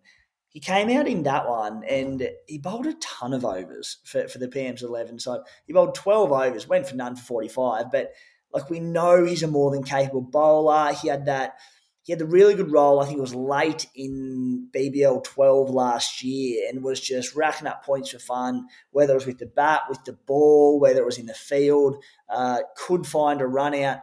he 0.52 0.60
came 0.60 0.90
out 0.90 1.08
in 1.08 1.24
that 1.24 1.48
one 1.48 1.84
and 1.88 2.30
he 2.46 2.58
bowled 2.58 2.86
a 2.86 2.94
ton 2.96 3.34
of 3.34 3.46
overs 3.46 3.98
for, 4.04 4.28
for 4.28 4.38
the 4.38 4.50
PM's 4.50 4.84
eleven. 4.84 5.18
So 5.18 5.44
he 5.66 5.74
bowled 5.74 5.96
twelve 5.96 6.32
overs, 6.32 6.68
went 6.68 6.88
for 6.88 6.96
none 6.96 7.16
for 7.16 7.24
forty 7.24 7.48
five, 7.48 7.92
but 7.92 8.12
like 8.54 8.70
we 8.70 8.82
know 8.82 9.24
he's 9.24 9.44
a 9.44 9.48
more 9.48 9.72
than 9.72 9.84
capable 9.84 10.22
bowler. 10.22 10.94
He 10.94 11.08
had 11.08 11.26
that 11.26 11.56
he 12.04 12.12
had 12.12 12.20
the 12.20 12.26
really 12.26 12.56
good 12.56 12.72
role. 12.72 13.00
I 13.00 13.06
think 13.06 13.20
it 13.20 13.22
was 13.22 13.36
late 13.36 13.86
in 13.96 14.68
BBL 14.76 15.24
12 15.24 15.70
last 15.70 16.24
year 16.24 16.68
and 16.68 16.84
was 16.84 17.00
just 17.00 17.36
racking 17.36 17.68
up 17.68 17.86
points 17.86 18.10
for 18.10 18.20
fun, 18.20 18.68
whether 18.90 19.14
it 19.14 19.18
was 19.18 19.28
with 19.28 19.38
the 19.38 19.46
bat, 19.46 19.84
with 19.88 20.04
the 20.06 20.14
ball, 20.14 20.80
whether 20.80 21.00
it 21.00 21.06
was 21.06 21.20
in 21.20 21.28
the 21.28 21.34
field, 21.34 22.04
uh, 22.28 22.62
could 22.76 23.06
find 23.06 23.40
a 23.40 23.46
run 23.46 23.76
out. 23.76 24.00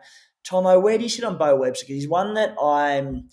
Thommo, 0.49 0.81
where 0.81 0.97
do 0.97 1.03
you 1.03 1.11
sit 1.11 1.25
on 1.25 1.39
Bo 1.39 1.57
Webster? 1.57 1.85
Because 1.85 2.03
he's 2.03 2.09
one 2.09 2.35
that 2.35 2.55
I'm, 2.63 3.29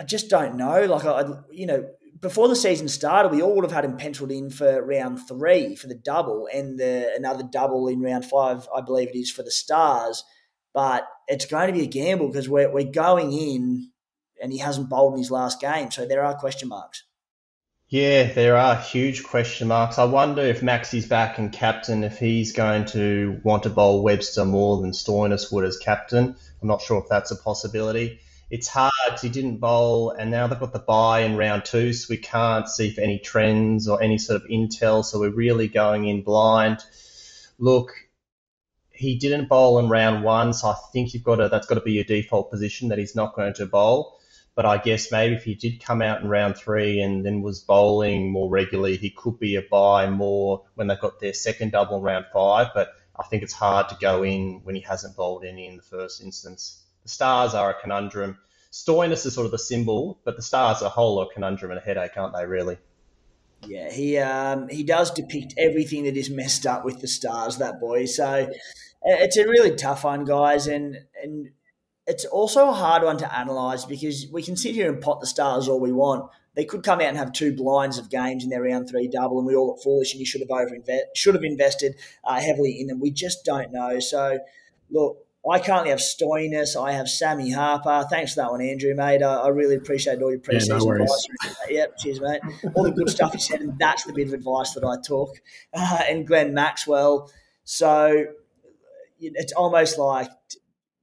I 0.00 0.04
just 0.04 0.28
don't 0.28 0.56
know. 0.56 0.84
Like, 0.84 1.04
I, 1.04 1.24
you 1.52 1.66
know, 1.66 1.88
before 2.22 2.48
the 2.48 2.56
season 2.56 2.88
started, 2.88 3.32
we 3.32 3.42
all 3.42 3.54
would 3.56 3.64
have 3.64 3.72
had 3.72 3.84
him 3.84 3.96
penciled 3.96 4.30
in 4.30 4.48
for 4.48 4.80
round 4.82 5.26
three 5.26 5.74
for 5.74 5.88
the 5.88 5.94
double 5.94 6.48
and 6.54 6.78
the, 6.78 7.12
another 7.16 7.42
double 7.42 7.88
in 7.88 8.00
round 8.00 8.24
five, 8.24 8.66
I 8.74 8.80
believe 8.80 9.08
it 9.08 9.16
is, 9.16 9.30
for 9.30 9.42
the 9.42 9.50
Stars. 9.50 10.24
But 10.72 11.06
it's 11.26 11.46
going 11.46 11.66
to 11.66 11.72
be 11.72 11.82
a 11.82 11.88
gamble 11.88 12.28
because 12.28 12.48
we're, 12.48 12.72
we're 12.72 12.90
going 12.90 13.32
in 13.32 13.90
and 14.40 14.52
he 14.52 14.58
hasn't 14.58 14.88
bowled 14.88 15.14
in 15.14 15.18
his 15.18 15.32
last 15.32 15.60
game. 15.60 15.90
So 15.90 16.06
there 16.06 16.24
are 16.24 16.34
question 16.34 16.68
marks. 16.68 17.02
Yeah, 17.88 18.32
there 18.32 18.56
are 18.56 18.76
huge 18.76 19.22
question 19.24 19.68
marks. 19.68 19.98
I 19.98 20.04
wonder 20.04 20.40
if 20.40 20.62
Maxi's 20.62 21.06
back 21.06 21.36
and 21.36 21.52
captain, 21.52 22.04
if 22.04 22.18
he's 22.18 22.52
going 22.52 22.86
to 22.86 23.38
want 23.42 23.64
to 23.64 23.68
bowl 23.68 24.02
Webster 24.02 24.46
more 24.46 24.80
than 24.80 24.92
Stoinis 24.92 25.52
would 25.52 25.64
as 25.64 25.76
captain. 25.76 26.36
I'm 26.62 26.68
not 26.68 26.80
sure 26.80 27.02
if 27.02 27.08
that's 27.10 27.32
a 27.32 27.36
possibility. 27.36 28.20
It's 28.52 28.68
hard. 28.68 29.18
He 29.22 29.30
didn't 29.30 29.60
bowl, 29.60 30.10
and 30.10 30.30
now 30.30 30.46
they've 30.46 30.60
got 30.60 30.74
the 30.74 30.78
bye 30.78 31.20
in 31.20 31.38
round 31.38 31.64
two, 31.64 31.94
so 31.94 32.08
we 32.10 32.18
can't 32.18 32.68
see 32.68 32.90
for 32.90 33.00
any 33.00 33.18
trends 33.18 33.88
or 33.88 34.02
any 34.02 34.18
sort 34.18 34.42
of 34.42 34.46
intel. 34.46 35.02
So 35.06 35.20
we're 35.20 35.30
really 35.30 35.68
going 35.68 36.06
in 36.06 36.20
blind. 36.20 36.80
Look, 37.58 37.94
he 38.90 39.16
didn't 39.16 39.48
bowl 39.48 39.78
in 39.78 39.88
round 39.88 40.22
one, 40.22 40.52
so 40.52 40.68
I 40.68 40.74
think 40.92 41.14
you've 41.14 41.24
got 41.24 41.36
to. 41.36 41.48
That's 41.48 41.66
got 41.66 41.76
to 41.76 41.80
be 41.80 41.92
your 41.92 42.04
default 42.04 42.50
position 42.50 42.90
that 42.90 42.98
he's 42.98 43.16
not 43.16 43.34
going 43.34 43.54
to 43.54 43.64
bowl. 43.64 44.18
But 44.54 44.66
I 44.66 44.76
guess 44.76 45.10
maybe 45.10 45.34
if 45.34 45.44
he 45.44 45.54
did 45.54 45.82
come 45.82 46.02
out 46.02 46.20
in 46.20 46.28
round 46.28 46.58
three 46.58 47.00
and 47.00 47.24
then 47.24 47.40
was 47.40 47.60
bowling 47.60 48.30
more 48.30 48.50
regularly, 48.50 48.98
he 48.98 49.08
could 49.08 49.38
be 49.38 49.56
a 49.56 49.62
buy 49.62 50.10
more 50.10 50.64
when 50.74 50.88
they've 50.88 51.00
got 51.00 51.20
their 51.20 51.32
second 51.32 51.72
double 51.72 51.96
in 51.96 52.02
round 52.02 52.26
five. 52.34 52.66
But 52.74 52.90
I 53.18 53.22
think 53.22 53.44
it's 53.44 53.54
hard 53.54 53.88
to 53.88 53.96
go 53.98 54.22
in 54.22 54.60
when 54.62 54.74
he 54.74 54.82
hasn't 54.82 55.16
bowled 55.16 55.46
any 55.46 55.66
in 55.68 55.78
the 55.78 55.82
first 55.82 56.22
instance. 56.22 56.81
The 57.02 57.08
Stars 57.08 57.54
are 57.54 57.70
a 57.70 57.80
conundrum. 57.80 58.38
Stoinis 58.70 59.26
is 59.26 59.34
sort 59.34 59.44
of 59.44 59.50
the 59.52 59.58
symbol, 59.58 60.18
but 60.24 60.36
the 60.36 60.42
Stars 60.42 60.82
are 60.82 60.86
a 60.86 60.90
whole 60.90 61.16
lot 61.16 61.28
conundrum 61.32 61.70
and 61.70 61.80
a 61.80 61.82
headache, 61.82 62.16
aren't 62.16 62.34
they, 62.34 62.46
really? 62.46 62.78
Yeah, 63.66 63.90
he 63.90 64.18
um, 64.18 64.68
he 64.68 64.82
does 64.82 65.10
depict 65.10 65.54
everything 65.56 66.04
that 66.04 66.16
is 66.16 66.30
messed 66.30 66.66
up 66.66 66.84
with 66.84 67.00
the 67.00 67.08
stars. 67.08 67.58
That 67.58 67.78
boy. 67.80 68.06
So 68.06 68.50
it's 69.02 69.36
a 69.36 69.44
really 69.44 69.76
tough 69.76 70.04
one, 70.04 70.24
guys, 70.24 70.66
and 70.66 70.96
and 71.22 71.50
it's 72.06 72.24
also 72.24 72.68
a 72.68 72.72
hard 72.72 73.04
one 73.04 73.18
to 73.18 73.40
analyse 73.40 73.84
because 73.84 74.26
we 74.32 74.42
can 74.42 74.56
sit 74.56 74.74
here 74.74 74.92
and 74.92 75.00
pot 75.00 75.20
the 75.20 75.26
stars 75.26 75.68
all 75.68 75.80
we 75.80 75.92
want. 75.92 76.28
They 76.54 76.64
could 76.64 76.82
come 76.82 77.00
out 77.00 77.06
and 77.06 77.16
have 77.16 77.32
two 77.32 77.54
blinds 77.54 77.98
of 77.98 78.10
games 78.10 78.44
in 78.44 78.50
their 78.50 78.62
round 78.62 78.88
three 78.88 79.08
double, 79.08 79.38
and 79.38 79.46
we 79.46 79.54
all 79.54 79.68
look 79.68 79.82
foolish, 79.82 80.12
and 80.12 80.20
you 80.20 80.26
should 80.26 80.40
have 80.40 80.50
over 80.50 80.76
should 81.14 81.34
have 81.34 81.44
invested 81.44 81.94
uh, 82.24 82.40
heavily 82.40 82.80
in 82.80 82.88
them. 82.88 83.00
We 83.00 83.10
just 83.10 83.44
don't 83.44 83.72
know. 83.72 84.00
So 84.00 84.38
look. 84.90 85.18
I 85.48 85.58
currently 85.58 85.90
have 85.90 85.98
Stoinis. 85.98 86.80
I 86.80 86.92
have 86.92 87.08
Sammy 87.08 87.50
Harper. 87.50 88.06
Thanks 88.08 88.34
for 88.34 88.42
that 88.42 88.52
one, 88.52 88.60
Andrew, 88.60 88.94
mate. 88.94 89.22
I, 89.22 89.34
I 89.34 89.48
really 89.48 89.74
appreciate 89.74 90.22
all 90.22 90.30
your 90.30 90.38
preseason 90.38 90.68
Yeah, 90.68 90.78
no 90.78 90.92
advice. 90.92 91.26
Yep, 91.68 91.98
cheers, 91.98 92.20
mate. 92.20 92.40
All 92.74 92.84
the 92.84 92.92
good 92.92 93.10
stuff 93.10 93.34
you 93.34 93.40
said, 93.40 93.60
and 93.60 93.76
that's 93.78 94.04
the 94.04 94.12
bit 94.12 94.28
of 94.28 94.34
advice 94.34 94.72
that 94.74 94.84
I 94.84 94.96
took. 95.02 95.30
Uh, 95.74 96.02
and 96.08 96.26
Glenn 96.26 96.54
Maxwell. 96.54 97.30
So 97.64 98.26
it's 99.20 99.52
almost 99.52 99.98
like 99.98 100.30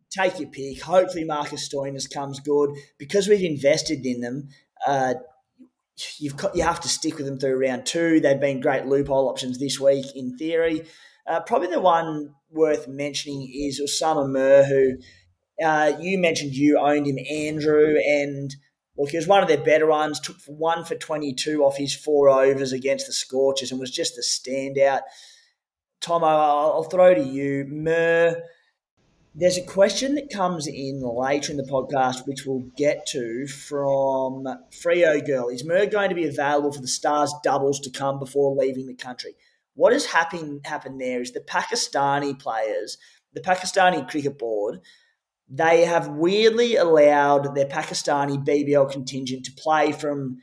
take 0.10 0.40
your 0.40 0.50
pick. 0.50 0.82
Hopefully, 0.84 1.26
Marcus 1.26 1.68
Stoinis 1.68 2.10
comes 2.10 2.40
good 2.40 2.70
because 2.98 3.28
we've 3.28 3.44
invested 3.44 4.06
in 4.06 4.22
them. 4.22 4.50
Uh, 4.88 5.16
you've 6.18 6.38
got, 6.38 6.56
you 6.56 6.64
have 6.64 6.80
to 6.80 6.88
stick 6.88 7.18
with 7.18 7.26
them 7.26 7.40
through 7.40 7.60
round 7.60 7.86
two. 7.86 8.22
They've 8.22 8.40
been 8.40 8.62
great 8.62 8.86
loophole 8.86 9.30
options 9.30 9.60
this 9.60 9.80
week, 9.80 10.06
in 10.16 10.38
theory. 10.38 10.86
Uh, 11.28 11.42
probably 11.42 11.68
the 11.68 11.82
one 11.82 12.36
worth 12.52 12.88
mentioning 12.88 13.52
is 13.54 13.82
Osama 13.82 14.30
Mir, 14.30 14.66
who 14.66 14.98
uh, 15.64 15.94
you 16.00 16.18
mentioned 16.18 16.54
you 16.54 16.80
owned 16.80 17.08
him, 17.08 17.18
Andrew, 17.30 17.96
and 17.98 18.56
look, 18.98 19.10
he 19.10 19.18
was 19.18 19.28
one 19.28 19.42
of 19.42 19.48
their 19.48 19.64
better 19.64 19.88
ones. 19.88 20.20
Took 20.20 20.38
one 20.48 20.84
for 20.86 20.96
22 20.96 21.64
off 21.64 21.78
his 21.78 21.94
four 21.94 22.30
overs 22.30 22.72
against 22.72 23.08
the 23.08 23.14
Scorchers 23.14 23.72
and 23.72 23.80
was 23.80 23.92
just 23.92 24.18
a 24.18 24.22
standout. 24.22 25.02
Thommo, 26.02 26.24
I'll, 26.24 26.74
I'll 26.74 26.84
throw 26.84 27.14
to 27.14 27.22
you. 27.22 27.66
Mir, 27.68 28.44
there's 29.36 29.58
a 29.58 29.66
question 29.66 30.16
that 30.16 30.30
comes 30.30 30.66
in 30.68 31.02
later 31.02 31.52
in 31.52 31.58
the 31.58 31.64
podcast, 31.64 32.26
which 32.26 32.46
we'll 32.46 32.68
get 32.78 33.06
to 33.08 33.48
from 33.48 34.48
Frio 34.82 35.20
Girl. 35.22 35.50
Is 35.50 35.66
Mir 35.66 35.86
going 35.86 36.10
to 36.10 36.16
be 36.16 36.28
available 36.28 36.72
for 36.72 36.82
the 36.82 36.88
Stars 36.88 37.34
doubles 37.44 37.80
to 37.82 37.90
come 37.90 38.20
before 38.20 38.56
leaving 38.56 38.88
the 38.88 38.96
country? 38.96 39.36
What 39.80 39.94
has 39.94 40.08
happened 40.08 40.66
happened 40.66 41.00
there 41.00 41.22
is 41.22 41.32
the 41.32 41.40
Pakistani 41.40 42.38
players, 42.38 42.98
the 43.32 43.40
Pakistani 43.40 44.06
cricket 44.10 44.38
board, 44.38 44.80
they 45.48 45.86
have 45.86 46.10
weirdly 46.10 46.76
allowed 46.76 47.56
their 47.56 47.66
Pakistani 47.66 48.46
BBL 48.46 48.92
contingent 48.92 49.46
to 49.46 49.54
play 49.54 49.94
from 49.94 50.40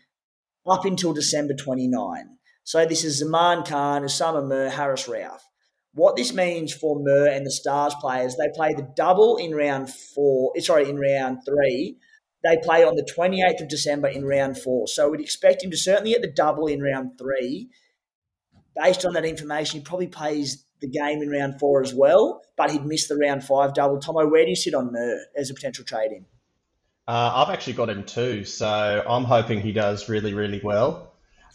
up 0.67 0.87
until 0.87 1.13
December 1.13 1.53
29. 1.53 2.39
So 2.65 2.87
this 2.87 3.05
is 3.05 3.19
Zaman 3.19 3.65
Khan, 3.65 4.05
Osama 4.05 4.43
Mir, 4.49 4.71
Haris 4.71 5.07
Rauf. 5.07 5.41
What 5.93 6.17
this 6.17 6.33
means 6.33 6.73
for 6.73 6.99
Mir 6.99 7.27
and 7.27 7.45
the 7.45 7.51
Stars 7.51 7.95
players, 8.01 8.37
they 8.37 8.49
play 8.55 8.73
the 8.73 8.89
double 8.97 9.37
in 9.37 9.55
round 9.55 9.91
four, 9.93 10.55
eh, 10.57 10.63
sorry, 10.63 10.89
in 10.89 10.99
round 10.99 11.41
three. 11.45 11.99
They 12.43 12.57
play 12.63 12.85
on 12.85 12.97
the 12.97 13.05
28th 13.05 13.61
of 13.61 13.69
December 13.69 14.09
in 14.09 14.25
round 14.25 14.57
four. 14.57 14.89
So 14.89 15.11
we'd 15.11 15.21
expect 15.21 15.63
him 15.63 15.71
to 15.73 15.77
certainly 15.77 16.13
get 16.13 16.23
the 16.23 16.33
double 16.33 16.69
in 16.69 16.81
round 16.81 17.19
three. 17.19 17.69
Based 18.83 19.05
on 19.05 19.15
that 19.15 19.25
information, 19.25 19.81
he 19.81 19.85
probably 19.85 20.09
plays 20.09 20.65
the 20.81 20.89
game 20.89 21.23
in 21.23 21.31
round 21.31 21.59
four 21.59 21.83
as 21.83 21.95
well, 21.95 22.43
but 22.57 22.71
he'd 22.71 22.85
miss 22.85 23.09
the 23.09 23.17
round 23.17 23.43
five 23.43 23.75
double. 23.75 23.99
Thommo, 23.99 24.31
where 24.31 24.45
do 24.45 24.51
you 24.51 24.57
sit 24.57 24.75
on 24.75 24.93
Mir 24.93 25.25
as 25.37 25.51
a 25.51 25.55
potential 25.55 25.85
trade 25.85 26.13
in? 26.13 26.27
Uh, 27.09 27.33
I've 27.35 27.55
actually 27.55 27.75
got 27.75 27.89
him 27.89 28.05
too, 28.05 28.45
so 28.45 28.67
I'm 29.09 29.25
hoping 29.25 29.61
he 29.61 29.73
does 29.73 30.09
really, 30.09 30.35
really 30.35 30.61
well. 30.63 31.13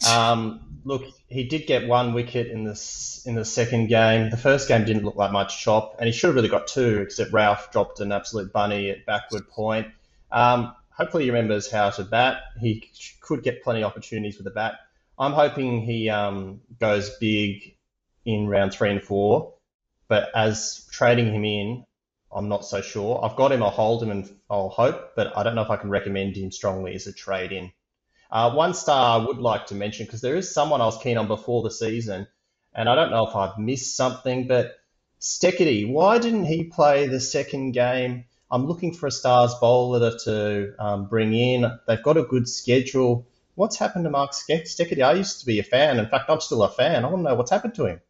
Um, 0.08 0.80
look, 0.84 1.04
he 1.28 1.44
did 1.44 1.66
get 1.66 1.86
one 1.86 2.14
wicket 2.14 2.48
in 2.48 2.64
this 2.64 3.22
in 3.26 3.34
the 3.34 3.44
second 3.44 3.86
game. 3.88 4.30
The 4.30 4.36
first 4.36 4.66
game 4.66 4.84
didn't 4.84 5.04
look 5.04 5.16
like 5.16 5.30
much 5.30 5.62
chop, 5.62 5.96
and 5.98 6.06
he 6.06 6.12
should 6.12 6.28
have 6.28 6.34
really 6.34 6.48
got 6.48 6.66
two, 6.66 7.00
except 7.02 7.32
Rauf 7.32 7.70
dropped 7.70 8.00
an 8.00 8.10
absolute 8.12 8.52
bunny 8.52 8.90
at 8.90 9.06
backward 9.06 9.48
point. 9.48 9.88
Um, 10.32 10.74
hopefully, 10.90 11.24
he 11.24 11.30
remembers 11.30 11.70
how 11.70 11.90
to 11.90 12.04
bat. 12.04 12.38
He 12.60 12.90
could 13.20 13.44
get 13.44 13.62
plenty 13.62 13.82
of 13.82 13.90
opportunities 13.90 14.38
with 14.38 14.44
the 14.44 14.50
bat. 14.50 14.74
I'm 15.22 15.34
hoping 15.34 15.82
he 15.82 16.10
um, 16.10 16.62
goes 16.80 17.16
big 17.20 17.76
in 18.24 18.48
round 18.48 18.72
three 18.72 18.90
and 18.90 19.00
four, 19.00 19.54
but 20.08 20.28
as 20.34 20.88
trading 20.90 21.32
him 21.32 21.44
in, 21.44 21.84
I'm 22.34 22.48
not 22.48 22.64
so 22.64 22.80
sure. 22.80 23.24
I've 23.24 23.36
got 23.36 23.52
him, 23.52 23.62
I'll 23.62 23.70
hold 23.70 24.02
him 24.02 24.10
and 24.10 24.28
I'll 24.50 24.68
hope, 24.68 25.14
but 25.14 25.36
I 25.36 25.44
don't 25.44 25.54
know 25.54 25.62
if 25.62 25.70
I 25.70 25.76
can 25.76 25.90
recommend 25.90 26.36
him 26.36 26.50
strongly 26.50 26.96
as 26.96 27.06
a 27.06 27.12
trade 27.12 27.52
in. 27.52 27.70
Uh, 28.32 28.52
one 28.52 28.74
star 28.74 29.20
I 29.20 29.24
would 29.24 29.38
like 29.38 29.66
to 29.66 29.76
mention, 29.76 30.06
because 30.06 30.22
there 30.22 30.34
is 30.34 30.52
someone 30.52 30.80
I 30.80 30.86
was 30.86 31.00
keen 31.00 31.16
on 31.16 31.28
before 31.28 31.62
the 31.62 31.70
season, 31.70 32.26
and 32.74 32.88
I 32.88 32.96
don't 32.96 33.12
know 33.12 33.28
if 33.28 33.36
I've 33.36 33.58
missed 33.58 33.94
something, 33.96 34.48
but 34.48 34.74
Steketee, 35.20 35.88
why 35.88 36.18
didn't 36.18 36.46
he 36.46 36.64
play 36.64 37.06
the 37.06 37.20
second 37.20 37.72
game? 37.72 38.24
I'm 38.50 38.66
looking 38.66 38.92
for 38.92 39.06
a 39.06 39.12
Stars 39.12 39.54
bowler 39.60 40.18
to 40.24 40.74
um, 40.80 41.06
bring 41.06 41.32
in. 41.32 41.70
They've 41.86 42.02
got 42.02 42.16
a 42.16 42.24
good 42.24 42.48
schedule. 42.48 43.28
What's 43.54 43.78
happened 43.78 44.04
to 44.04 44.10
Mark 44.10 44.32
Steketee? 44.32 45.04
I 45.04 45.12
used 45.12 45.40
to 45.40 45.46
be 45.46 45.58
a 45.58 45.62
fan. 45.62 45.98
In 45.98 46.08
fact, 46.08 46.30
I'm 46.30 46.40
still 46.40 46.62
a 46.62 46.70
fan. 46.70 47.04
I 47.04 47.08
want 47.08 47.18
to 47.18 47.30
know 47.30 47.34
what's 47.34 47.50
happened 47.50 47.74
to 47.74 47.86
him. 47.86 48.00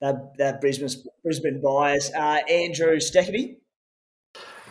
That, 0.00 0.36
that 0.38 0.60
Brisbane 0.60 0.88
Brisbane 1.22 1.60
bias. 1.62 2.10
Uh, 2.12 2.40
Andrew 2.48 2.96
Steketee. 2.96 3.56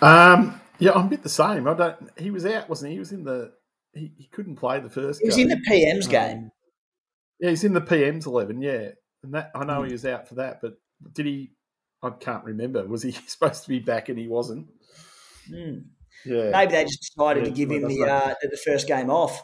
Um, 0.02 0.60
yeah, 0.80 0.92
I'm 0.94 1.06
a 1.06 1.10
bit 1.10 1.24
the 1.24 1.30
same. 1.30 1.68
I 1.68 1.74
don't. 1.74 2.10
He 2.18 2.32
was 2.32 2.46
out, 2.46 2.68
wasn't 2.68 2.90
he? 2.90 2.96
He 2.96 3.00
was 3.00 3.12
in 3.12 3.24
the. 3.24 3.54
He, 3.94 4.12
he 4.18 4.28
couldn't 4.28 4.56
play 4.56 4.80
the 4.80 4.90
first. 4.90 5.22
He 5.22 5.28
was 5.28 5.36
game. 5.36 5.50
in 5.52 5.60
the 5.60 5.70
PM's 5.70 6.08
um, 6.08 6.12
game. 6.12 6.52
Yeah, 7.40 7.50
he's 7.50 7.64
in 7.64 7.74
the 7.74 7.82
PM's 7.82 8.26
eleven. 8.26 8.62
Yeah, 8.62 8.90
and 9.24 9.34
that 9.34 9.52
I 9.54 9.64
know 9.64 9.82
mm. 9.82 9.88
he 9.88 9.92
was 9.94 10.06
out 10.06 10.28
for 10.28 10.36
that, 10.36 10.60
but 10.62 10.74
did 11.14 11.28
he? 11.28 11.52
I 12.02 12.10
can't 12.10 12.44
remember. 12.44 12.86
Was 12.88 13.04
he 13.04 13.12
supposed 13.28 13.64
to 13.64 13.70
be 13.70 13.80
back 13.80 14.10
and 14.10 14.18
he 14.18 14.28
wasn't? 14.28 14.68
Mm. 15.50 15.86
Yeah, 16.26 16.50
maybe 16.52 16.72
they 16.72 16.84
just 16.84 17.14
decided 17.16 17.44
yeah, 17.44 17.50
to 17.50 17.56
give 17.56 17.72
him 17.72 17.88
the 17.88 18.04
uh, 18.04 18.34
the 18.42 18.58
first 18.58 18.88
game 18.88 19.10
off. 19.10 19.44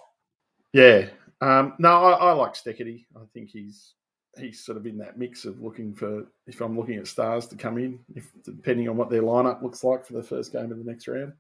Yeah, 0.78 1.08
um, 1.42 1.74
no, 1.80 1.90
I, 1.90 2.12
I 2.12 2.32
like 2.34 2.54
Steketee. 2.54 3.06
I 3.16 3.22
think 3.34 3.50
he's 3.50 3.96
he's 4.38 4.64
sort 4.64 4.78
of 4.78 4.86
in 4.86 5.00
that 5.00 5.18
mix 5.18 5.44
of 5.46 5.60
looking 5.60 5.96
for 5.96 6.28
if 6.46 6.62
I'm 6.62 6.78
looking 6.78 6.98
at 6.98 7.08
stars 7.08 7.48
to 7.48 7.56
come 7.56 7.80
in, 7.80 7.98
if 8.14 8.30
depending 8.44 8.88
on 8.88 8.96
what 8.96 9.10
their 9.10 9.24
lineup 9.24 9.64
looks 9.64 9.84
like 9.84 10.06
for 10.06 10.14
the 10.14 10.22
first 10.22 10.52
game 10.52 10.72
of 10.72 10.78
the 10.78 10.84
next 10.84 11.08
round. 11.08 11.34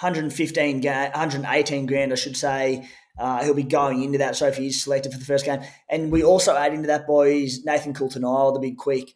115 0.00 0.80
ga- 0.80 1.10
118 1.10 1.86
grand, 1.86 2.12
I 2.12 2.16
should 2.16 2.36
say. 2.36 2.88
Uh, 3.16 3.44
he'll 3.44 3.54
be 3.54 3.62
going 3.62 4.02
into 4.02 4.18
that. 4.18 4.34
So 4.34 4.48
if 4.48 4.56
he's 4.56 4.82
selected 4.82 5.12
for 5.12 5.18
the 5.18 5.24
first 5.24 5.44
game, 5.44 5.60
and 5.88 6.10
we 6.10 6.24
also 6.24 6.56
add 6.56 6.74
into 6.74 6.88
that 6.88 7.06
boys 7.06 7.64
Nathan 7.64 7.94
Coulter-Nile, 7.94 8.52
the 8.52 8.58
big 8.58 8.76
quick, 8.76 9.14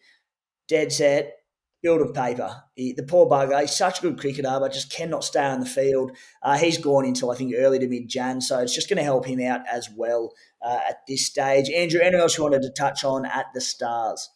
dead 0.68 0.92
set, 0.92 1.39
build 1.83 2.01
of 2.01 2.14
paper. 2.14 2.62
He, 2.74 2.93
the 2.93 3.03
poor 3.03 3.26
bugger, 3.26 3.61
he's 3.61 3.76
such 3.76 3.99
a 3.99 4.03
good 4.03 4.18
cricketer, 4.18 4.57
but 4.61 4.72
just 4.72 4.93
cannot 4.93 5.24
stay 5.24 5.45
on 5.45 5.61
the 5.61 5.66
field. 5.66 6.12
Uh, 6.43 6.59
he's 6.59 6.78
gone 6.78 7.05
until 7.05 7.31
I 7.31 7.37
think 7.37 7.55
early 7.57 7.78
to 7.78 7.89
mid 7.89 8.09
Jan, 8.09 8.41
so 8.41 8.59
it's 8.59 8.74
just 8.74 8.89
going 8.89 8.99
to 8.99 9.03
help 9.03 9.26
him 9.26 9.41
out 9.41 9.62
as 9.70 9.89
well 9.95 10.33
uh, 10.62 10.81
at 10.89 11.07
this 11.07 11.26
stage. 11.26 11.70
Andrew, 11.70 12.01
anything 12.01 12.20
else 12.20 12.37
you 12.37 12.45
wanted 12.45 12.62
to 12.62 12.70
touch 12.70 13.05
on 13.05 13.24
at 13.24 13.47
the 13.55 13.61
Stars? 13.61 14.31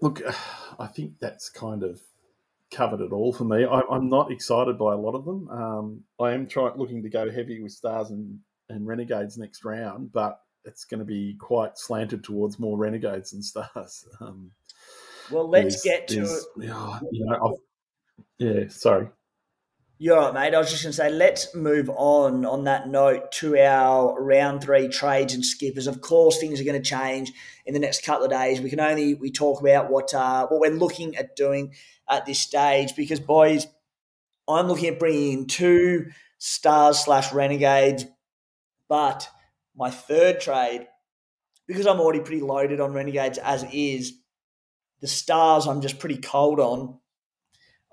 Look, 0.00 0.22
I 0.78 0.86
think 0.86 1.18
that's 1.20 1.48
kind 1.48 1.82
of 1.82 2.00
covered 2.70 3.00
it 3.00 3.12
all 3.12 3.32
for 3.32 3.44
me. 3.44 3.64
I, 3.64 3.82
am 3.90 4.08
not 4.08 4.30
excited 4.30 4.78
by 4.78 4.92
a 4.92 4.96
lot 4.96 5.14
of 5.14 5.24
them. 5.24 5.48
Um, 5.50 6.04
I 6.20 6.32
am 6.32 6.46
trying 6.46 6.76
looking 6.76 7.02
to 7.02 7.10
go 7.10 7.30
heavy 7.30 7.60
with 7.60 7.72
Stars 7.72 8.10
and, 8.10 8.38
and 8.68 8.86
Renegades 8.86 9.36
next 9.36 9.64
round, 9.64 10.12
but 10.12 10.40
it's 10.64 10.84
going 10.84 11.00
to 11.00 11.04
be 11.04 11.36
quite 11.38 11.78
slanted 11.78 12.22
towards 12.22 12.58
more 12.58 12.78
Renegades 12.78 13.32
and 13.32 13.44
Stars. 13.44 14.06
Um, 14.20 14.52
well, 15.30 15.48
let's 15.48 15.82
get 15.82 16.08
to 16.08 16.22
it. 16.22 16.42
You 16.56 17.26
know, 17.26 17.58
yeah, 18.38 18.68
sorry. 18.68 19.08
You're 20.02 20.16
right, 20.16 20.32
mate. 20.32 20.54
I 20.54 20.58
was 20.58 20.70
just 20.70 20.82
going 20.82 20.92
to 20.92 20.96
say, 20.96 21.10
let's 21.10 21.54
move 21.54 21.90
on 21.90 22.46
on 22.46 22.64
that 22.64 22.88
note 22.88 23.32
to 23.32 23.58
our 23.58 24.18
round 24.18 24.62
three 24.62 24.88
trades 24.88 25.34
and 25.34 25.44
skippers. 25.44 25.86
Of 25.86 26.00
course, 26.00 26.38
things 26.38 26.58
are 26.58 26.64
going 26.64 26.82
to 26.82 26.88
change 26.88 27.30
in 27.66 27.74
the 27.74 27.80
next 27.80 28.02
couple 28.02 28.24
of 28.24 28.30
days. 28.30 28.62
We 28.62 28.70
can 28.70 28.80
only 28.80 29.12
we 29.12 29.30
talk 29.30 29.60
about 29.60 29.90
what 29.90 30.14
uh, 30.14 30.46
what 30.46 30.60
we're 30.60 30.70
looking 30.70 31.16
at 31.16 31.36
doing 31.36 31.74
at 32.08 32.24
this 32.24 32.38
stage 32.38 32.96
because, 32.96 33.20
boys, 33.20 33.66
I'm 34.48 34.68
looking 34.68 34.88
at 34.88 34.98
bringing 34.98 35.40
in 35.40 35.46
two 35.46 36.06
stars 36.38 36.98
slash 36.98 37.30
renegades, 37.34 38.06
but 38.88 39.28
my 39.76 39.90
third 39.90 40.40
trade 40.40 40.86
because 41.66 41.86
I'm 41.86 42.00
already 42.00 42.20
pretty 42.20 42.40
loaded 42.40 42.80
on 42.80 42.94
renegades 42.94 43.38
as 43.38 43.64
is 43.72 44.14
the 45.00 45.06
stars 45.06 45.66
I'm 45.66 45.80
just 45.80 45.98
pretty 45.98 46.18
cold 46.18 46.60
on. 46.60 46.98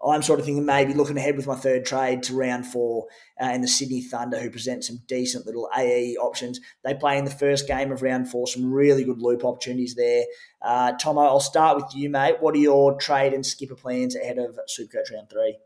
I'm 0.05 0.22
sort 0.22 0.39
of 0.39 0.45
thinking 0.45 0.66
maybe 0.66 0.93
looking 0.93 1.18
ahead 1.18 1.36
with 1.36 1.47
my 1.47 1.55
third 1.55 1.86
trade 1.86 2.22
to 2.24 2.36
round 2.36 2.68
four 2.68 3.08
uh, 3.41 3.47
in 3.47 3.62
the 3.62 3.68
Sydney 3.68 4.01
Thunder, 4.01 4.39
who 4.39 4.51
present 4.51 4.84
some 4.84 4.99
decent 5.08 5.47
little 5.47 5.68
AE 5.76 6.18
options. 6.18 6.60
They 6.84 6.93
play 6.93 7.18
in 7.18 7.26
the 7.26 7.32
first 7.32 7.68
game 7.68 7.91
of 7.91 8.03
round 8.03 8.30
four, 8.30 8.45
some 8.47 8.72
really 8.72 9.03
good 9.03 9.20
loop 9.20 9.43
opportunities 9.43 9.95
there. 9.95 10.26
Uh, 10.62 10.93
Thommo, 10.93 11.26
I'll 11.26 11.39
start 11.39 11.78
with 11.78 11.95
you, 11.95 12.10
mate. 12.10 12.36
What 12.39 12.53
are 12.53 12.60
your 12.60 12.95
trade 12.99 13.34
and 13.34 13.43
skipper 13.43 13.76
plans 13.76 14.16
ahead 14.16 14.38
of 14.38 14.60
Supercoach 14.70 15.12
round 15.12 15.32
three? 15.32 15.58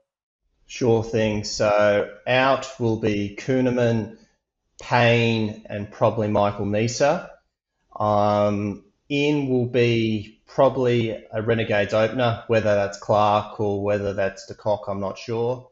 Sure 0.66 1.04
thing. 1.04 1.44
So 1.44 2.10
out 2.26 2.80
will 2.80 2.98
be 2.98 3.38
Kuhnemann, 3.38 4.18
Payne, 4.82 5.66
and 5.66 5.92
probably 5.92 6.30
Michael 6.30 6.66
Neser. 6.66 7.30
Um, 7.94 8.86
in 9.10 9.50
will 9.50 9.68
be 9.68 10.41
probably 10.54 11.12
a 11.32 11.42
Renegades 11.42 11.94
opener, 11.94 12.44
whether 12.48 12.76
that's 12.76 12.98
Clark 12.98 13.60
or 13.60 13.84
whether 13.84 14.14
that's 14.14 14.48
De 14.48 14.54
Kock, 14.54 14.86
I'm 14.88 15.00
not 15.00 15.18
sure. 15.18 15.70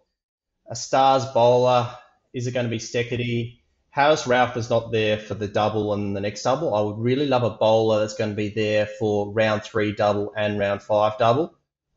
A 0.69 0.75
Stars 0.75 1.25
bowler, 1.25 1.89
is 2.33 2.47
it 2.47 2.53
going 2.53 2.65
to 2.65 2.69
be 2.69 2.79
Steketee? 2.79 3.59
Haris 3.89 4.23
Rauf 4.23 4.55
is 4.55 4.69
not 4.69 4.91
there 4.91 5.17
for 5.17 5.33
the 5.33 5.47
double 5.47 5.93
and 5.93 6.15
the 6.15 6.21
next 6.21 6.43
double. 6.43 6.73
I 6.73 6.81
would 6.81 6.97
really 6.97 7.25
love 7.25 7.43
a 7.43 7.49
bowler 7.49 7.99
that's 7.99 8.13
going 8.13 8.29
to 8.29 8.35
be 8.35 8.49
there 8.49 8.85
for 8.85 9.31
round 9.33 9.63
three 9.63 9.91
double 9.91 10.31
and 10.37 10.59
round 10.59 10.81
five 10.81 11.17
double. 11.17 11.53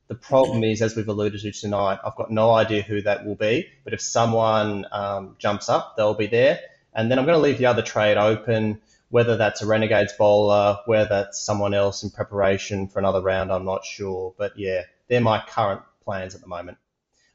The 0.08 0.14
problem 0.16 0.64
is, 0.64 0.82
as 0.82 0.96
we've 0.96 1.08
alluded 1.08 1.40
to 1.42 1.52
tonight, 1.52 1.98
I've 2.04 2.16
got 2.16 2.30
no 2.30 2.50
idea 2.50 2.82
who 2.82 3.02
that 3.02 3.24
will 3.24 3.36
be. 3.36 3.68
But 3.84 3.92
if 3.92 4.00
someone 4.00 4.86
um, 4.90 5.36
jumps 5.38 5.68
up, 5.68 5.96
they'll 5.96 6.14
be 6.14 6.26
there. 6.26 6.60
And 6.94 7.10
then 7.10 7.18
I'm 7.18 7.26
going 7.26 7.38
to 7.38 7.42
leave 7.42 7.58
the 7.58 7.66
other 7.66 7.82
trade 7.82 8.16
open 8.16 8.80
whether 9.12 9.36
that's 9.36 9.60
a 9.60 9.66
Renegades 9.66 10.14
bowler, 10.14 10.78
whether 10.86 11.06
that's 11.06 11.38
someone 11.38 11.74
else 11.74 12.02
in 12.02 12.08
preparation 12.08 12.88
for 12.88 12.98
another 12.98 13.20
round, 13.20 13.52
I'm 13.52 13.66
not 13.66 13.84
sure. 13.84 14.34
But 14.38 14.58
yeah, 14.58 14.84
they're 15.06 15.20
my 15.20 15.44
current 15.46 15.82
plans 16.02 16.34
at 16.34 16.40
the 16.40 16.46
moment. 16.46 16.78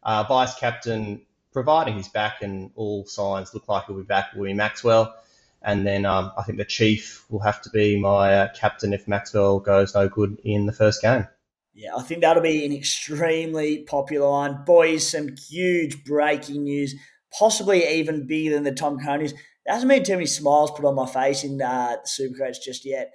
Uh, 0.02 0.24
Vice 0.24 0.56
captain, 0.56 1.22
providing 1.54 1.94
he's 1.94 2.08
back 2.08 2.42
and 2.42 2.72
all 2.76 3.06
signs 3.06 3.54
look 3.54 3.68
like 3.68 3.86
he'll 3.86 3.96
be 3.96 4.02
back, 4.02 4.34
will 4.34 4.46
be 4.46 4.56
Maxwell. 4.56 5.16
And 5.62 5.86
then 5.86 6.08
um, 6.08 6.32
I 6.36 6.42
think 6.42 6.58
the 6.58 6.66
chief 6.66 7.24
will 7.30 7.42
have 7.42 7.62
to 7.62 7.70
be 7.70 8.00
my 8.00 8.34
uh, 8.34 8.48
captain 8.56 8.92
if 8.92 9.08
Maxwell 9.08 9.60
goes 9.60 9.94
no 9.94 10.10
good 10.10 10.40
in 10.44 10.66
the 10.66 10.74
first 10.74 11.04
game. 11.04 11.28
Yeah, 11.76 11.96
I 11.96 12.02
think 12.02 12.22
that'll 12.22 12.42
be 12.42 12.66
an 12.66 12.74
extremely 12.74 13.84
popular 13.84 14.28
one. 14.28 14.64
Boys, 14.66 15.08
some 15.08 15.36
huge 15.36 16.04
breaking 16.04 16.64
news, 16.64 16.96
possibly 17.38 17.88
even 17.88 18.26
bigger 18.26 18.56
than 18.56 18.64
the 18.64 18.72
Tom 18.72 18.98
Conies. 19.00 19.36
There 19.68 19.76
hasn't 19.76 19.90
been 19.90 20.04
too 20.06 20.14
many 20.14 20.28
smiles 20.28 20.72
put 20.72 20.86
on 20.86 20.96
my 20.96 21.06
face 21.06 21.44
in 21.44 21.62
uh, 21.62 21.98
the 22.02 22.08
Supercoach 22.08 22.62
just 22.64 22.86
yet. 22.86 23.12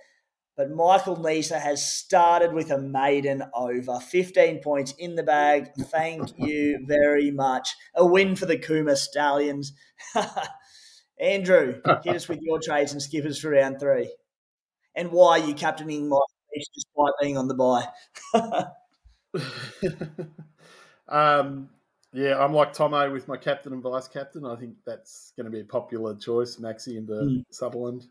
But 0.55 0.71
Michael 0.71 1.17
Neser 1.17 1.59
has 1.59 1.83
started 1.83 2.53
with 2.53 2.71
a 2.71 2.77
maiden 2.79 3.43
over. 3.55 3.99
15 3.99 4.61
points 4.61 4.93
in 4.99 5.15
the 5.15 5.23
bag. 5.23 5.71
Thank 5.87 6.29
you 6.37 6.85
very 6.87 7.31
much. 7.31 7.75
A 7.95 8.05
win 8.05 8.37
for 8.37 8.45
the 8.45 8.59
Kuma 8.59 8.97
Stallions. 8.97 9.73
Andrew, 11.19 11.81
hit 12.05 12.17
us 12.17 12.29
with 12.29 12.41
your 12.43 12.61
trades 12.61 12.93
and 12.93 13.01
skippers 13.01 13.41
for 13.41 13.51
round 13.51 13.81
three. 13.81 14.15
And 14.95 15.11
why 15.11 15.41
are 15.41 15.47
you 15.47 15.55
captaining 15.55 16.07
Michael 16.07 16.27
Neser 16.55 16.67
despite 16.75 17.13
being 17.23 17.39
on 17.39 17.49
the 17.49 17.55
bye? 17.55 17.87
um, 21.09 21.71
yeah, 22.13 22.39
I'm 22.39 22.53
like 22.53 22.75
Thommo 22.75 23.11
with 23.11 23.27
my 23.29 23.37
captain 23.37 23.73
and 23.73 23.83
vice 23.83 24.09
captain. 24.09 24.45
I 24.45 24.57
think 24.57 24.75
that's 24.87 25.33
going 25.37 25.47
to 25.47 25.51
be 25.51 25.61
a 25.61 25.65
popular 25.65 26.15
choice, 26.15 26.57
Maxi 26.57 26.99
and 26.99 27.09
mm. 27.09 27.45
Sutherland. 27.51 28.07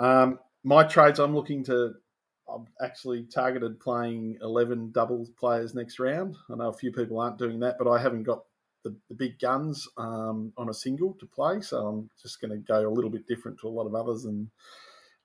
Um, 0.00 0.40
my 0.64 0.84
trades, 0.84 1.18
I'm 1.20 1.34
looking 1.34 1.64
to. 1.64 1.94
I've 2.52 2.66
actually 2.82 3.24
targeted 3.24 3.80
playing 3.80 4.36
11 4.42 4.92
doubles 4.92 5.30
players 5.30 5.74
next 5.74 5.98
round. 5.98 6.36
I 6.50 6.56
know 6.56 6.68
a 6.68 6.74
few 6.74 6.92
people 6.92 7.18
aren't 7.18 7.38
doing 7.38 7.60
that, 7.60 7.76
but 7.78 7.90
I 7.90 7.98
haven't 7.98 8.24
got 8.24 8.42
the, 8.82 8.94
the 9.08 9.14
big 9.14 9.38
guns 9.38 9.88
um, 9.96 10.52
on 10.58 10.68
a 10.68 10.74
single 10.74 11.14
to 11.20 11.26
play, 11.26 11.62
so 11.62 11.86
I'm 11.86 12.10
just 12.20 12.42
going 12.42 12.50
to 12.50 12.58
go 12.58 12.86
a 12.86 12.90
little 12.90 13.10
bit 13.10 13.26
different 13.26 13.58
to 13.60 13.68
a 13.68 13.70
lot 13.70 13.86
of 13.86 13.94
others 13.94 14.24
and 14.26 14.48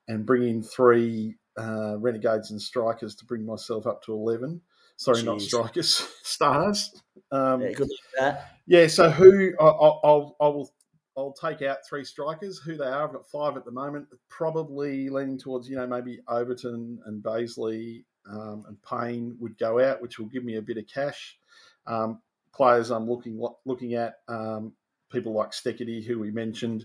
and 0.08 0.26
bring 0.26 0.42
in 0.48 0.62
three 0.62 1.36
uh, 1.58 1.96
renegades 1.98 2.50
and 2.50 2.60
strikers 2.60 3.14
to 3.16 3.26
bring 3.26 3.44
myself 3.44 3.86
up 3.86 4.02
to 4.02 4.12
11. 4.12 4.60
Sorry, 5.00 5.22
Jeez. 5.22 5.24
not 5.24 5.40
strikers, 5.40 6.06
stars. 6.22 7.02
Um, 7.32 7.62
yeah, 7.62 7.72
good 7.72 7.88
that. 8.18 8.56
Yeah, 8.66 8.86
so 8.86 9.08
who 9.08 9.54
I, 9.58 9.64
I'll, 9.64 10.36
I 10.38 10.48
will 10.48 10.70
I'll 11.16 11.32
take 11.32 11.62
out 11.62 11.78
three 11.88 12.04
strikers. 12.04 12.58
Who 12.58 12.76
they 12.76 12.84
are, 12.84 13.04
I've 13.04 13.12
got 13.14 13.26
five 13.26 13.56
at 13.56 13.64
the 13.64 13.70
moment. 13.70 14.08
Probably 14.28 15.08
leaning 15.08 15.38
towards 15.38 15.70
you 15.70 15.76
know 15.76 15.86
maybe 15.86 16.20
Overton 16.28 17.00
and 17.06 17.22
Bazley 17.22 18.04
um, 18.30 18.64
and 18.68 18.76
Payne 18.82 19.38
would 19.40 19.56
go 19.56 19.80
out, 19.80 20.02
which 20.02 20.18
will 20.18 20.26
give 20.26 20.44
me 20.44 20.56
a 20.56 20.62
bit 20.62 20.76
of 20.76 20.84
cash. 20.86 21.38
Um, 21.86 22.20
players 22.52 22.90
I'm 22.90 23.08
looking 23.08 23.42
looking 23.64 23.94
at 23.94 24.16
um, 24.28 24.74
people 25.10 25.32
like 25.32 25.52
Steketee, 25.52 26.04
who 26.04 26.18
we 26.18 26.30
mentioned, 26.30 26.84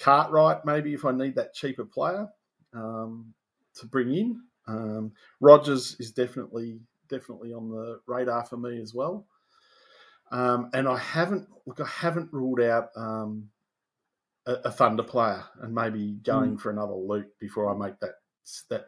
Cartwright 0.00 0.64
maybe 0.64 0.94
if 0.94 1.04
I 1.04 1.12
need 1.12 1.36
that 1.36 1.54
cheaper 1.54 1.84
player 1.84 2.26
um, 2.74 3.32
to 3.76 3.86
bring 3.86 4.12
in. 4.12 4.40
Um, 4.66 5.12
Rogers 5.40 5.94
is 6.00 6.10
definitely 6.10 6.80
definitely 7.12 7.52
on 7.52 7.68
the 7.68 8.00
radar 8.06 8.44
for 8.44 8.56
me 8.56 8.80
as 8.80 8.94
well. 8.94 9.26
Um, 10.30 10.70
and 10.72 10.88
I 10.88 10.98
haven't 10.98 11.48
look, 11.66 11.80
I 11.80 11.86
haven't 11.86 12.32
ruled 12.32 12.60
out 12.60 12.88
um, 12.96 13.50
a, 14.46 14.52
a, 14.64 14.70
Thunder 14.70 15.02
player 15.02 15.44
and 15.60 15.74
maybe 15.74 16.16
going 16.24 16.56
mm. 16.56 16.60
for 16.60 16.70
another 16.70 16.94
loop 16.94 17.38
before 17.38 17.72
I 17.72 17.76
make 17.76 18.00
that 18.00 18.14
that 18.70 18.86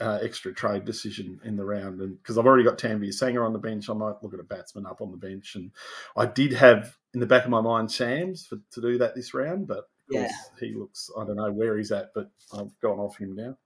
uh, 0.00 0.18
extra 0.22 0.52
trade 0.52 0.84
decision 0.84 1.40
in 1.44 1.56
the 1.56 1.64
round, 1.64 2.00
and 2.00 2.20
because 2.20 2.36
I've 2.36 2.46
already 2.46 2.64
got 2.64 2.78
Tanveer 2.78 3.08
Sangha 3.08 3.44
on 3.44 3.54
the 3.54 3.58
bench, 3.58 3.88
I 3.88 3.94
might 3.94 4.22
look 4.22 4.34
at 4.34 4.40
a 4.40 4.44
batsman 4.44 4.86
up 4.86 5.00
on 5.00 5.10
the 5.10 5.16
bench, 5.16 5.54
and 5.54 5.70
I 6.16 6.26
did 6.26 6.52
have 6.52 6.96
in 7.14 7.20
the 7.20 7.26
back 7.26 7.44
of 7.44 7.50
my 7.50 7.62
mind 7.62 7.90
Sams 7.90 8.46
for, 8.46 8.58
to 8.72 8.80
do 8.80 8.98
that 8.98 9.14
this 9.14 9.32
round, 9.32 9.66
but 9.66 9.84
yeah. 10.10 10.28
he 10.60 10.74
looks 10.74 11.10
I 11.18 11.24
don't 11.24 11.36
know 11.36 11.50
where 11.50 11.78
he's 11.78 11.92
at, 11.92 12.10
but 12.14 12.30
I've 12.52 12.78
gone 12.80 12.98
off 12.98 13.18
him 13.18 13.34
now. 13.34 13.56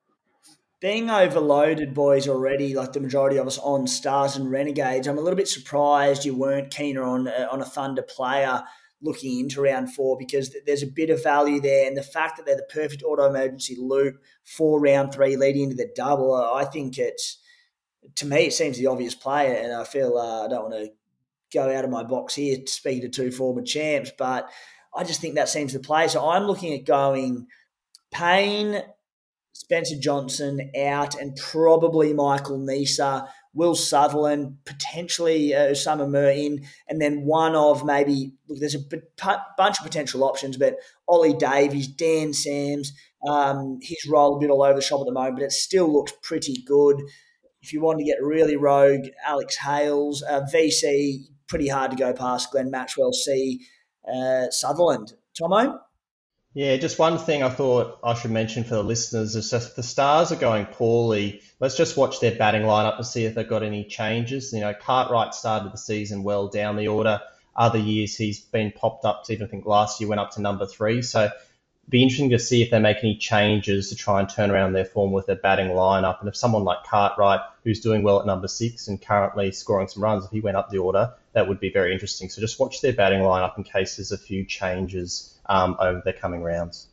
Being 0.81 1.09
overloaded, 1.09 1.95
boys, 1.95 2.29
already 2.29 2.75
like 2.75 2.93
the 2.93 3.01
majority 3.01 3.39
of 3.39 3.47
us 3.47 3.59
on 3.59 3.87
Stars 3.87 4.37
and 4.37 4.51
Renegades, 4.51 5.09
I'm 5.09 5.17
a 5.17 5.23
little 5.23 5.37
bit 5.37 5.49
surprised 5.49 6.25
you 6.25 6.35
weren't 6.35 6.71
keener 6.71 7.03
on 7.03 7.29
uh, 7.29 7.49
on 7.51 7.63
a 7.63 7.65
Thunder 7.65 8.03
player 8.03 8.63
looking 9.03 9.41
into 9.41 9.63
round 9.63 9.95
four 9.95 10.17
because 10.19 10.55
there's 10.67 10.83
a 10.83 10.87
bit 10.87 11.11
of 11.11 11.23
value 11.23 11.61
there. 11.61 11.87
And 11.87 11.97
the 11.97 12.03
fact 12.03 12.37
that 12.37 12.47
they're 12.47 12.57
the 12.57 12.69
perfect 12.71 13.03
auto 13.03 13.27
emergency 13.27 13.77
loop 13.79 14.17
for 14.45 14.81
round 14.81 15.13
three 15.13 15.37
leading 15.37 15.65
into 15.65 15.77
the 15.77 15.91
double, 15.95 16.35
I 16.35 16.65
think 16.65 16.99
it's, 16.99 17.39
to 18.17 18.27
me, 18.27 18.47
it 18.47 18.53
seems 18.53 18.79
the 18.79 18.87
obvious 18.87 19.15
player. 19.15 19.55
And 19.55 19.73
I 19.73 19.85
feel 19.85 20.17
uh, 20.17 20.45
I 20.45 20.49
don't 20.49 20.71
want 20.71 20.85
to 20.85 20.93
go 21.53 21.75
out 21.75 21.85
of 21.85 21.91
my 21.91 22.03
box 22.03 22.35
here 22.35 22.59
speaking 22.67 23.03
to 23.03 23.09
two 23.09 23.31
former 23.31 23.63
champs, 23.63 24.13
but 24.19 24.51
I 24.95 25.05
just 25.05 25.21
think 25.21 25.35
that 25.35 25.49
seems 25.49 25.73
the 25.73 25.79
play. 25.79 26.09
So 26.09 26.29
I'm 26.29 26.45
looking 26.45 26.75
at 26.75 26.85
going 26.85 27.47
Payne, 28.11 28.83
Spencer 29.61 29.97
Johnson 29.99 30.71
out, 30.79 31.19
and 31.19 31.37
probably 31.37 32.13
Michael 32.13 32.59
Neser, 32.59 33.27
Will 33.55 33.75
Sutherland, 33.75 34.59
potentially 34.67 35.55
uh, 35.55 35.71
Osama 35.71 36.09
Mir 36.09 36.31
in, 36.31 36.67
and 36.89 37.01
then 37.01 37.25
one 37.25 37.57
of 37.57 37.85
maybe, 37.85 38.35
look, 38.49 38.59
there's 38.61 38.75
a 38.75 38.81
b- 38.81 39.01
bunch 39.57 39.79
of 39.79 39.85
potential 39.85 40.25
options, 40.25 40.59
but 40.59 40.77
Ollie 41.09 41.33
Davies, 41.33 41.89
Dan 41.89 42.35
Sams, 42.35 42.93
um, 43.27 43.79
his 43.81 44.07
role 44.07 44.37
a 44.37 44.41
bit 44.41 44.51
all 44.51 44.63
over 44.63 44.75
the 44.75 44.83
shop 44.83 45.01
at 45.01 45.07
the 45.07 45.13
moment, 45.13 45.37
but 45.37 45.45
it 45.45 45.53
still 45.53 45.91
looks 45.91 46.13
pretty 46.23 46.63
good. 46.67 47.01
If 47.63 47.73
you 47.73 47.81
want 47.81 47.99
to 47.99 48.05
get 48.05 48.23
really 48.23 48.57
rogue, 48.57 49.07
Alex 49.27 49.57
Hales, 49.57 50.23
uh, 50.23 50.43
VC, 50.53 51.25
pretty 51.49 51.69
hard 51.69 51.91
to 51.93 51.97
go 51.97 52.13
past 52.13 52.51
Glenn 52.51 52.71
Maxwell, 52.71 53.13
C, 53.13 53.61
uh, 54.07 54.51
Sutherland. 54.51 55.15
Thommo? 55.41 55.79
Yeah, 56.57 56.79
just 56.79 56.99
one 56.99 57.19
thing 57.19 57.43
I 57.43 57.51
thought 57.51 57.99
I 58.03 58.15
should 58.15 58.31
mention 58.31 58.65
for 58.65 58.77
the 58.77 58.83
listeners 58.83 59.37
is 59.37 59.53
if 59.53 59.77
the 59.77 59.83
Stars 59.83 60.33
are 60.33 60.37
going 60.37 60.65
poorly, 60.65 61.43
let's 61.61 61.77
just 61.77 61.99
watch 61.99 62.19
their 62.21 62.35
batting 62.35 62.63
lineup 62.63 62.97
to 62.97 63.05
see 63.05 63.27
if 63.27 63.35
they've 63.35 63.47
got 63.47 63.63
any 63.63 63.85
changes. 63.85 64.55
You 64.55 64.61
know, 64.61 64.73
Cartwright 64.73 65.35
started 65.35 65.71
the 65.71 65.77
season 65.77 66.23
well 66.23 66.49
down 66.49 66.77
the 66.77 66.89
order. 66.89 67.21
Other 67.55 67.79
years 67.79 68.17
he's 68.17 68.41
been 68.41 68.73
popped 68.73 69.05
up 69.05 69.25
to 69.25 69.35
even 69.35 69.49
think 69.49 69.67
last 69.67 70.01
year 70.01 70.09
went 70.09 70.19
up 70.19 70.31
to 70.31 70.41
number 70.41 70.65
three. 70.65 71.03
So 71.03 71.29
be 71.89 72.03
interesting 72.03 72.31
to 72.31 72.39
see 72.39 72.63
if 72.63 72.71
they 72.71 72.81
make 72.81 72.99
any 72.99 73.17
changes 73.17 73.89
to 73.89 73.97
try 73.97 74.19
and 74.19 74.29
turn 74.29 74.51
around 74.51 74.73
their 74.73 74.85
form 74.85 75.13
with 75.13 75.27
their 75.27 75.37
batting 75.37 75.69
lineup. 75.69 76.19
And 76.21 76.29
if 76.29 76.37
someone 76.37 76.65
like 76.65 76.85
Cartwright, 76.85 77.41
who's 77.63 77.81
doing 77.81 78.03
well 78.03 78.19
at 78.19 78.27
number 78.27 78.49
six 78.49 78.89
and 78.89 79.01
currently 79.01 79.53
scoring 79.53 79.87
some 79.87 80.03
runs, 80.03 80.25
if 80.25 80.31
he 80.31 80.41
went 80.41 80.57
up 80.57 80.71
the 80.71 80.79
order, 80.79 81.13
that 81.33 81.49
would 81.49 81.61
be 81.61 81.71
very 81.71 81.93
interesting. 81.93 82.29
So 82.29 82.41
just 82.41 82.59
watch 82.59 82.81
their 82.81 82.93
batting 82.93 83.21
lineup 83.21 83.57
in 83.57 83.63
case 83.63 83.97
there's 83.97 84.11
a 84.11 84.19
few 84.19 84.45
changes 84.45 85.39
um, 85.47 85.77
over 85.79 86.03
the 86.05 86.13
coming 86.13 86.43
rounds. 86.43 86.89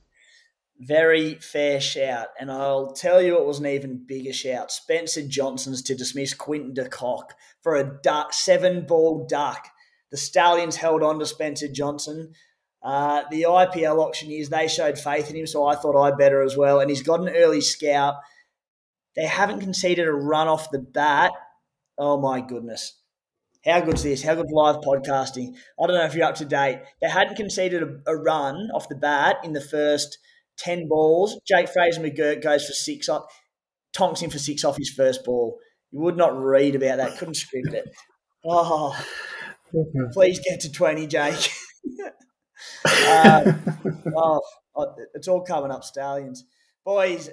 Very 0.79 1.35
fair 1.35 1.79
shout. 1.79 2.27
And 2.39 2.51
I'll 2.51 2.91
tell 2.91 3.21
you 3.21 3.37
it 3.37 3.47
was 3.47 3.59
an 3.59 3.67
even 3.67 4.03
bigger 4.05 4.33
shout. 4.33 4.71
Spencer 4.71 5.25
Johnson's 5.27 5.81
to 5.83 5.95
dismiss 5.95 6.33
Quinton 6.33 6.73
de 6.73 6.87
Kock 6.87 7.33
for 7.61 7.75
a 7.75 7.83
duck, 7.83 8.33
seven 8.33 8.85
ball 8.85 9.25
duck. 9.27 9.69
The 10.11 10.17
Stallions 10.17 10.75
held 10.75 11.01
on 11.01 11.17
to 11.17 11.25
Spencer 11.25 11.67
Johnson. 11.67 12.33
Uh, 12.83 13.23
the 13.31 13.43
IPL 13.43 13.99
auctioneers, 13.99 14.49
they 14.49 14.67
showed 14.67 14.99
faith 14.99 15.29
in 15.29 15.37
him, 15.37 15.47
so 15.47 15.65
I 15.65 15.75
thought 15.75 15.99
I'd 15.99 16.17
better 16.17 16.41
as 16.41 16.57
well. 16.57 16.79
And 16.79 16.89
he's 16.89 17.03
got 17.03 17.21
an 17.21 17.29
early 17.29 17.61
scout. 17.61 18.15
They 19.15 19.25
haven't 19.25 19.61
conceded 19.61 20.07
a 20.07 20.11
run 20.11 20.47
off 20.47 20.71
the 20.71 20.79
bat. 20.79 21.31
Oh 21.97 22.19
my 22.19 22.41
goodness. 22.41 22.99
How 23.65 23.79
good's 23.79 24.03
this? 24.03 24.23
How 24.23 24.35
good 24.35 24.51
live 24.51 24.77
podcasting? 24.77 25.55
I 25.81 25.87
don't 25.87 25.95
know 25.95 26.03
if 26.03 26.15
you're 26.15 26.25
up 26.25 26.35
to 26.35 26.45
date. 26.45 26.81
They 27.01 27.07
hadn't 27.07 27.37
conceded 27.37 27.81
a, 27.81 28.11
a 28.11 28.17
run 28.17 28.69
off 28.73 28.89
the 28.89 28.95
bat 28.95 29.37
in 29.45 29.53
the 29.53 29.61
first 29.61 30.17
10 30.57 30.89
balls. 30.89 31.39
Jake 31.47 31.69
Fraser 31.69 32.01
McGurk 32.01 32.43
goes 32.43 32.65
for 32.65 32.73
six 32.73 33.07
off, 33.07 33.23
tonks 33.93 34.21
him 34.21 34.29
for 34.29 34.39
six 34.39 34.65
off 34.65 34.75
his 34.75 34.89
first 34.89 35.23
ball. 35.23 35.57
You 35.91 36.01
would 36.01 36.17
not 36.17 36.37
read 36.37 36.75
about 36.75 36.97
that. 36.97 37.17
Couldn't 37.17 37.35
script 37.35 37.73
it. 37.73 37.85
Oh, 38.45 39.01
please 40.11 40.39
get 40.39 40.59
to 40.61 40.71
20, 40.71 41.07
Jake. 41.07 41.49
um, 42.85 43.61
oh, 44.15 44.41
it's 45.13 45.27
all 45.27 45.41
coming 45.41 45.71
up, 45.71 45.83
Stallions. 45.83 46.45
Boys, 46.83 47.29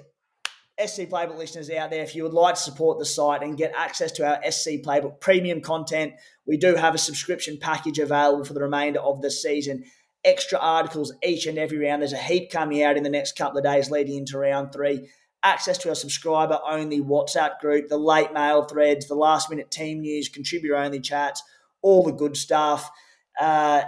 SC 0.79 1.01
Playbook 1.01 1.37
listeners 1.37 1.69
out 1.69 1.91
there, 1.91 2.03
if 2.03 2.15
you 2.15 2.23
would 2.23 2.33
like 2.33 2.55
to 2.55 2.61
support 2.61 2.99
the 2.99 3.05
site 3.05 3.43
and 3.43 3.57
get 3.57 3.73
access 3.75 4.11
to 4.13 4.27
our 4.27 4.51
SC 4.51 4.81
Playbook 4.83 5.19
premium 5.19 5.61
content, 5.61 6.13
we 6.45 6.57
do 6.57 6.75
have 6.75 6.95
a 6.95 6.99
subscription 6.99 7.57
package 7.59 7.99
available 7.99 8.45
for 8.45 8.53
the 8.53 8.61
remainder 8.61 8.99
of 8.99 9.21
the 9.21 9.31
season. 9.31 9.83
Extra 10.23 10.59
articles 10.59 11.13
each 11.23 11.45
and 11.45 11.57
every 11.57 11.79
round. 11.79 12.01
There's 12.01 12.13
a 12.13 12.17
heap 12.17 12.51
coming 12.51 12.83
out 12.83 12.97
in 12.97 13.03
the 13.03 13.09
next 13.09 13.37
couple 13.37 13.57
of 13.57 13.63
days 13.63 13.91
leading 13.91 14.17
into 14.17 14.37
round 14.37 14.71
three. 14.71 15.09
Access 15.43 15.79
to 15.79 15.89
our 15.89 15.95
subscriber 15.95 16.59
only 16.67 17.01
WhatsApp 17.01 17.59
group, 17.59 17.87
the 17.89 17.97
late 17.97 18.31
mail 18.31 18.63
threads, 18.63 19.07
the 19.07 19.15
last 19.15 19.49
minute 19.49 19.71
team 19.71 20.01
news, 20.01 20.29
contributor 20.29 20.75
only 20.75 20.99
chats, 20.99 21.41
all 21.81 22.03
the 22.03 22.11
good 22.11 22.37
stuff. 22.37 22.89
Uh, 23.39 23.81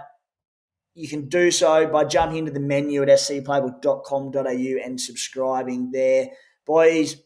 you 0.95 1.07
can 1.07 1.27
do 1.27 1.51
so 1.51 1.87
by 1.87 2.03
jumping 2.05 2.39
into 2.39 2.51
the 2.51 2.59
menu 2.59 3.01
at 3.01 3.09
scplaybook.com.au 3.09 4.85
and 4.85 5.01
subscribing 5.01 5.91
there. 5.91 6.27
Boys, 6.65 7.17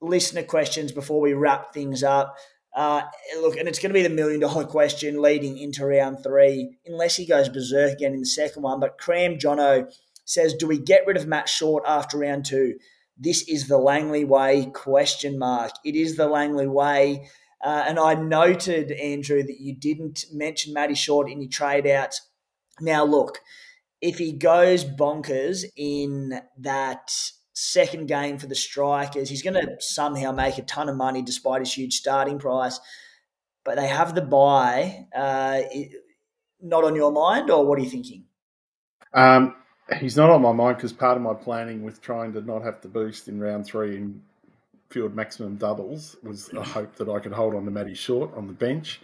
listener 0.00 0.42
questions 0.42 0.92
before 0.92 1.20
we 1.20 1.34
wrap 1.34 1.72
things 1.74 2.02
up. 2.02 2.34
Uh, 2.74 3.02
look, 3.40 3.56
and 3.56 3.68
it's 3.68 3.78
going 3.78 3.90
to 3.90 3.94
be 3.94 4.02
the 4.02 4.08
million 4.08 4.40
dollar 4.40 4.64
question 4.66 5.20
leading 5.20 5.58
into 5.58 5.84
round 5.84 6.22
three, 6.22 6.78
unless 6.86 7.16
he 7.16 7.26
goes 7.26 7.48
berserk 7.48 7.92
again 7.92 8.14
in 8.14 8.20
the 8.20 8.26
second 8.26 8.62
one. 8.62 8.80
But 8.80 8.96
Cram 8.98 9.38
Jono 9.38 9.92
says, 10.24 10.54
"Do 10.54 10.66
we 10.68 10.78
get 10.78 11.06
rid 11.06 11.16
of 11.16 11.26
Matt 11.26 11.48
Short 11.48 11.82
after 11.86 12.18
round 12.18 12.44
two? 12.44 12.76
This 13.18 13.46
is 13.48 13.68
the 13.68 13.76
Langley 13.76 14.24
way? 14.24 14.70
Question 14.72 15.38
mark. 15.38 15.72
It 15.84 15.94
is 15.94 16.16
the 16.16 16.28
Langley 16.28 16.68
way. 16.68 17.28
Uh, 17.62 17.84
and 17.86 17.98
I 17.98 18.14
noted 18.14 18.92
Andrew 18.92 19.42
that 19.42 19.60
you 19.60 19.74
didn't 19.74 20.24
mention 20.32 20.72
Matty 20.72 20.94
Short 20.94 21.30
in 21.30 21.42
your 21.42 21.50
trade 21.50 21.86
outs. 21.86 22.29
Now, 22.80 23.04
look, 23.04 23.40
if 24.00 24.18
he 24.18 24.32
goes 24.32 24.84
bonkers 24.84 25.64
in 25.76 26.40
that 26.58 27.10
second 27.60 28.06
game 28.06 28.38
for 28.38 28.46
the 28.46 28.54
Strikers. 28.54 29.28
He's 29.28 29.42
going 29.42 29.54
to 29.54 29.76
somehow 29.80 30.32
make 30.32 30.58
a 30.58 30.62
ton 30.62 30.88
of 30.88 30.96
money 30.96 31.22
despite 31.22 31.60
his 31.60 31.72
huge 31.72 31.94
starting 31.94 32.38
price. 32.38 32.80
But 33.64 33.76
they 33.76 33.88
have 33.88 34.14
the 34.14 34.22
bye. 34.22 35.06
Uh, 35.14 35.60
not 36.62 36.84
on 36.84 36.96
your 36.96 37.12
mind, 37.12 37.50
or 37.50 37.66
what 37.66 37.78
are 37.78 37.82
you 37.82 37.90
thinking? 37.90 38.24
Um, 39.12 39.56
he's 39.98 40.16
not 40.16 40.30
on 40.30 40.40
my 40.40 40.52
mind 40.52 40.76
because 40.76 40.92
part 40.92 41.16
of 41.16 41.22
my 41.22 41.34
planning 41.34 41.82
with 41.82 42.00
trying 42.00 42.32
to 42.32 42.40
not 42.40 42.62
have 42.62 42.80
to 42.82 42.88
boost 42.88 43.28
in 43.28 43.40
round 43.40 43.66
three 43.66 43.96
in 43.96 44.22
field 44.88 45.14
maximum 45.14 45.56
doubles 45.56 46.16
was 46.22 46.52
a 46.54 46.62
hope 46.62 46.96
that 46.96 47.08
I 47.08 47.20
could 47.20 47.32
hold 47.32 47.54
on 47.54 47.64
to 47.64 47.70
Matty 47.70 47.94
Short 47.94 48.34
on 48.34 48.46
the 48.46 48.52
bench. 48.52 49.00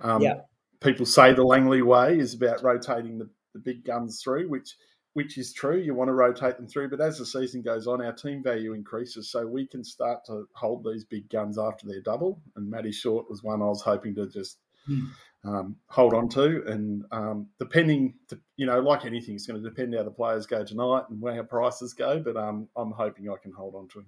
Um, 0.00 0.20
yeah. 0.20 0.40
People 0.80 1.06
say 1.06 1.32
the 1.32 1.44
Langley 1.44 1.82
way 1.82 2.18
is 2.18 2.34
about 2.34 2.62
rotating 2.62 3.18
the, 3.18 3.28
the 3.54 3.60
big 3.60 3.84
guns 3.84 4.22
through, 4.22 4.48
which– 4.48 4.76
which 5.14 5.38
is 5.38 5.52
true. 5.52 5.76
You 5.76 5.92
want 5.92 6.06
to 6.06 6.12
rotate 6.12 6.56
them 6.56 6.68
through, 6.68 6.88
but 6.88 7.00
as 7.00 7.18
the 7.18 7.26
season 7.26 7.62
goes 7.62 7.88
on, 7.88 8.00
our 8.00 8.12
team 8.12 8.44
value 8.44 8.74
increases, 8.74 9.28
so 9.28 9.44
we 9.44 9.66
can 9.66 9.82
start 9.82 10.24
to 10.26 10.46
hold 10.54 10.84
these 10.84 11.04
big 11.04 11.28
guns 11.28 11.58
after 11.58 11.84
their 11.84 12.00
double. 12.00 12.40
And 12.54 12.70
Matty 12.70 12.92
Short 12.92 13.28
was 13.28 13.42
one 13.42 13.60
I 13.60 13.66
was 13.66 13.82
hoping 13.82 14.14
to 14.14 14.28
just 14.28 14.58
hmm. 14.86 15.06
um, 15.44 15.76
hold 15.88 16.14
on 16.14 16.28
to. 16.28 16.62
And 16.64 17.04
um, 17.10 17.48
depending, 17.58 18.14
to, 18.28 18.38
you 18.56 18.66
know, 18.66 18.78
like 18.78 19.04
anything, 19.04 19.34
it's 19.34 19.46
going 19.46 19.60
to 19.60 19.68
depend 19.68 19.96
how 19.96 20.04
the 20.04 20.12
players 20.12 20.46
go 20.46 20.64
tonight 20.64 21.02
and 21.10 21.20
where 21.20 21.34
our 21.34 21.42
prices 21.42 21.92
go. 21.92 22.20
But 22.20 22.36
um, 22.36 22.68
I'm 22.76 22.92
hoping 22.92 23.28
I 23.28 23.34
can 23.42 23.50
hold 23.50 23.74
on 23.74 23.88
to 23.88 23.98
him. 23.98 24.06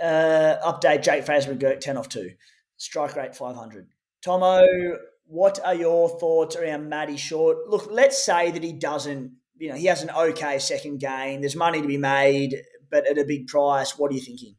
Uh, 0.00 0.56
update: 0.70 1.02
Jake 1.02 1.24
Fraser 1.24 1.54
McGurk 1.54 1.80
ten 1.80 1.96
off 1.96 2.10
two, 2.10 2.32
strike 2.76 3.16
rate 3.16 3.34
five 3.34 3.56
hundred. 3.56 3.88
Thommo, 4.22 4.66
what 5.26 5.58
are 5.64 5.74
your 5.74 6.08
thoughts 6.08 6.56
around 6.56 6.88
Matty 6.88 7.16
Short? 7.16 7.68
Look, 7.68 7.88
let's 7.90 8.24
say 8.24 8.50
that 8.50 8.62
he 8.62 8.72
doesn't 8.72 9.32
you 9.58 9.70
know, 9.70 9.74
he 9.74 9.86
has 9.86 10.02
an 10.02 10.10
okay 10.10 10.58
second 10.58 10.98
game. 10.98 11.40
There's 11.40 11.56
money 11.56 11.80
to 11.80 11.88
be 11.88 11.98
made, 11.98 12.62
but 12.90 13.06
at 13.06 13.18
a 13.18 13.24
big 13.24 13.46
price. 13.48 13.98
What 13.98 14.10
are 14.10 14.14
you 14.14 14.20
thinking? 14.20 14.54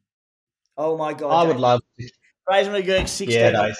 Oh 0.78 0.98
my 0.98 1.14
god! 1.14 1.32
I 1.32 1.48
would 1.48 1.58
love 1.58 1.82
Fraser 2.46 2.72
McGurk 2.72 3.08
six. 3.08 3.34
Yeah, 3.34 3.52
no, 3.52 3.72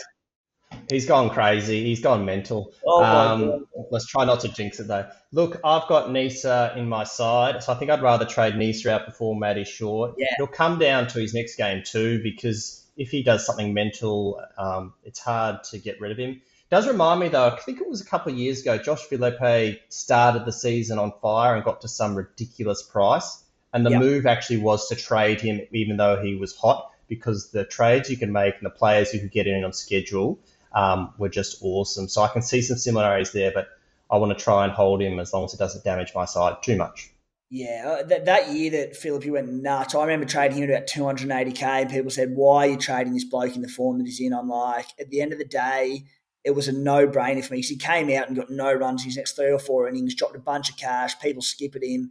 he's 0.90 1.06
gone 1.06 1.30
crazy. 1.30 1.84
He's 1.84 2.02
gone 2.02 2.26
mental. 2.26 2.74
Oh 2.86 3.04
um, 3.04 3.68
let's 3.92 4.08
try 4.08 4.26
not 4.26 4.42
to 4.42 4.50
jinx 4.50 4.80
it 4.80 4.88
though. 4.88 5.08
Look, 5.32 5.60
I've 5.64 5.88
got 5.88 6.10
Neser 6.10 6.76
in 6.78 6.88
my 6.88 7.04
side, 7.04 7.64
so 7.64 7.74
I 7.74 7.76
think 7.76 7.92
I'd 7.92 8.02
rather 8.02 8.26
trade 8.26 8.54
Neser 8.54 8.88
out 8.88 9.06
before 9.06 9.36
Matty 9.36 9.64
Short. 9.64 10.16
Yeah. 10.18 10.28
It'll 10.38 10.48
come 10.48 10.80
down 10.80 11.08
to 11.08 11.20
his 11.20 11.34
next 11.34 11.56
game 11.56 11.84
too, 11.84 12.22
because 12.24 12.84
if 12.96 13.10
he 13.10 13.22
does 13.24 13.46
something 13.46 13.74
mental, 13.74 14.42
um, 14.58 14.94
it's 15.04 15.20
hard 15.20 15.64
to 15.66 15.78
get 15.78 16.00
rid 16.02 16.12
of 16.12 16.18
him. 16.18 16.42
Does 16.70 16.88
remind 16.88 17.22
me 17.22 17.30
though, 17.30 17.48
I 17.48 17.60
think 17.62 17.80
it 17.80 17.90
was 17.90 18.02
a 18.02 18.06
couple 18.06 18.32
of 18.34 18.38
years 18.38 18.62
ago, 18.62 18.78
Josh 18.78 19.04
Philippe 19.04 19.80
started 19.90 20.46
the 20.46 20.52
season 20.52 21.00
on 21.00 21.14
fire 21.22 21.56
and 21.56 21.64
got 21.64 21.82
to 21.82 21.88
some 21.88 22.16
ridiculous 22.16 22.84
price. 22.84 23.44
And 23.74 23.86
the 23.86 23.92
Yep. 23.92 24.02
move 24.02 24.26
actually 24.26 24.58
was 24.58 24.88
to 24.90 24.96
trade 24.96 25.40
him, 25.40 25.62
even 25.72 25.98
though 25.98 26.22
he 26.22 26.36
was 26.36 26.56
hot, 26.56 26.92
because 27.08 27.52
the 27.52 27.64
trades 27.64 28.10
you 28.10 28.18
can 28.18 28.32
make 28.32 28.56
and 28.56 28.66
the 28.66 28.70
players 28.70 29.14
you 29.14 29.20
could 29.20 29.32
get 29.32 29.48
in 29.48 29.64
on 29.64 29.72
schedule 29.72 30.40
um, 30.74 31.14
were 31.18 31.30
just 31.30 31.60
awesome. 31.62 32.08
So 32.10 32.22
I 32.22 32.28
can 32.28 32.42
see 32.42 32.62
some 32.62 32.78
similarities 32.78 33.32
there, 33.32 33.52
but 33.54 33.70
I 34.12 34.18
want 34.18 34.38
to 34.38 34.44
try 34.44 34.64
and 34.66 34.74
hold 34.74 35.02
him 35.02 35.20
as 35.20 35.34
long 35.34 35.46
as 35.46 35.54
it 35.54 35.58
doesn't 35.58 35.84
damage 35.86 36.14
my 36.16 36.26
side 36.26 36.64
too 36.64 36.76
much. 36.76 37.12
Yeah, 37.50 38.00
uh, 38.02 38.04
that, 38.04 38.26
that 38.26 38.52
year 38.52 38.72
that 38.72 38.98
Philippe 38.98 39.30
went 39.30 39.52
nuts. 39.52 39.96
I 39.96 40.02
remember 40.02 40.26
trading 40.26 40.58
him 40.58 40.70
at 40.70 40.70
about 40.70 40.88
280k, 40.88 41.62
and 41.64 41.90
people 41.90 42.12
said, 42.12 42.36
Why 42.36 42.68
are 42.68 42.72
you 42.72 42.78
trading 42.78 43.14
this 43.14 43.24
bloke 43.24 43.56
in 43.56 43.62
the 43.62 43.70
form 43.70 44.00
that 44.00 44.06
he's 44.06 44.20
in? 44.20 44.34
I'm 44.34 44.50
like, 44.50 44.88
At 45.00 45.10
the 45.10 45.22
end 45.22 45.32
of 45.32 45.40
the 45.40 45.46
day, 45.46 46.04
it 46.48 46.56
was 46.56 46.70
a 46.70 46.72
no 46.72 47.06
brainer 47.06 47.44
for 47.44 47.54
me 47.54 47.62
he 47.62 47.76
came 47.76 48.10
out 48.10 48.30
and 48.30 48.38
got 48.38 48.50
no 48.50 48.74
runs 48.74 49.04
his 49.04 49.18
next 49.18 49.34
three 49.34 49.52
or 49.52 49.60
four 49.60 49.86
innings, 49.86 50.16
dropped 50.16 50.38
a 50.38 50.40
bunch 50.40 50.70
of 50.70 50.78
cash, 50.78 51.20
people 51.20 51.42
skip 51.42 51.76
at 51.76 51.84
him. 51.84 52.10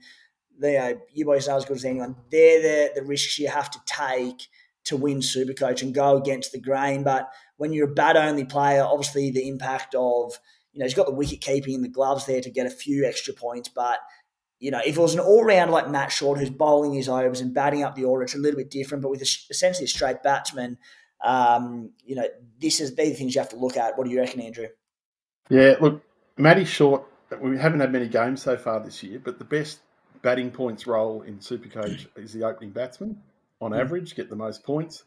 They, 0.61 0.77
uh, 0.77 0.97
you 1.15 1.25
boys 1.25 1.49
know 1.49 1.57
as 1.57 1.65
good 1.65 1.79
as 1.79 1.87
anyone. 1.87 2.17
They're 2.31 2.61
the, 2.61 3.01
the 3.01 3.07
risks 3.07 3.39
you 3.39 3.49
have 3.49 3.71
to 3.71 3.79
take 3.87 4.47
to 4.85 4.97
win 4.97 5.21
Supercoach 5.21 5.81
and 5.81 5.95
go 5.95 6.19
against 6.19 6.53
the 6.53 6.61
grain. 6.61 7.03
But 7.03 7.31
when 7.57 7.73
you're 7.73 7.91
a 7.91 7.95
bat 7.95 8.19
only 8.19 8.45
player, 8.45 8.85
obviously 8.85 9.31
the 9.31 9.49
impact 9.49 9.95
of, 9.95 10.39
you 10.75 10.81
know, 10.81 10.85
he's 10.85 10.95
got 10.95 11.07
the 11.07 11.15
wicket 11.15 11.41
keeping 11.41 11.75
and 11.75 11.85
the 11.85 11.89
gloves 11.89 12.27
there 12.27 12.43
to 12.43 12.51
get 12.51 12.67
a 12.67 12.71
few 12.71 13.07
extra 13.07 13.33
points, 13.33 13.71
but 13.71 14.01
you 14.59 14.71
know, 14.71 14.81
if 14.85 14.99
it 14.99 15.01
was 15.01 15.15
an 15.15 15.21
all 15.21 15.45
rounder 15.45 15.73
like 15.73 15.91
Matt 15.91 16.13
Short 16.13 16.39
who's 16.39 16.51
bowling 16.51 16.93
his 16.93 17.09
overs 17.09 17.41
and 17.41 17.55
batting 17.55 17.83
up 17.83 17.95
the 17.95 18.05
order, 18.05 18.25
it's 18.25 18.35
a 18.35 18.39
little 18.39 18.59
bit 18.59 18.71
different. 18.71 19.03
But 19.03 19.11
with 19.11 19.21
a, 19.21 19.29
essentially 19.51 19.85
a 19.85 19.89
straight 19.89 20.23
batsman, 20.23 20.79
um, 21.27 21.91
you 22.05 22.15
know, 22.15 22.27
this 22.61 22.81
is 22.81 22.95
these 22.95 23.09
are 23.09 23.11
the 23.11 23.17
things 23.17 23.35
you 23.35 23.41
have 23.41 23.51
to 23.51 23.57
look 23.57 23.77
at. 23.77 23.99
What 23.99 24.05
do 24.05 24.11
you 24.11 24.21
reckon, 24.21 24.41
Andrew? 24.41 24.69
Yeah, 25.51 25.75
look, 25.81 26.03
Matty 26.39 26.65
Short, 26.65 27.05
we 27.41 27.59
haven't 27.59 27.81
had 27.81 27.93
many 27.93 28.09
games 28.09 28.43
so 28.43 28.57
far 28.57 28.81
this 28.81 29.03
year, 29.03 29.21
but 29.23 29.39
the 29.39 29.45
best 29.45 29.81
batting 30.23 30.51
points 30.51 30.87
role 30.87 31.23
in 31.23 31.39
Supercoach 31.39 32.07
is 32.17 32.33
the 32.33 32.45
opening 32.45 32.71
batsman. 32.71 33.21
On 33.61 33.75
average, 33.75 34.15
get 34.15 34.31
the 34.31 34.37
most 34.37 34.63
points. 34.65 35.05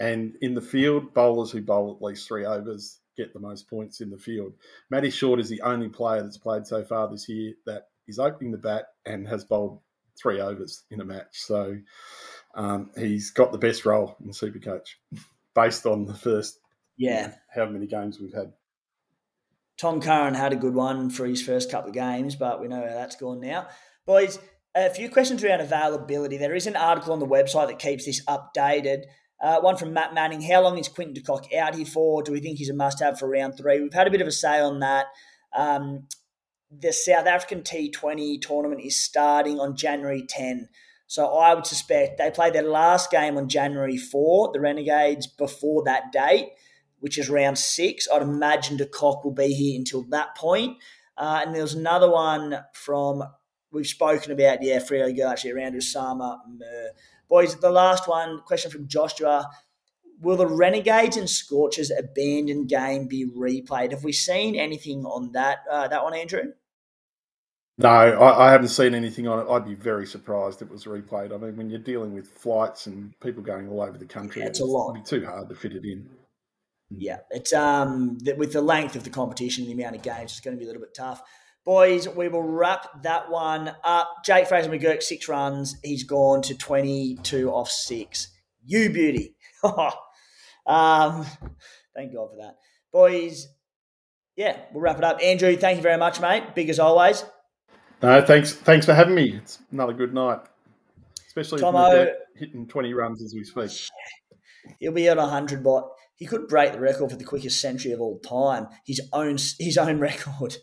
And 0.00 0.34
in 0.40 0.54
the 0.54 0.60
field, 0.60 1.12
bowlers 1.12 1.50
who 1.50 1.60
bowl 1.60 1.94
at 1.94 2.04
least 2.04 2.28
three 2.28 2.46
overs 2.46 3.00
get 3.16 3.32
the 3.32 3.40
most 3.40 3.68
points 3.68 4.00
in 4.00 4.10
the 4.10 4.16
field. 4.16 4.52
Matty 4.90 5.10
Short 5.10 5.40
is 5.40 5.48
the 5.48 5.60
only 5.62 5.88
player 5.88 6.22
that's 6.22 6.38
played 6.38 6.66
so 6.66 6.84
far 6.84 7.10
this 7.10 7.28
year 7.28 7.54
that 7.66 7.88
is 8.06 8.18
opening 8.18 8.52
the 8.52 8.58
bat 8.58 8.86
and 9.04 9.26
has 9.26 9.44
bowled 9.44 9.80
three 10.20 10.40
overs 10.40 10.84
in 10.90 11.00
a 11.00 11.04
match. 11.04 11.32
So 11.32 11.76
um, 12.54 12.90
he's 12.96 13.30
got 13.30 13.52
the 13.52 13.58
best 13.58 13.84
role 13.84 14.16
in 14.22 14.30
Supercoach 14.30 14.88
based 15.58 15.86
on 15.86 16.04
the 16.04 16.14
first 16.14 16.58
Yeah, 16.96 17.34
how 17.54 17.66
many 17.66 17.86
games 17.86 18.20
we've 18.20 18.34
had. 18.34 18.52
Tom 19.78 20.00
Curran 20.00 20.34
had 20.34 20.52
a 20.52 20.56
good 20.56 20.74
one 20.74 21.10
for 21.10 21.24
his 21.24 21.42
first 21.42 21.70
couple 21.70 21.90
of 21.90 21.94
games, 21.94 22.34
but 22.34 22.60
we 22.60 22.68
know 22.68 22.80
how 22.80 22.94
that's 22.94 23.16
gone 23.16 23.40
now. 23.40 23.68
Boys, 24.06 24.38
a 24.74 24.90
few 24.90 25.08
questions 25.08 25.42
around 25.42 25.60
availability. 25.60 26.36
There 26.36 26.54
is 26.54 26.66
an 26.66 26.76
article 26.76 27.12
on 27.12 27.20
the 27.20 27.26
website 27.26 27.68
that 27.68 27.78
keeps 27.78 28.06
this 28.06 28.24
updated. 28.24 29.04
Uh, 29.40 29.60
one 29.60 29.76
from 29.76 29.92
Matt 29.92 30.14
Manning. 30.14 30.42
How 30.42 30.62
long 30.62 30.78
is 30.78 30.88
Quinton 30.88 31.14
de 31.14 31.20
Kock 31.20 31.52
out 31.54 31.76
here 31.76 31.86
for? 31.86 32.22
Do 32.22 32.32
we 32.32 32.40
think 32.40 32.58
he's 32.58 32.70
a 32.70 32.74
must 32.74 33.00
have 33.00 33.18
for 33.18 33.28
round 33.28 33.56
three? 33.56 33.80
We've 33.80 33.92
had 33.92 34.08
a 34.08 34.10
bit 34.10 34.20
of 34.20 34.26
a 34.26 34.32
say 34.32 34.60
on 34.60 34.80
that. 34.80 35.06
Um, 35.56 36.08
the 36.70 36.92
South 36.92 37.26
African 37.26 37.62
T20 37.62 38.40
tournament 38.42 38.82
is 38.84 39.00
starting 39.00 39.60
on 39.60 39.76
January 39.76 40.24
10. 40.28 40.68
So 41.08 41.38
I 41.38 41.54
would 41.54 41.66
suspect 41.66 42.18
they 42.18 42.30
played 42.30 42.52
their 42.52 42.62
last 42.62 43.10
game 43.10 43.38
on 43.38 43.48
January 43.48 43.96
4, 43.96 44.52
the 44.52 44.60
Renegades, 44.60 45.26
before 45.26 45.82
that 45.84 46.12
date, 46.12 46.50
which 47.00 47.16
is 47.16 47.30
round 47.30 47.58
six. 47.58 48.06
I'd 48.12 48.20
imagine 48.20 48.76
de 48.76 48.84
Kock 48.84 49.24
will 49.24 49.32
be 49.32 49.54
here 49.54 49.78
until 49.78 50.02
that 50.10 50.36
point. 50.36 50.76
Uh, 51.16 51.40
and 51.44 51.54
there 51.54 51.62
was 51.62 51.72
another 51.72 52.10
one 52.10 52.58
from, 52.74 53.24
we've 53.72 53.86
spoken 53.86 54.32
about, 54.32 54.62
yeah, 54.62 54.80
go 54.86 55.30
actually 55.30 55.52
around 55.52 55.72
Osama 55.72 56.40
Mir. 56.46 56.90
Boys, 57.26 57.56
the 57.56 57.70
last 57.70 58.06
one, 58.06 58.42
question 58.42 58.70
from 58.70 58.86
Joshua. 58.86 59.48
Will 60.20 60.36
the 60.36 60.46
Renegades 60.46 61.16
and 61.16 61.28
Scorchers 61.28 61.90
abandoned 61.90 62.68
game 62.68 63.08
be 63.08 63.24
replayed? 63.24 63.92
Have 63.92 64.04
we 64.04 64.12
seen 64.12 64.56
anything 64.56 65.06
on 65.06 65.32
that? 65.32 65.60
Uh, 65.70 65.88
that 65.88 66.04
one, 66.04 66.14
Andrew? 66.14 66.52
No, 67.80 67.88
I, 67.88 68.48
I 68.48 68.50
haven't 68.50 68.68
seen 68.68 68.92
anything 68.92 69.28
on 69.28 69.38
it. 69.38 69.50
I'd 69.50 69.64
be 69.64 69.74
very 69.74 70.04
surprised 70.04 70.62
it 70.62 70.70
was 70.70 70.84
replayed. 70.84 71.32
I 71.32 71.36
mean, 71.36 71.56
when 71.56 71.70
you're 71.70 71.78
dealing 71.78 72.12
with 72.12 72.26
flights 72.26 72.86
and 72.86 73.18
people 73.20 73.42
going 73.42 73.68
all 73.68 73.80
over 73.80 73.96
the 73.96 74.04
country, 74.04 74.42
Yeah, 74.42 74.48
it's 74.48 74.60
a 74.60 74.64
lot. 74.64 74.96
It'd 74.96 75.04
be 75.04 75.08
too 75.08 75.24
hard 75.24 75.48
to 75.48 75.54
fit 75.54 75.72
it 75.72 75.84
in. 75.84 76.10
Yeah, 76.90 77.18
it's 77.30 77.52
um 77.52 78.18
th- 78.24 78.36
with 78.36 78.52
the 78.52 78.62
length 78.62 78.96
of 78.96 79.04
the 79.04 79.10
competition, 79.10 79.64
and 79.64 79.70
the 79.70 79.80
amount 79.80 79.96
of 79.96 80.02
games, 80.02 80.32
it's 80.32 80.40
going 80.40 80.56
to 80.56 80.58
be 80.58 80.64
a 80.64 80.66
little 80.66 80.82
bit 80.82 80.94
tough. 80.94 81.22
Boys, 81.64 82.08
we 82.08 82.28
will 82.28 82.42
wrap 82.42 83.02
that 83.02 83.30
one 83.30 83.72
up. 83.84 84.24
Jake 84.24 84.48
Fraser 84.48 84.70
McGurk, 84.70 85.02
six 85.02 85.28
runs. 85.28 85.76
He's 85.84 86.04
gone 86.04 86.40
to 86.42 86.56
22 86.56 87.50
off 87.50 87.70
six. 87.70 88.28
You 88.64 88.90
beauty. 88.90 89.36
um, 90.66 91.26
thank 91.94 92.14
God 92.14 92.30
for 92.30 92.36
that. 92.40 92.56
Boys, 92.90 93.46
yeah, 94.34 94.56
we'll 94.72 94.80
wrap 94.80 94.98
it 94.98 95.04
up. 95.04 95.22
Andrew, 95.22 95.56
thank 95.56 95.76
you 95.76 95.82
very 95.82 95.98
much, 95.98 96.20
mate. 96.20 96.54
Big 96.54 96.70
as 96.70 96.78
always. 96.78 97.22
No, 98.02 98.20
thanks. 98.24 98.52
Thanks 98.52 98.86
for 98.86 98.94
having 98.94 99.14
me. 99.14 99.34
It's 99.36 99.58
another 99.72 99.92
good 99.92 100.14
night, 100.14 100.40
especially 101.26 101.60
Thommo- 101.60 101.88
if 101.88 102.08
we're 102.08 102.16
hitting 102.36 102.66
20 102.66 102.94
runs 102.94 103.22
as 103.22 103.34
we 103.34 103.44
speak. 103.44 103.70
He'll 104.78 104.92
be 104.92 105.08
at 105.08 105.16
100, 105.16 105.64
but 105.64 105.88
he 106.16 106.26
could 106.26 106.46
break 106.48 106.72
the 106.72 106.80
record 106.80 107.10
for 107.10 107.16
the 107.16 107.24
quickest 107.24 107.60
century 107.60 107.92
of 107.92 108.00
all 108.00 108.18
time. 108.18 108.68
His 108.84 109.00
own 109.12 109.38
his 109.58 109.78
own 109.78 109.98
record. 110.00 110.56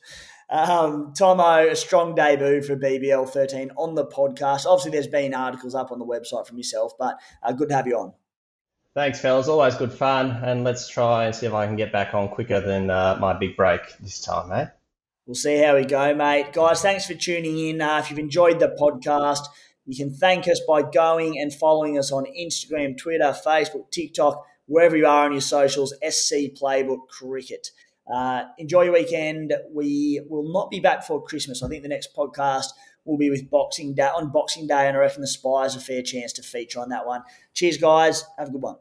Um, 0.49 1.13
Thommo, 1.13 1.71
a 1.71 1.75
strong 1.75 2.13
debut 2.13 2.61
for 2.61 2.75
BBL 2.75 3.27
13 3.27 3.71
on 3.77 3.95
the 3.95 4.05
podcast. 4.05 4.65
Obviously, 4.65 4.91
there's 4.91 5.07
been 5.07 5.33
articles 5.33 5.73
up 5.73 5.91
on 5.91 5.99
the 5.99 6.05
website 6.05 6.45
from 6.47 6.57
yourself, 6.57 6.93
but 6.99 7.17
uh, 7.41 7.51
good 7.51 7.69
to 7.69 7.75
have 7.75 7.87
you 7.87 7.97
on. 7.97 8.13
Thanks, 8.93 9.19
fellas. 9.19 9.47
Always 9.47 9.75
good 9.75 9.91
fun. 9.91 10.31
And 10.43 10.63
let's 10.63 10.87
try 10.87 11.25
and 11.25 11.35
see 11.35 11.47
if 11.47 11.53
I 11.53 11.65
can 11.65 11.75
get 11.75 11.91
back 11.91 12.13
on 12.13 12.29
quicker 12.29 12.61
than 12.61 12.89
uh, 12.89 13.17
my 13.19 13.33
big 13.33 13.57
break 13.57 13.81
this 13.99 14.21
time, 14.21 14.51
eh? 14.53 14.67
We'll 15.25 15.35
see 15.35 15.57
how 15.57 15.75
we 15.75 15.85
go, 15.85 16.13
mate. 16.13 16.53
Guys, 16.53 16.81
thanks 16.81 17.05
for 17.07 17.15
tuning 17.15 17.57
in. 17.57 17.81
Uh, 17.81 17.97
if 17.97 18.09
you've 18.09 18.19
enjoyed 18.19 18.59
the 18.59 18.75
podcast, 18.79 19.47
you 19.85 19.95
can 19.95 20.13
thank 20.13 20.47
us 20.47 20.61
by 20.67 20.83
going 20.83 21.39
and 21.39 21.51
following 21.53 21.97
us 21.97 22.11
on 22.11 22.25
Instagram, 22.25 22.95
Twitter, 22.95 23.35
Facebook, 23.45 23.89
TikTok, 23.89 24.45
wherever 24.67 24.95
you 24.95 25.07
are 25.07 25.25
on 25.25 25.31
your 25.31 25.41
socials, 25.41 25.95
SC 26.07 26.53
Playbook 26.59 27.07
Cricket. 27.07 27.69
Uh, 28.11 28.43
enjoy 28.59 28.83
your 28.83 28.93
weekend. 28.93 29.53
We 29.73 30.21
will 30.29 30.51
not 30.51 30.69
be 30.69 30.79
back 30.79 31.03
for 31.03 31.23
Christmas. 31.23 31.63
I 31.63 31.69
think 31.69 31.81
the 31.81 31.89
next 31.89 32.15
podcast 32.15 32.67
will 33.03 33.17
be 33.17 33.31
with 33.31 33.49
Boxing 33.49 33.95
Day 33.95 34.03
on 34.15 34.31
Boxing 34.31 34.67
Day, 34.67 34.87
and 34.87 34.95
I 34.95 34.99
reckon 34.99 35.21
the 35.21 35.27
Spies 35.27 35.75
a 35.75 35.79
fair 35.79 36.03
chance 36.03 36.33
to 36.33 36.43
feature 36.43 36.79
on 36.79 36.89
that 36.89 37.07
one. 37.07 37.23
Cheers, 37.53 37.77
guys. 37.77 38.25
Have 38.37 38.49
a 38.49 38.51
good 38.51 38.61
one. 38.61 38.75